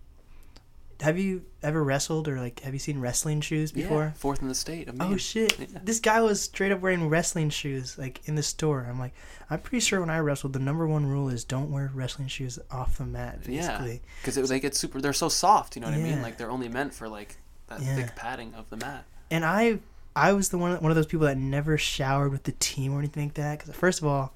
[1.01, 4.05] Have you ever wrestled or like have you seen wrestling shoes before?
[4.05, 4.89] Yeah, fourth in the state.
[4.89, 5.59] Of Oh shit!
[5.59, 5.81] Yeah.
[5.83, 8.87] This guy was straight up wearing wrestling shoes, like in the store.
[8.89, 9.13] I'm like,
[9.51, 12.59] I'm pretty sure when I wrestled, the number one rule is don't wear wrestling shoes
[12.71, 13.41] off the mat.
[13.49, 13.67] Yeah.
[13.79, 15.01] Basically, Because they get super.
[15.01, 15.75] They're so soft.
[15.75, 16.23] You know what I mean?
[16.23, 17.37] Like they're only meant for like
[17.67, 17.97] that Yeah.
[17.97, 19.05] thick padding of the mat.
[19.29, 19.81] and I,
[20.15, 22.99] I was the one one of those people that never showered with the team or
[22.99, 23.59] anything like that.
[23.59, 24.35] Because first of all,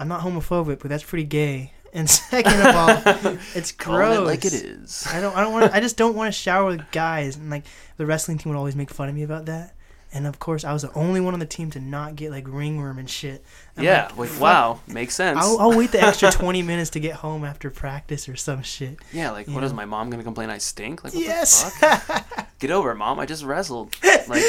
[0.00, 1.72] I'm not homophobic, but that's pretty gay.
[1.92, 4.18] And second of all, it's gross.
[4.18, 5.06] it like it is.
[5.10, 5.36] I don't.
[5.36, 5.72] I don't want.
[5.72, 7.36] I just don't want to shower with guys.
[7.36, 7.64] And like
[7.96, 9.75] the wrestling team would always make fun of me about that.
[10.12, 12.46] And of course, I was the only one on the team to not get like
[12.48, 13.44] ringworm and shit.
[13.76, 15.38] I'm yeah, like, like, wow, makes sense.
[15.40, 18.98] I'll, I'll wait the extra 20 minutes to get home after practice or some shit.
[19.12, 19.76] yeah, like what is know.
[19.76, 21.04] my mom gonna complain I stink?
[21.04, 21.64] Like what yes.
[21.64, 22.48] the fuck?
[22.58, 23.18] Get over it, mom.
[23.18, 23.94] I just wrestled.
[24.28, 24.42] Like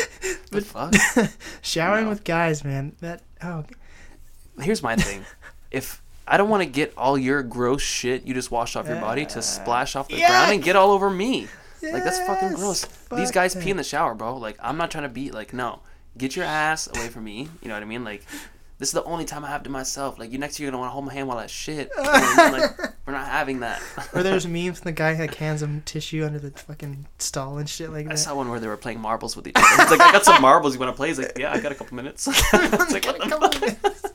[0.50, 0.96] the fuck?
[1.62, 2.10] Showering No.
[2.10, 2.96] with guys, man.
[3.02, 3.64] That oh
[4.60, 5.24] Here's my thing.
[5.70, 9.00] If I don't want to get all your gross shit you just washed off your
[9.00, 11.48] body to uh, splash off the ground and get all over me.
[11.84, 12.88] Like that's fucking gross.
[13.16, 13.64] These guys that.
[13.64, 14.38] pee in the shower, bro.
[14.38, 15.80] Like I'm not trying to be like no.
[16.18, 17.48] Get your ass away from me.
[17.62, 18.04] You know what I mean?
[18.04, 18.24] Like
[18.80, 20.20] this is the only time I have to myself.
[20.20, 21.90] Like you next year you're gonna want to hold my hand while I shit.
[21.98, 22.62] You know I mean?
[22.62, 22.72] Like
[23.06, 23.82] we're not having that.
[24.14, 27.70] Or there's memes when the guy had cans of tissue under the fucking stall and
[27.70, 28.18] shit like I that.
[28.18, 29.84] saw one where they were playing marbles with each other.
[29.84, 30.74] He's like, I got some marbles.
[30.74, 31.08] You want to play?
[31.10, 32.28] He's like, Yeah, I got a couple minutes.
[32.54, 34.14] it's like, what the fuck?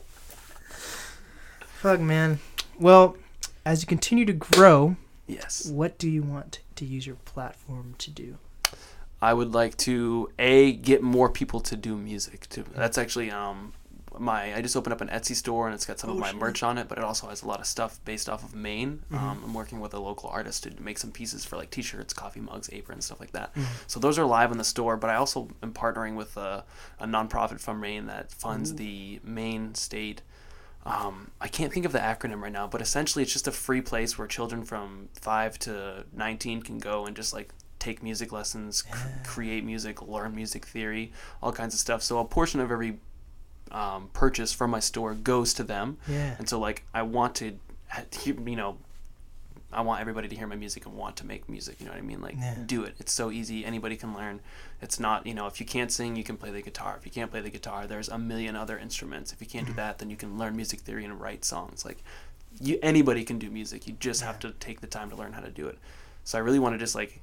[1.81, 2.39] Fuck, man.
[2.79, 3.17] Well,
[3.65, 4.95] as you continue to grow,
[5.27, 5.65] Yes.
[5.67, 8.37] what do you want to use your platform to do?
[9.29, 12.47] I would like to a get more people to do music.
[12.49, 13.73] To that's actually um
[14.19, 16.31] my I just opened up an Etsy store and it's got some of Oh, my
[16.31, 16.39] shit.
[16.39, 19.01] merch on it, but it also has a lot of stuff based off of Maine.
[19.11, 22.39] Um, I'm working with a local artist to make some pieces for like T-shirts, coffee
[22.41, 23.51] mugs, aprons, stuff like that.
[23.87, 24.97] So those are live in the store.
[24.97, 26.63] But I also am partnering with a,
[26.99, 30.21] a nonprofit from Maine that funds the Maine State.
[30.85, 33.81] Um, I can't think of the acronym right now, but essentially it's just a free
[33.81, 37.49] place where children from five to nineteen can go and just like
[37.83, 41.11] take music lessons, cr- create music, learn music theory,
[41.41, 42.01] all kinds of stuff.
[42.01, 42.99] So a portion of every
[43.71, 46.35] um, purchase from my store goes to them, Yeah.
[46.37, 47.57] and so like I want to,
[48.25, 48.77] you know,
[49.71, 51.79] I want everybody to hear my music and want to make music.
[51.79, 52.21] You know what I mean?
[52.21, 52.55] Like Yeah.
[52.65, 52.93] do it.
[52.99, 53.65] It's so easy.
[53.65, 54.39] Anybody can learn.
[54.81, 56.95] It's not you know if you can't sing, you can play the guitar.
[56.99, 59.33] If you can't play the guitar, there's a million other instruments.
[59.33, 61.83] If you can't do that, then you can learn music theory and write songs.
[61.83, 62.03] Like
[62.61, 63.87] you, anybody can do music.
[63.87, 65.79] You just have to take the time to learn how to do it.
[66.23, 67.19] So I really want to just like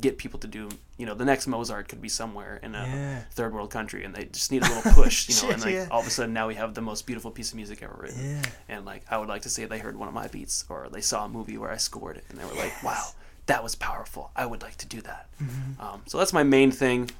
[0.00, 0.68] get people to do.
[0.98, 3.20] You know, the next Mozart could be somewhere in a Yeah.
[3.32, 5.28] third world country, and they just need a little push.
[5.28, 5.88] You know, and like Yeah.
[5.90, 8.36] all of a sudden now we have the most beautiful piece of music ever written.
[8.36, 8.42] Yeah.
[8.68, 11.00] And like I would like to say they heard one of my beats or they
[11.00, 13.02] saw a movie where I scored it and they were like, "Wow,
[13.46, 14.30] that was powerful.
[14.36, 15.80] I would like to do that." Mm-hmm.
[15.80, 17.10] Um, so that's my main thing.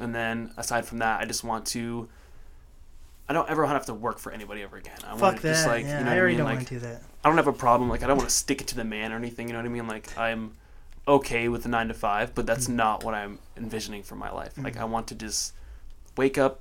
[0.00, 2.08] And then aside from that, I just want to.
[3.28, 4.98] I don't ever want to have to work for anybody ever again.
[5.06, 5.48] I Fuck want to that.
[5.54, 6.36] just like yeah, you know I what I mean.
[6.36, 7.02] don't Like want to do that.
[7.24, 7.88] I don't have a problem.
[7.88, 9.48] Like I don't want to stick it to the man or anything.
[9.48, 9.86] You know what I mean?
[9.88, 10.52] Like I'm
[11.06, 12.76] okay with the nine to five, but that's mm-hmm.
[12.76, 14.54] not what I'm envisioning for my life.
[14.56, 14.92] Like I mm-hmm.
[14.92, 15.52] want to just
[16.16, 16.60] wake up,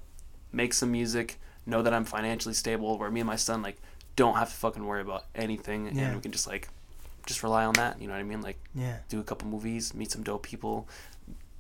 [0.52, 3.78] make some music, know that I'm financially stable, where me and my son like
[4.16, 6.04] don't have to fucking worry about anything, Yeah.
[6.04, 6.70] and we can just like
[7.26, 8.02] just rely on that.
[8.02, 8.42] You know what I mean?
[8.42, 8.98] Like Yeah.
[9.10, 10.88] do a couple movies, meet some dope people,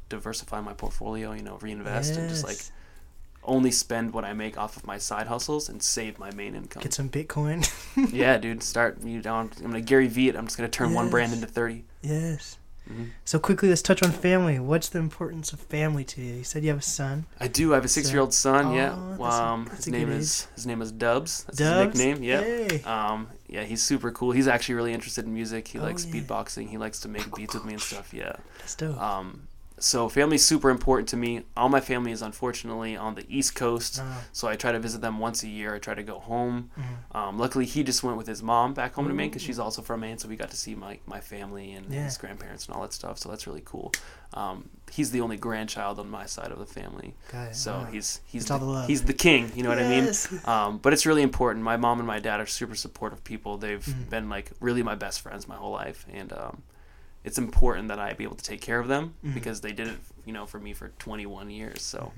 [0.09, 1.33] diversify my portfolio.
[1.33, 2.59] You know, reinvest and just like
[3.45, 6.81] only spend what I make off of my side hustles and save my main income.
[6.81, 7.69] Get some Bitcoin.
[8.13, 9.51] yeah, dude, start you down.
[9.57, 10.35] I'm gonna Gary V it.
[10.35, 11.85] I'm just gonna turn one brand into thirty.
[12.01, 12.57] yes.
[12.91, 13.11] Mhm.
[13.25, 14.59] So quickly, let's touch on family.
[14.59, 16.33] What's the importance of family to you?
[16.35, 17.25] You said you have a son.
[17.39, 17.71] I do.
[17.71, 18.73] I have a six-year-old son.
[18.73, 18.91] yeah.
[18.93, 20.17] Aw, that's Um, that's his name age.
[20.19, 21.43] is his name is Dubs.
[21.45, 21.97] That's Dubs?
[21.97, 22.23] his nickname.
[22.23, 22.41] Yeah.
[22.41, 22.83] Hey.
[22.83, 24.31] Um, yeah, he's super cool.
[24.31, 25.67] He's actually really interested in music.
[25.69, 26.13] He Oh, likes yeah.
[26.21, 26.69] beatboxing.
[26.69, 28.13] He likes to make beats with me and stuff.
[28.13, 28.33] Yeah.
[28.59, 28.99] That's dope.
[29.01, 29.47] Um,
[29.83, 31.43] so family's super important to me.
[31.57, 34.23] All my family is unfortunately on the East Coast, Oh.
[34.31, 35.75] so I try to visit them once a year.
[35.75, 36.69] I try to go home.
[36.79, 37.15] Mhm.
[37.17, 39.81] Um, luckily, he just went with his mom back home to Maine because she's also
[39.81, 42.05] from Maine, so we got to see my my family and Yeah.
[42.05, 43.17] his grandparents and all that stuff.
[43.19, 43.91] So that's really cool.
[44.35, 47.13] Um, he's the only grandchild on my side of the family,
[47.51, 47.83] so Wow.
[47.91, 49.51] he's he's the, the he's the king.
[49.55, 50.11] You know what I mean?
[50.45, 51.63] Um, but it's really important.
[51.63, 53.57] My mom and my dad are super supportive people.
[53.57, 54.09] They've Mhm.
[54.09, 56.63] been like really my best friends my whole life, and um,
[57.23, 59.33] it's important that I be able to take care of them Mhm.
[59.33, 61.81] because they did it, you know, for me for 21 years.
[61.81, 62.11] So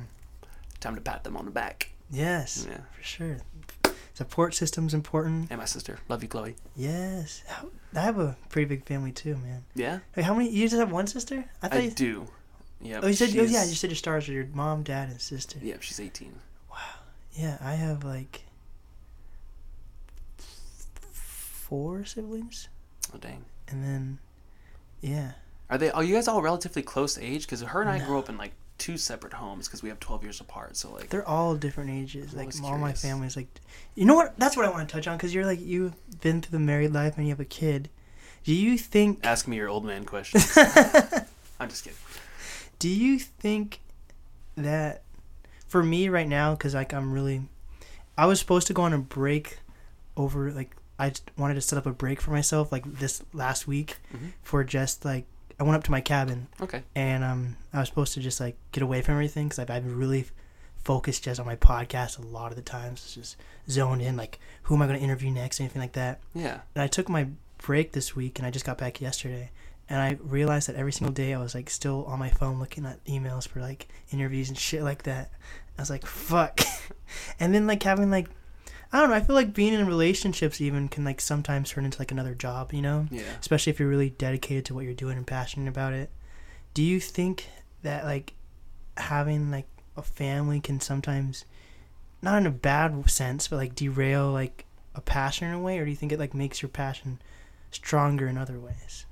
[0.80, 1.92] time to pat them on the back.
[2.12, 2.66] Yes.
[2.70, 2.82] Yeah.
[2.96, 3.38] For sure.
[4.14, 5.48] Support system's important.
[5.52, 6.56] And my sister, love you, Chloe.
[6.76, 7.44] Yes.
[7.94, 9.66] I have a pretty big family too, man.
[9.76, 10.50] Yeah, Wait, how many?
[10.50, 11.46] You just have one sister?
[11.62, 11.92] I thought I you.
[11.92, 12.28] do.
[12.82, 13.00] Yeah.
[13.04, 13.30] Oh, you said.
[13.38, 13.64] Oh, yeah.
[13.66, 15.58] You said your stars are your mom, dad, and sister.
[15.62, 16.40] Yeah, she's 18.
[16.70, 16.78] Wow.
[17.34, 18.44] Yeah, I have like
[21.12, 22.68] four siblings,
[23.14, 23.46] Oh dang.
[23.68, 24.20] and then
[25.06, 25.32] yeah,
[25.70, 25.92] Are they?
[25.92, 27.44] Are you guys all relatively close age?
[27.46, 28.06] Because her and I No.
[28.06, 30.76] grew up in like two separate homes because we have 12 years apart.
[30.76, 32.32] So like, they're all different ages.
[32.34, 33.02] I'm Like always all my curious.
[33.02, 33.48] family's like,
[33.96, 34.38] you know what?
[34.38, 36.92] That's what I want to touch on because you're like you've been through the married
[36.94, 37.90] life and you have a kid.
[38.44, 39.26] Do you think?
[39.26, 40.42] ask me your old man question.
[41.60, 41.98] I'm just kidding.
[42.80, 43.80] Do you think
[44.58, 45.02] that
[45.68, 47.42] for me right now, because like I'm really,
[48.18, 49.60] I was supposed to go on a break
[50.18, 53.68] over like I just wanted to set up a break for myself like this last
[53.68, 54.32] week Mhm.
[54.42, 55.26] for just like
[55.60, 56.84] I went up to my cabin Okay.
[56.96, 59.84] and um I was supposed to just like get away from everything because I've, I've
[59.84, 60.26] been really
[60.84, 63.02] focused just on my podcast a lot of the times.
[63.04, 63.38] It's just
[63.70, 66.20] zoned in like who am I going to interview next, anything like that.
[66.34, 66.60] Yeah.
[66.76, 67.28] And I took my
[67.58, 69.52] break this week and I just got back yesterday.
[69.90, 72.86] and I realized that every single day I was like still on my phone looking
[72.88, 75.30] at emails for like interviews and shit like that.
[75.78, 76.60] I was like, fuck.
[77.40, 78.28] and then like having like
[78.96, 82.00] I don't know, I feel like being in relationships even can like sometimes turn into
[82.00, 83.08] like another job, you know?
[83.12, 83.24] Yeah.
[83.42, 86.10] Especially if you're really dedicated to what you're doing and passionate about it.
[86.74, 87.50] Do you think
[87.84, 88.36] that like
[88.96, 89.68] having like
[89.98, 91.44] a family can sometimes
[92.22, 94.64] not in a bad sense, but like derail like
[94.96, 97.20] a passion in a way, or do you think it like makes your passion
[97.72, 99.06] stronger in other ways?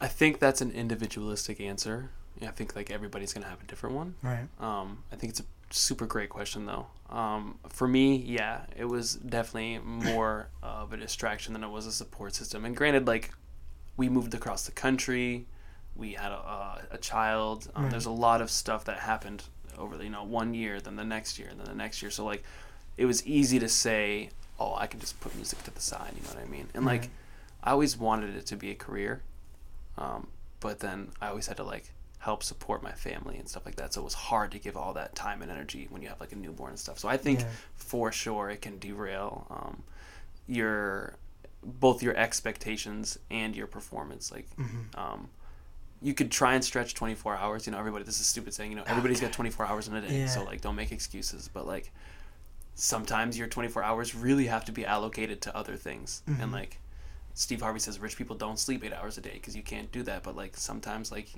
[0.00, 2.10] I think that's an individualistic answer.
[2.42, 4.16] I think like everybody's gonna have a different one.
[4.20, 4.48] Right.
[4.58, 5.44] Um, I think it's a
[5.76, 6.86] super great question though.
[7.10, 11.92] Um, for me, yeah, it was definitely more of a distraction than it was a
[11.92, 12.64] support system.
[12.64, 13.30] And granted, like
[13.96, 15.46] we moved across the country,
[15.94, 17.70] we had a, a, a child.
[17.74, 17.90] Um, Right.
[17.90, 19.44] There's a lot of stuff that happened
[19.78, 22.10] over the you know one year, then the next year, and then the next year.
[22.10, 22.42] So like,
[22.96, 26.12] it was easy to say, oh, I can just put music to the side.
[26.16, 26.68] You know what I mean?
[26.74, 27.10] And like,
[27.62, 29.22] I always wanted it to be a career,
[29.98, 30.28] um,
[30.60, 31.90] but then I always had to like
[32.24, 33.92] help support my family and stuff like that.
[33.92, 36.32] So it was hard to give all that time and energy when you have like
[36.32, 36.98] a newborn and stuff.
[36.98, 37.48] So I think Yeah.
[37.76, 39.82] for sure it can derail um,
[40.46, 41.16] your
[41.62, 44.30] both your expectations and your performance.
[44.32, 45.00] Like, Mm-hmm.
[45.00, 45.28] um,
[46.02, 47.66] you could try and stretch 24 hours.
[47.66, 48.04] You know, everybody.
[48.04, 48.70] This is stupid saying.
[48.70, 50.26] You know, everybody's got 24 hours in a day.
[50.26, 51.48] So like, don't make excuses.
[51.52, 51.90] But like,
[52.74, 56.22] sometimes your 24 hours really have to be allocated to other things.
[56.28, 56.42] Mm-hmm.
[56.42, 56.78] And like,
[57.34, 60.02] Steve Harvey says, rich people don't sleep eight hours a day because you can't do
[60.04, 60.22] that.
[60.22, 61.28] But like, sometimes like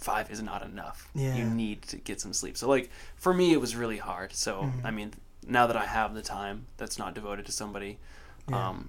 [0.00, 1.08] five is not enough.
[1.14, 1.36] Yeah.
[1.36, 2.56] You need to get some sleep.
[2.56, 4.32] So like, for me, it was really hard.
[4.34, 4.86] So Mm-hmm.
[4.86, 5.12] I mean,
[5.46, 7.98] now that I have the time that's not devoted to somebody,
[8.48, 8.68] Yeah.
[8.68, 8.88] um,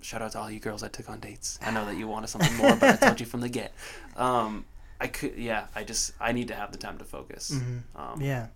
[0.00, 1.58] shout out to all you girls I took on dates.
[1.62, 3.72] I know that you wanted something more, but I told you from the get.
[4.16, 4.64] Um,
[5.00, 5.66] I could, yeah.
[5.74, 7.50] I just I need to have the time to focus.
[7.52, 7.82] Mhm.
[7.96, 8.46] Um, Yeah.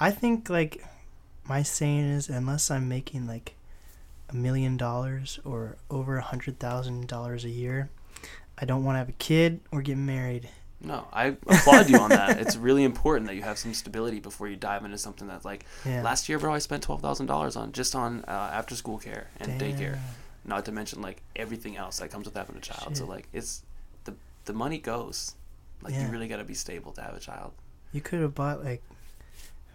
[0.00, 0.84] I think like
[1.44, 3.54] my saying is unless I'm making like
[4.28, 7.88] a million dollars or over a hundred thousand dollars a year,
[8.58, 10.48] I don't want to have a kid or get married.
[10.86, 12.38] No, I applaud you on that.
[12.38, 15.64] It's really important that you have some stability before you dive into something that's like
[15.84, 16.02] Yeah.
[16.02, 16.54] last year, bro.
[16.54, 19.98] I spent twelve thousand dollars on just on uh, after school care and daycare.
[20.44, 22.96] Not to mention like everything else that comes with having a child.
[22.96, 23.62] So like it's
[24.04, 24.14] the
[24.44, 25.34] the money goes.
[25.82, 26.06] Like Yeah.
[26.06, 27.52] you really got to be stable to have a child.
[27.92, 28.82] You could have bought like,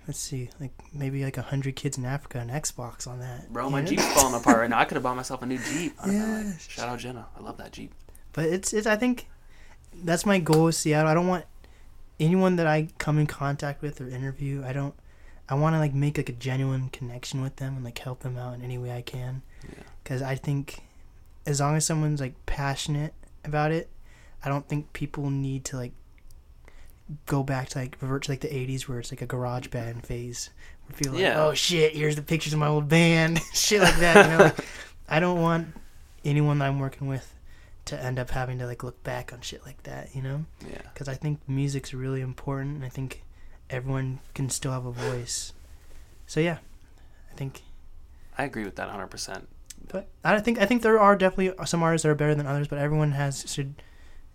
[0.07, 3.51] let's see, like maybe like a hundred kids in Africa an Xbox on that.
[3.51, 3.87] Bro, my know?
[3.87, 4.79] Jeep's falling apart right now.
[4.79, 5.93] I could have bought myself a new Jeep.
[6.07, 6.51] Yeah.
[6.57, 7.27] shout out Jenna.
[7.37, 7.93] I love that Jeep.
[8.33, 9.27] But it's it's I think
[10.03, 11.09] that's my goal with Seattle.
[11.09, 11.45] I don't want
[12.19, 14.63] anyone that I come in contact with or interview.
[14.65, 14.93] I don't.
[15.49, 18.37] I want to like make like a genuine connection with them and like help them
[18.37, 19.41] out in any way I can.
[19.63, 19.83] Yeah.
[20.03, 20.79] Because I think
[21.45, 23.13] as long as someone's like passionate
[23.43, 23.89] about it,
[24.45, 25.91] I don't think people need to like
[27.25, 30.05] go back to like revert to like the '80s where it's like a garage band
[30.05, 30.49] phase.
[30.87, 31.43] Where people are like, Yeah.
[31.43, 34.25] oh shit, here's the pictures of my old band, shit like that.
[34.25, 34.65] You know, like,
[35.09, 35.67] I don't want
[36.23, 37.33] anyone that I'm working with
[37.85, 40.15] to end up having to like look back on shit like that.
[40.15, 40.81] You know, Yeah.
[40.93, 43.23] because I think music's really important, and I think
[43.69, 45.53] everyone can still have a voice.
[46.27, 46.57] So yeah,
[47.31, 47.61] I think.
[48.37, 49.45] I agree with that 100%.
[49.89, 52.67] But I think I think there are definitely some artists that are better than others,
[52.67, 53.81] but everyone has should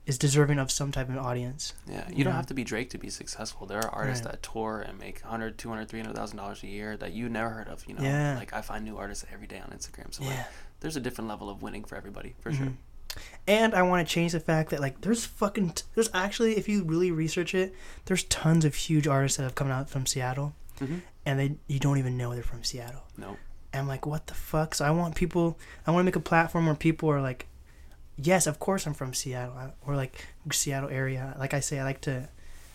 [0.04, 1.72] is deserving of some type of audience.
[1.88, 2.36] Yeah, you don't Yeah.
[2.36, 3.66] have to be Drake to be successful.
[3.66, 4.32] There are artists Right.
[4.32, 7.84] that tour and make 100, 200, 300,000 dollars a year that you never heard of,
[7.88, 8.02] you know.
[8.04, 8.36] Yeah.
[8.36, 10.14] Like I find new artists every day on Instagram.
[10.14, 10.46] So like
[10.80, 12.66] there's a different level of winning for everybody, for sure.
[12.66, 12.74] Mm-hmm.
[13.46, 16.68] And I want to change the fact that like there's fucking t- there's actually if
[16.68, 17.74] you really research it,
[18.06, 21.02] there's tons of huge artists that have come out from Seattle, Mhm.
[21.24, 23.02] and they you don't even know they're from Seattle.
[23.16, 23.36] No.
[23.72, 24.74] And I'm like, what the fuck?
[24.74, 25.58] So I want people.
[25.86, 27.46] I want to make a platform where people are like,
[28.16, 29.54] yes, of course I'm from Seattle,
[29.86, 31.34] or like Seattle area.
[31.38, 32.28] Like I say, I like to,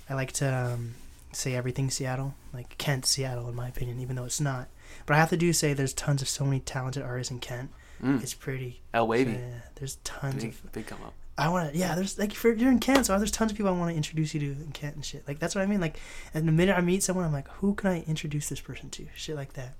[0.09, 0.93] I like to um,
[1.31, 4.68] say everything Seattle, like Kent, Seattle, in my opinion, even though it's not.
[5.05, 7.72] But I have to do say there's tons of so many talented artists in Kent.
[8.01, 8.21] Mm.
[8.23, 8.81] It's pretty.
[8.93, 9.33] El Wavy.
[9.33, 10.71] Yeah, there's tons Big, of.
[10.71, 11.13] big come up.
[11.37, 11.77] I want to.
[11.77, 13.95] Yeah, there's like for you're in Kent, so there's tons of people I want to
[13.95, 15.27] introduce you to in Kent and shit.
[15.27, 15.79] Like that's what I mean.
[15.81, 15.97] Like,
[16.33, 19.05] and the minute I meet someone, I'm like, who can I introduce this person to?
[19.15, 19.75] Shit like that.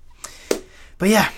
[0.98, 1.30] But yeah,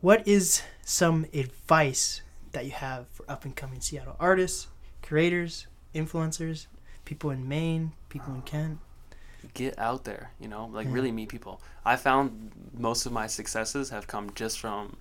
[0.00, 2.22] what is some advice
[2.52, 4.66] that you have for up and coming Seattle artists,
[5.02, 6.66] creators, influencers,
[7.04, 8.78] people in Maine, people in Kent?
[9.54, 10.92] Get out there, you know, like Yeah.
[10.92, 11.60] really meet people.
[11.84, 14.96] I found most of my successes have come just from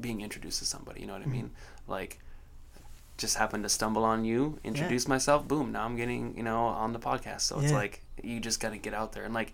[0.00, 1.32] being introduced to somebody, you know what I Mhm.
[1.32, 1.50] mean?
[1.86, 2.18] Like
[3.16, 6.92] just happened to stumble on you, introduce myself, boom, now I'm getting, you know, on
[6.92, 7.42] the podcast.
[7.42, 9.52] So it's like you just got to get out there and like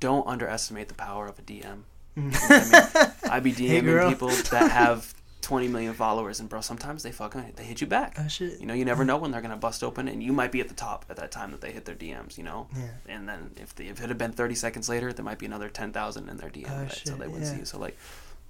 [0.00, 1.84] don't underestimate the power of a DM.
[2.16, 2.34] Mhm.
[2.50, 4.08] I mean, I be DMing girl.
[4.10, 8.16] people that have 20 million followers, and bro, sometimes they fucking they hit you back.
[8.18, 8.58] Oh shit.
[8.60, 10.68] You know, you never know when they're gonna bust open, and you might be at
[10.68, 12.36] the top at that time that they hit their DMs.
[12.36, 12.88] You know, Yeah.
[13.08, 15.68] and then if the, if it had been 30 seconds later, there might be another
[15.68, 17.02] 10,000 in their DM, Oh, right?
[17.04, 17.64] so they wouldn't see you.
[17.64, 17.96] So like,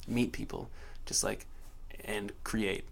[0.09, 0.69] meet people,
[1.07, 1.47] just like,
[2.05, 2.85] and create.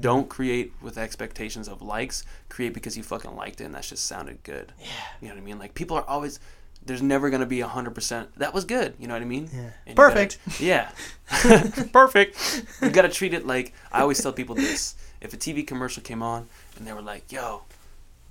[0.00, 2.24] Don't create with expectations of likes.
[2.48, 4.72] Create because you fucking liked it and that just sounded good.
[4.80, 4.86] Yeah.
[5.20, 5.58] You know what I mean?
[5.58, 6.40] Like people are always
[6.86, 8.94] there's never gonna be a hundred percent that was good.
[8.98, 9.48] You know what I mean?
[9.54, 9.70] Yeah.
[9.86, 10.38] And Perfect.
[10.46, 10.90] gotta- yeah.
[11.92, 12.64] Perfect.
[12.82, 14.94] You gotta treat it like I always tell people this.
[15.20, 17.62] If a TV commercial came on and they were like, "Yo,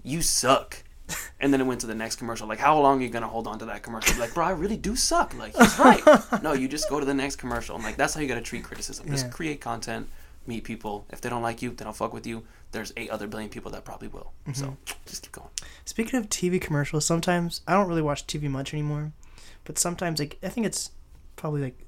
[0.03, 0.83] you suck,"
[1.39, 3.47] and then it went to the next commercial, like, how long are you gonna hold
[3.47, 4.17] on to that commercial?
[4.19, 5.37] Like, bro, I really do suck.
[5.37, 6.01] Like, he's right.
[6.43, 7.75] no, you just go to the next commercial.
[7.75, 9.07] And like, that's how you gotta treat criticism.
[9.09, 9.31] Just Yeah.
[9.31, 10.07] create content,
[10.47, 11.05] meet people.
[11.11, 12.43] If they don't like you, they don't fuck with you.
[12.71, 14.31] There's eight other billion people that probably will.
[14.53, 14.73] So Mm-hmm.
[15.05, 15.49] just keep going.
[15.85, 19.11] Speaking of TV commercials, sometimes I don't really watch TV much anymore,
[19.65, 20.91] but sometimes like I think it's
[21.35, 21.79] probably like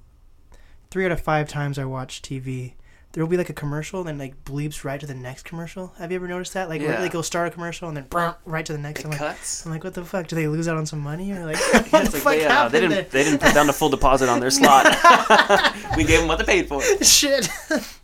[0.92, 2.74] three out of five times I watch TV.
[3.16, 5.94] There will be like a commercial, and then like bleeps right to the next commercial.
[6.00, 6.68] Have you ever noticed that?
[6.68, 7.00] Like, Yeah.
[7.00, 8.08] like it'll start a commercial and then
[8.44, 9.00] right to the next.
[9.00, 9.66] It I'm like, cuts.
[9.66, 10.28] I'm like, what the fuck?
[10.28, 12.74] Do they lose out on some money or like Yeah, what the like fuck happened
[12.74, 14.86] they didn't they didn't put down the full deposit on their slot.
[15.96, 16.82] we gave them what they paid for.
[17.02, 17.50] Shit.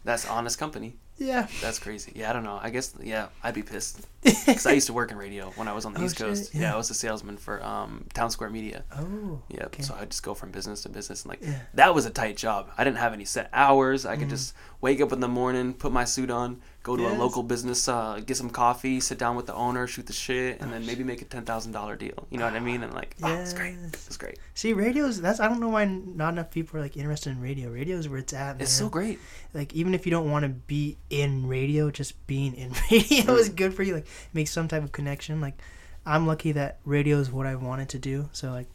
[0.05, 0.93] That's honest company.
[1.21, 1.47] Yeah.
[1.61, 2.11] That's crazy.
[2.15, 2.59] Yeah, I don't know.
[2.61, 5.73] I guess yeah, I'd be pissed because I used to work in radio when I
[5.73, 6.53] was on the Oh, East Coast.
[6.53, 6.61] Yeah.
[6.61, 6.73] yeah.
[6.73, 8.83] I was a salesman for um, Townsquare Media.
[8.97, 9.39] Oh.
[9.47, 9.83] Yeah, Okay.
[9.83, 11.59] so I'd just go from business to business, and like Yeah.
[11.75, 12.69] that was a tight job.
[12.77, 14.05] I didn't have any set hours.
[14.05, 14.31] I could Mm.
[14.31, 17.15] just wake up in the morning, put my suit on, go to Yes.
[17.15, 20.59] a local business, uh, get some coffee, sit down with the owner, shoot the shit,
[20.61, 22.27] and Oh, then maybe make a ten thousand dollar deal.
[22.31, 22.81] You know what I mean?
[22.83, 23.75] And like, oh, it's great.
[23.93, 24.39] It's great.
[24.55, 27.69] See, radio's that's I don't know why not enough people are like interested in radio.
[27.69, 28.55] Radio is where it's at.
[28.55, 28.61] Man.
[28.61, 29.19] It's so great.
[29.53, 33.49] like even if you don't want to be in radio just being in radio is
[33.49, 35.57] good for you like make some type of connection like
[36.05, 38.67] i'm lucky that radio is what i wanted to do so like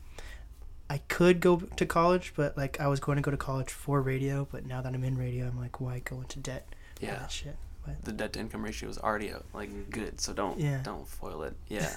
[0.89, 4.01] i could go to college but like i was going to go to college for
[4.01, 6.67] radio but now that i'm in radio i'm like why go into debt
[7.01, 7.19] Yeah.
[7.19, 7.57] that shit
[8.05, 10.81] the debt to income ratio is already uh, like good, so don't Yeah.
[10.83, 11.55] don't foil it.
[11.69, 11.95] Yeah,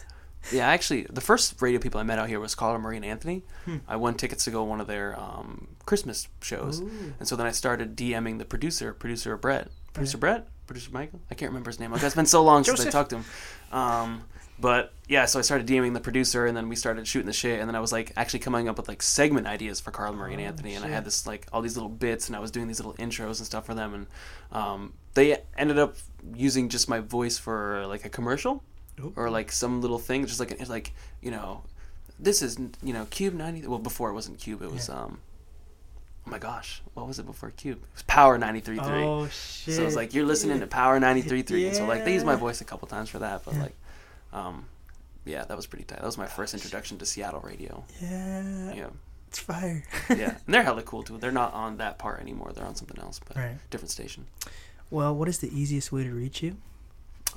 [0.51, 0.67] yeah.
[0.67, 3.43] Actually, the first radio people I met out here was Carla Marie and Anthony.
[3.65, 3.77] Hmm.
[3.87, 7.13] I won tickets to go one of their um, Christmas shows, Ooh.
[7.19, 11.19] and so then I started DMing the producer, producer Brett, producer Brett, producer Michael.
[11.29, 11.91] I can't remember his name.
[11.91, 13.25] Like it's been so long since I talked to him.
[13.71, 14.23] Um,
[14.61, 17.59] but yeah, so I started DMing the producer, and then we started shooting the shit,
[17.61, 20.33] and then I was like actually coming up with like segment ideas for Carla Marie
[20.33, 22.51] and Oh, Anthony, and I had this like all these little bits, and I was
[22.51, 24.07] doing these little intros and stuff for them, and
[24.51, 25.95] um, they ended up
[26.35, 28.63] using just my voice for like a commercial
[28.99, 29.13] Ooh.
[29.15, 31.63] or like some little thing, just like it's like you know,
[32.19, 33.65] this is you know KUBE ninety.
[33.67, 35.01] Well, before it wasn't KUBE, it was Yeah.
[35.03, 35.19] um,
[36.27, 37.71] oh my gosh, what was it before KUBE?
[37.77, 39.03] It was Power ninety three three.
[39.03, 42.05] oh shit So it's like you're listening to Power ninety three three, and so like
[42.05, 43.61] they used my voice a couple times for that, but Yeah.
[43.63, 43.75] like,
[44.33, 44.65] um,
[45.25, 45.99] yeah, that was pretty tight.
[45.99, 47.83] That was my first introduction to Seattle radio.
[48.01, 48.89] yeah Yeah,
[49.27, 51.17] it's fire yeah, and they're hella cool too.
[51.17, 52.51] They're not on that part anymore.
[52.53, 54.25] They're on something else, but right different station.
[54.89, 56.57] Well what is the easiest way to reach you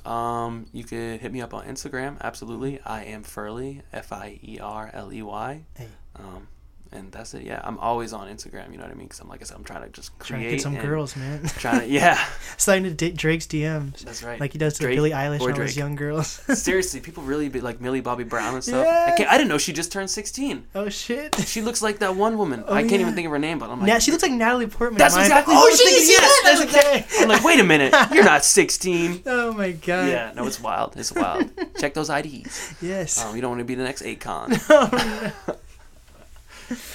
[0.05, 2.19] Um, you could hit me up on Instagram.
[2.21, 5.65] Absolutely, I am Fierley, F I E R L E Y.
[5.75, 5.87] Hey.
[6.15, 6.47] Um,
[6.93, 7.43] and that's it.
[7.43, 8.71] Yeah, I'm always on Instagram.
[8.71, 9.07] You know what I mean?
[9.07, 11.15] Because I'm like I said, I'm trying to just create trying to get some girls
[11.15, 12.23] man Trying to, yeah,
[12.57, 14.39] starting to date drake's dms that's right.
[14.39, 16.27] like he does to Drake Billie Eilish and all those young girls.
[16.53, 18.85] Seriously, people really be like Millie Bobby Brown and stuff.
[18.85, 19.11] Yeah.
[19.13, 20.65] I, can't, I didn't know she just turned 16.
[20.75, 21.35] oh shit!
[21.45, 22.63] She looks like that one woman.
[22.67, 22.99] Oh, I can't yeah.
[22.99, 24.97] even think of her name, but I'm like, Now she looks like Natalie Portman.
[24.97, 26.03] That's exactly Oh, what I was thinking.
[26.03, 26.11] is.
[26.11, 27.21] Yeah, that's okay.
[27.23, 29.23] I'm like, wait a minute, you're not 16.
[29.25, 30.09] Oh my god.
[30.09, 30.95] Yeah, no, it's wild.
[30.97, 31.49] It's wild.
[31.79, 32.75] Check those IDs.
[32.81, 33.23] Yes.
[33.23, 34.59] Um, you don't want to be the next Akon.
[34.69, 35.55] Oh,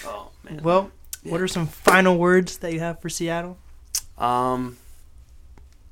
[0.05, 0.63] oh man.
[0.63, 0.91] well,
[1.25, 3.59] what are some final words that you have for Seattle?
[4.17, 4.77] Um,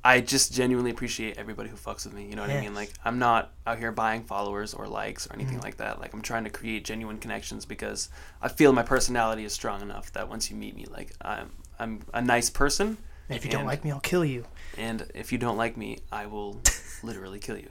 [0.03, 2.25] I just genuinely appreciate everybody who fucks with me.
[2.27, 2.73] You know what I mean?
[2.73, 5.63] Like, I'm not out here buying followers or likes or anything Mhm.
[5.63, 5.99] like that.
[5.99, 8.09] Like, I'm trying to create genuine connections because
[8.41, 12.01] I feel my personality is strong enough that once you meet me, like, I'm I'm
[12.13, 12.97] a nice person,
[13.29, 14.45] And if you don't like me, I'll kill you.
[14.77, 16.61] and if you don't like me, I will
[17.03, 17.69] literally kill you.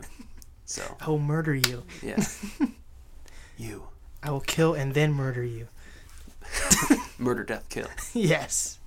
[0.66, 1.84] So, I will murder you.
[2.02, 2.22] yeah.
[3.56, 3.88] you
[4.22, 5.68] I will kill and then murder you.
[7.18, 7.88] murder, death, kill.
[8.14, 8.78] yes.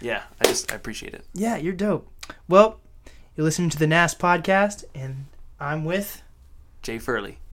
[0.00, 1.24] Yeah, I just I appreciate it.
[1.34, 2.08] Yeah, you're dope.
[2.48, 2.80] Well,
[3.36, 5.26] you're listening to the NAS podcast, and
[5.58, 6.22] I'm with.
[6.82, 7.36] Jay Fierley.